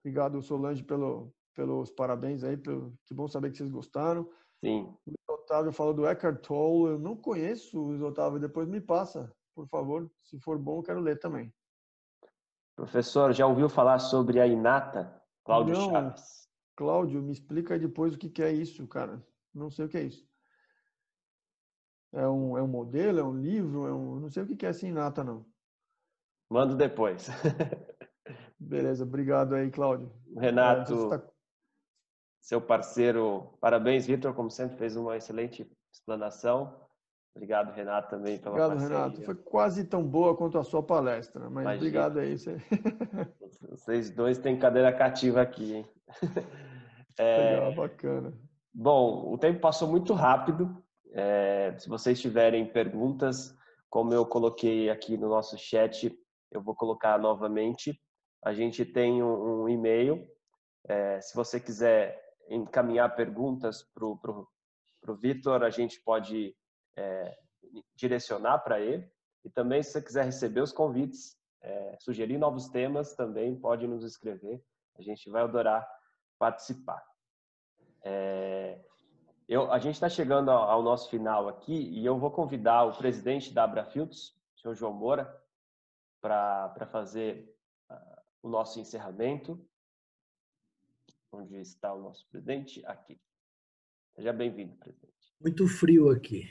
[0.00, 2.56] Obrigado, Solange, pelo, pelos parabéns aí.
[2.56, 4.28] Pelo, que bom saber que vocês gostaram.
[4.62, 4.94] Sim.
[5.06, 6.92] O Otávio falou do Eckhart Tolle.
[6.92, 8.38] Eu não conheço o Otávio.
[8.38, 10.10] Depois me passa, por favor.
[10.22, 11.52] Se for bom, eu quero ler também.
[12.76, 15.90] Professor, já ouviu falar sobre a Inata, Cláudio não.
[15.90, 16.48] Chaves?
[16.76, 19.24] Cláudio, me explica depois o que, que é isso, cara.
[19.54, 20.26] Não sei o que é isso.
[22.14, 24.64] É um, é um modelo, é um livro, é um, não sei o que, que
[24.64, 25.44] é essa Inata, não.
[26.48, 27.28] Mando depois.
[28.58, 30.12] Beleza, obrigado aí, Cláudio.
[30.36, 31.28] Renato, É, tá-
[32.40, 36.80] seu parceiro, parabéns, Vitor, como sempre, fez uma excelente explanação.
[37.34, 38.98] Obrigado, Renato, também pela Obrigado, parceria.
[38.98, 39.22] Renato.
[39.24, 41.76] Foi quase tão boa quanto a sua palestra, mas Imagina.
[41.76, 42.38] obrigado aí.
[42.38, 42.56] Você...
[43.70, 45.88] Vocês dois têm cadeira cativa aqui, hein?
[47.16, 48.32] É, Legal, bacana.
[48.72, 50.83] Bom, o tempo passou muito rápido.
[51.16, 53.56] É, se vocês tiverem perguntas,
[53.88, 56.12] como eu coloquei aqui no nosso chat,
[56.50, 58.02] eu vou colocar novamente.
[58.44, 60.28] A gente tem um, um e-mail.
[60.88, 66.54] É, se você quiser encaminhar perguntas para o Vitor, a gente pode
[66.96, 67.38] é,
[67.94, 69.08] direcionar para ele.
[69.44, 74.02] E também, se você quiser receber os convites, é, sugerir novos temas, também pode nos
[74.02, 74.60] escrever.
[74.98, 75.88] A gente vai adorar
[76.38, 77.02] participar.
[78.02, 78.84] É,
[79.48, 82.96] eu, a gente está chegando ao, ao, nosso final aqui e eu vou convidar o
[82.96, 85.42] presidente da Abrafiltos, o senhor João Moura,
[86.20, 87.54] para fazer
[87.90, 89.62] uh, o nosso encerramento.
[91.30, 92.84] Onde está o nosso presidente?
[92.86, 93.20] Aqui.
[94.14, 95.12] Seja bem-vindo, presidente.
[95.40, 96.48] Muito frio aqui.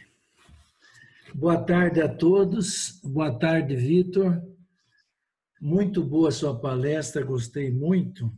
[1.33, 3.01] Boa tarde a todos.
[3.03, 4.43] Boa tarde, Vitor.
[5.59, 8.29] Muito boa sua palestra, gostei muito.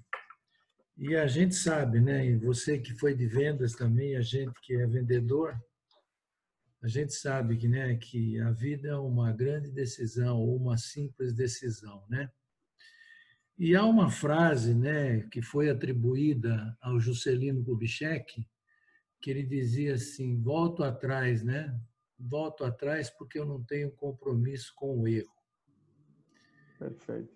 [0.98, 2.26] E a gente sabe, né?
[2.26, 5.60] E você que foi de vendas também, a gente que é vendedor,
[6.82, 11.34] a gente sabe que, né, que a vida é uma grande decisão ou uma simples
[11.34, 12.32] decisão, né?
[13.58, 18.46] E há uma frase, né, que foi atribuída ao Juscelino Kubitschek,
[19.22, 21.78] que ele dizia assim: volto atrás, né?
[22.18, 25.34] Volto atrás porque eu não tenho compromisso com o erro.
[26.78, 27.34] Perfeito.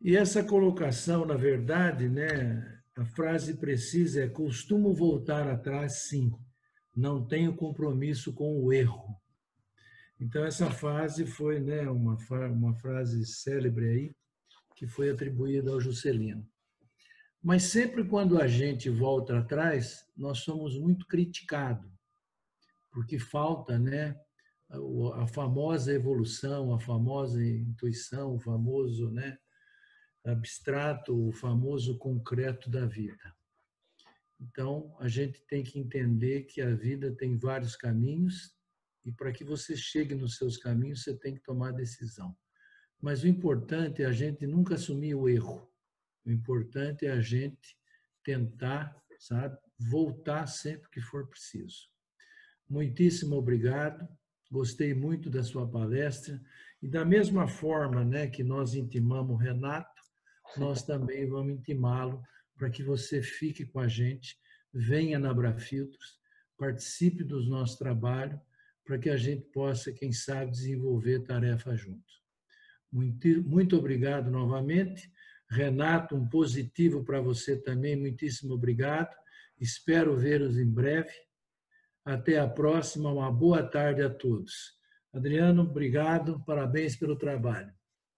[0.00, 6.32] E essa colocação, na verdade, né, a frase precisa é: costumo voltar atrás, sim,
[6.94, 9.16] não tenho compromisso com o erro.
[10.20, 12.16] Então, essa frase foi né, uma,
[12.50, 14.16] uma frase célebre aí,
[14.76, 16.46] que foi atribuída ao Juscelino.
[17.42, 21.90] Mas sempre quando a gente volta atrás, nós somos muito criticados,
[22.92, 24.16] porque falta né,
[25.16, 29.36] a famosa evolução, a famosa intuição, o famoso né,
[30.24, 33.34] abstrato, o famoso concreto da vida.
[34.40, 38.56] Então, a gente tem que entender que a vida tem vários caminhos
[39.04, 42.36] e para que você chegue nos seus caminhos, você tem que tomar decisão.
[43.00, 45.68] Mas o importante é a gente nunca assumir o erro.
[46.24, 47.76] O importante é a gente
[48.22, 51.88] tentar, sabe, voltar sempre que for preciso.
[52.68, 54.08] Muitíssimo obrigado.
[54.50, 56.40] Gostei muito da sua palestra
[56.80, 59.91] e da mesma forma, né, que nós intimamos o Renato,
[60.58, 62.22] nós também vamos intimá-lo
[62.56, 64.36] para que você fique com a gente,
[64.72, 66.18] venha na Abrafiltros,
[66.56, 68.40] participe dos nossos trabalhos,
[68.84, 72.12] para que a gente possa, quem sabe, desenvolver tarefa junto.
[72.90, 75.10] Muito, muito obrigado novamente.
[75.48, 79.14] Renato, um positivo para você também, muitíssimo obrigado.
[79.60, 81.12] Espero vê-los em breve.
[82.04, 84.76] Até a próxima, uma boa tarde a todos.
[85.12, 87.72] Adriano, obrigado, parabéns pelo trabalho.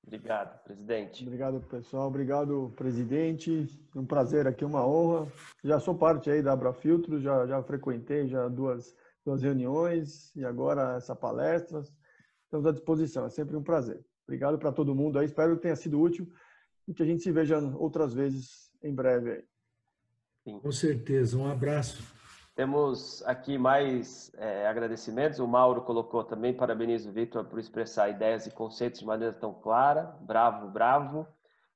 [0.07, 1.25] Obrigado, presidente.
[1.25, 2.09] Obrigado, pessoal.
[2.09, 3.69] Obrigado, presidente.
[3.97, 5.33] Um prazer aqui, uma honra.
[5.63, 8.95] Já sou parte aí da Abrafiltro, já, já frequentei já duas,
[9.25, 11.83] duas reuniões e agora essa palestra.
[12.45, 14.05] Estamos à disposição, é sempre um prazer.
[14.27, 15.27] Obrigado para todo mundo aí.
[15.27, 16.29] Espero que tenha sido útil
[16.87, 19.45] e que a gente se veja outras vezes em breve aí.
[20.45, 20.61] Sim.
[20.61, 21.37] Com certeza.
[21.39, 22.03] Um abraço.
[22.55, 25.41] Temos aqui mais é, agradecimentos.
[25.41, 29.53] O Mauro colocou também, parabenizo o Vitor por expressar ideias e conceitos de maneira tão
[29.53, 30.17] clara.
[30.21, 31.27] Bravo, bravo.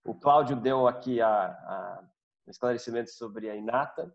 [0.05, 2.05] O Cláudio deu aqui a, a
[2.47, 4.15] esclarecimento sobre a Inata.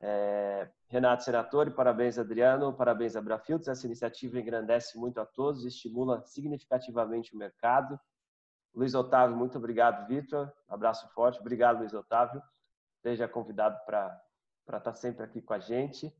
[0.00, 3.66] É, Renato Senatore, parabéns Adriano, parabéns Abrafiltos.
[3.66, 7.98] Essa iniciativa engrandece muito a todos, estimula significativamente o mercado.
[8.72, 10.52] Luiz Otávio, muito obrigado, Vitor.
[10.68, 11.40] Abraço forte.
[11.40, 12.40] Obrigado, Luiz Otávio.
[13.02, 14.20] Seja convidado para
[14.64, 16.14] para estar sempre aqui com a gente.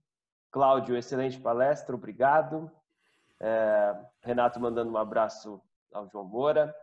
[0.51, 2.71] Cláudio, excelente palestra, obrigado.
[3.41, 5.61] É, Renato mandando um abraço
[5.93, 6.75] ao João Moura.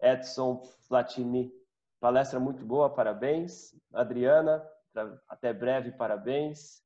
[0.00, 1.52] Edson Platini,
[2.00, 3.74] palestra muito boa, parabéns.
[3.92, 4.64] Adriana,
[5.28, 6.82] até breve, parabéns.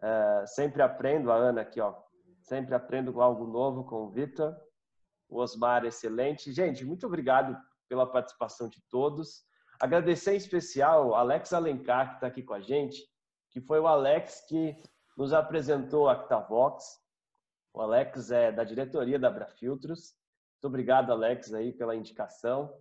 [0.00, 1.94] Uh, sempre aprendo, a Ana aqui, ó,
[2.42, 4.56] sempre aprendo algo novo com o Vitor.
[5.28, 6.52] O Osmar, excelente.
[6.52, 7.56] Gente, muito obrigado
[7.88, 9.42] pela participação de todos.
[9.80, 13.02] Agradecer em especial Alex Alencar, que está aqui com a gente,
[13.50, 14.76] que foi o Alex que
[15.16, 17.00] nos apresentou a Actavox.
[17.74, 20.16] O Alex é da diretoria da Abrafiltros.
[20.54, 22.72] Muito obrigado, Alex, aí pela indicação.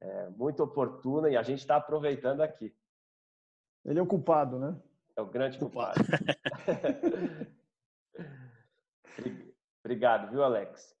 [0.00, 2.74] É muito oportuna e a gente está aproveitando aqui.
[3.84, 4.76] Ele é o culpado, né?
[5.16, 6.00] É o grande culpado.
[9.84, 10.96] obrigado, viu, Alex?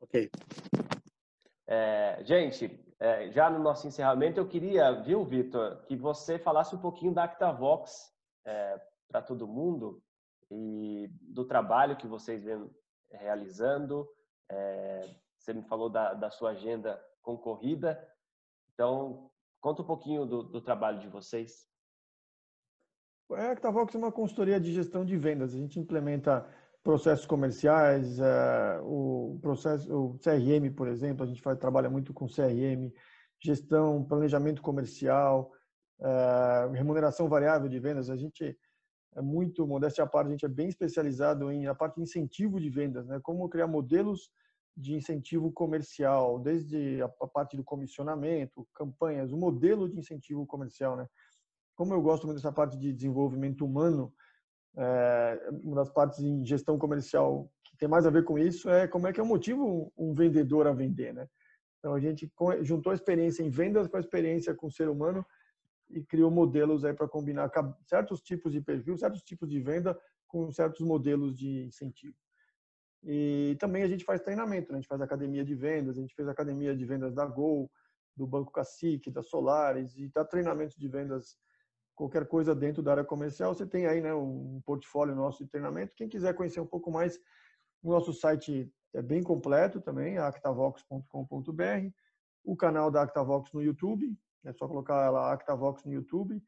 [0.00, 0.30] Ok.
[1.66, 6.80] É, gente, é, já no nosso encerramento, eu queria, viu, Vitor, que você falasse um
[6.80, 8.12] pouquinho da Actavox
[8.44, 10.02] é, para todo mundo
[10.50, 12.70] e do trabalho que vocês vêm
[13.10, 14.08] realizando.
[14.50, 15.00] É,
[15.38, 17.98] você me falou da, da, sua agenda concorrida,
[18.72, 21.66] então conta um pouquinho do, do trabalho de vocês.
[23.30, 25.54] A Actavox é uma consultoria de gestão de vendas.
[25.54, 26.46] A gente implementa
[26.82, 32.26] processos comerciais, é, o processo, o CRM, por exemplo, a gente faz, trabalha muito com
[32.26, 32.92] CRM,
[33.40, 35.52] gestão, planejamento comercial,
[36.02, 38.10] é, remuneração variável de vendas.
[38.10, 38.56] A gente
[39.14, 42.60] é muito, modéstia à parte, a gente é bem especializado em a parte de incentivo
[42.60, 43.20] de vendas, né?
[43.22, 44.30] Como criar modelos
[44.76, 51.06] de incentivo comercial, desde a parte do comissionamento, campanhas, o modelo de incentivo comercial, né?
[51.76, 54.12] Como eu gosto muito dessa parte de desenvolvimento humano,
[54.76, 58.88] é, uma das partes em gestão comercial que tem mais a ver com isso é
[58.88, 61.28] como é que eu motivo um vendedor a vender, né?
[61.78, 65.24] Então a gente juntou a experiência em vendas com a experiência com o ser humano
[65.92, 67.50] e criou modelos aí para combinar
[67.84, 72.16] certos tipos de perfil, certos tipos de venda com certos modelos de incentivo.
[73.04, 74.78] E também a gente faz treinamento, né?
[74.78, 77.70] a gente faz academia de vendas, a gente fez academia de vendas da Gol,
[78.16, 81.36] do Banco Cacique, da Solares e dá treinamento de vendas
[81.94, 85.94] qualquer coisa dentro da área comercial, você tem aí né, um portfólio nosso de treinamento.
[85.94, 87.18] Quem quiser conhecer um pouco mais,
[87.82, 91.90] o nosso site é bem completo também, actavox.com.br.
[92.44, 96.42] O canal da Actavox no YouTube, é só colocar lá Actavox no YouTube.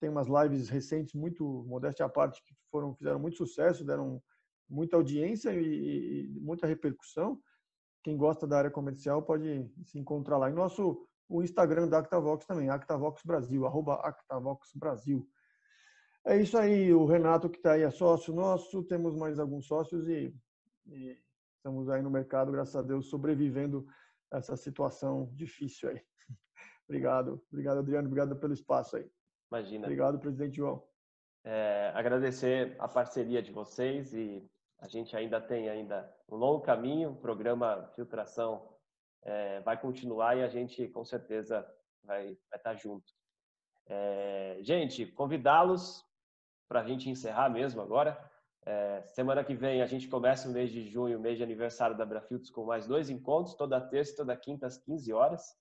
[0.00, 4.22] Tem umas lives recentes, muito modéstia à parte, que foram, fizeram muito sucesso, deram
[4.68, 7.40] muita audiência e, e muita repercussão.
[8.02, 10.50] Quem gosta da área comercial pode se encontrar lá.
[10.50, 15.26] E nosso o Instagram da Actavox também, Actavox Brasil, arroba Actavox Brasil.
[16.24, 20.08] É isso aí, o Renato que está aí é sócio nosso, temos mais alguns sócios
[20.08, 20.34] e,
[20.86, 21.18] e,
[21.56, 23.86] estamos aí no mercado, graças a Deus, sobrevivendo
[24.32, 26.00] essa situação difícil aí.
[26.88, 29.10] Obrigado, obrigado Adriano, obrigado pelo espaço aí.
[29.50, 29.86] Imagina.
[29.86, 30.82] Obrigado, presidente João.
[31.44, 34.48] É, agradecer a parceria de vocês e
[34.78, 38.74] a gente ainda tem ainda um longo caminho, o programa Filtração
[39.22, 41.66] é, vai continuar e a gente com certeza
[42.02, 43.12] vai, vai estar junto.
[43.86, 46.04] É, gente, convidá-los
[46.68, 48.18] para a gente encerrar mesmo agora.
[48.66, 52.06] É, semana que vem a gente começa o mês de junho, mês de aniversário da
[52.06, 55.54] Brafiltos, com mais dois encontros, toda terça e toda quinta às 15 horas.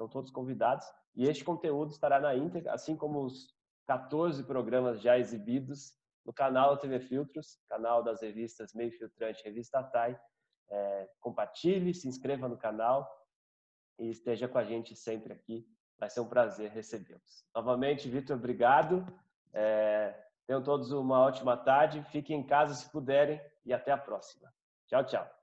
[0.00, 0.86] Estão todos convidados.
[1.14, 3.54] E este conteúdo estará na íntegra, assim como os
[3.86, 5.92] 14 programas já exibidos
[6.24, 10.18] no canal TV Filtros, canal das revistas Meio Filtrante Revista TAI,
[10.70, 13.06] é, compartilhe, se inscreva no canal
[13.98, 15.68] e esteja com a gente sempre aqui.
[15.98, 17.44] Vai ser um prazer recebê-los.
[17.54, 19.06] Novamente, Vitor, obrigado.
[19.52, 22.02] É, tenham todos uma ótima tarde.
[22.04, 24.50] Fiquem em casa se puderem e até a próxima.
[24.86, 25.39] Tchau, tchau.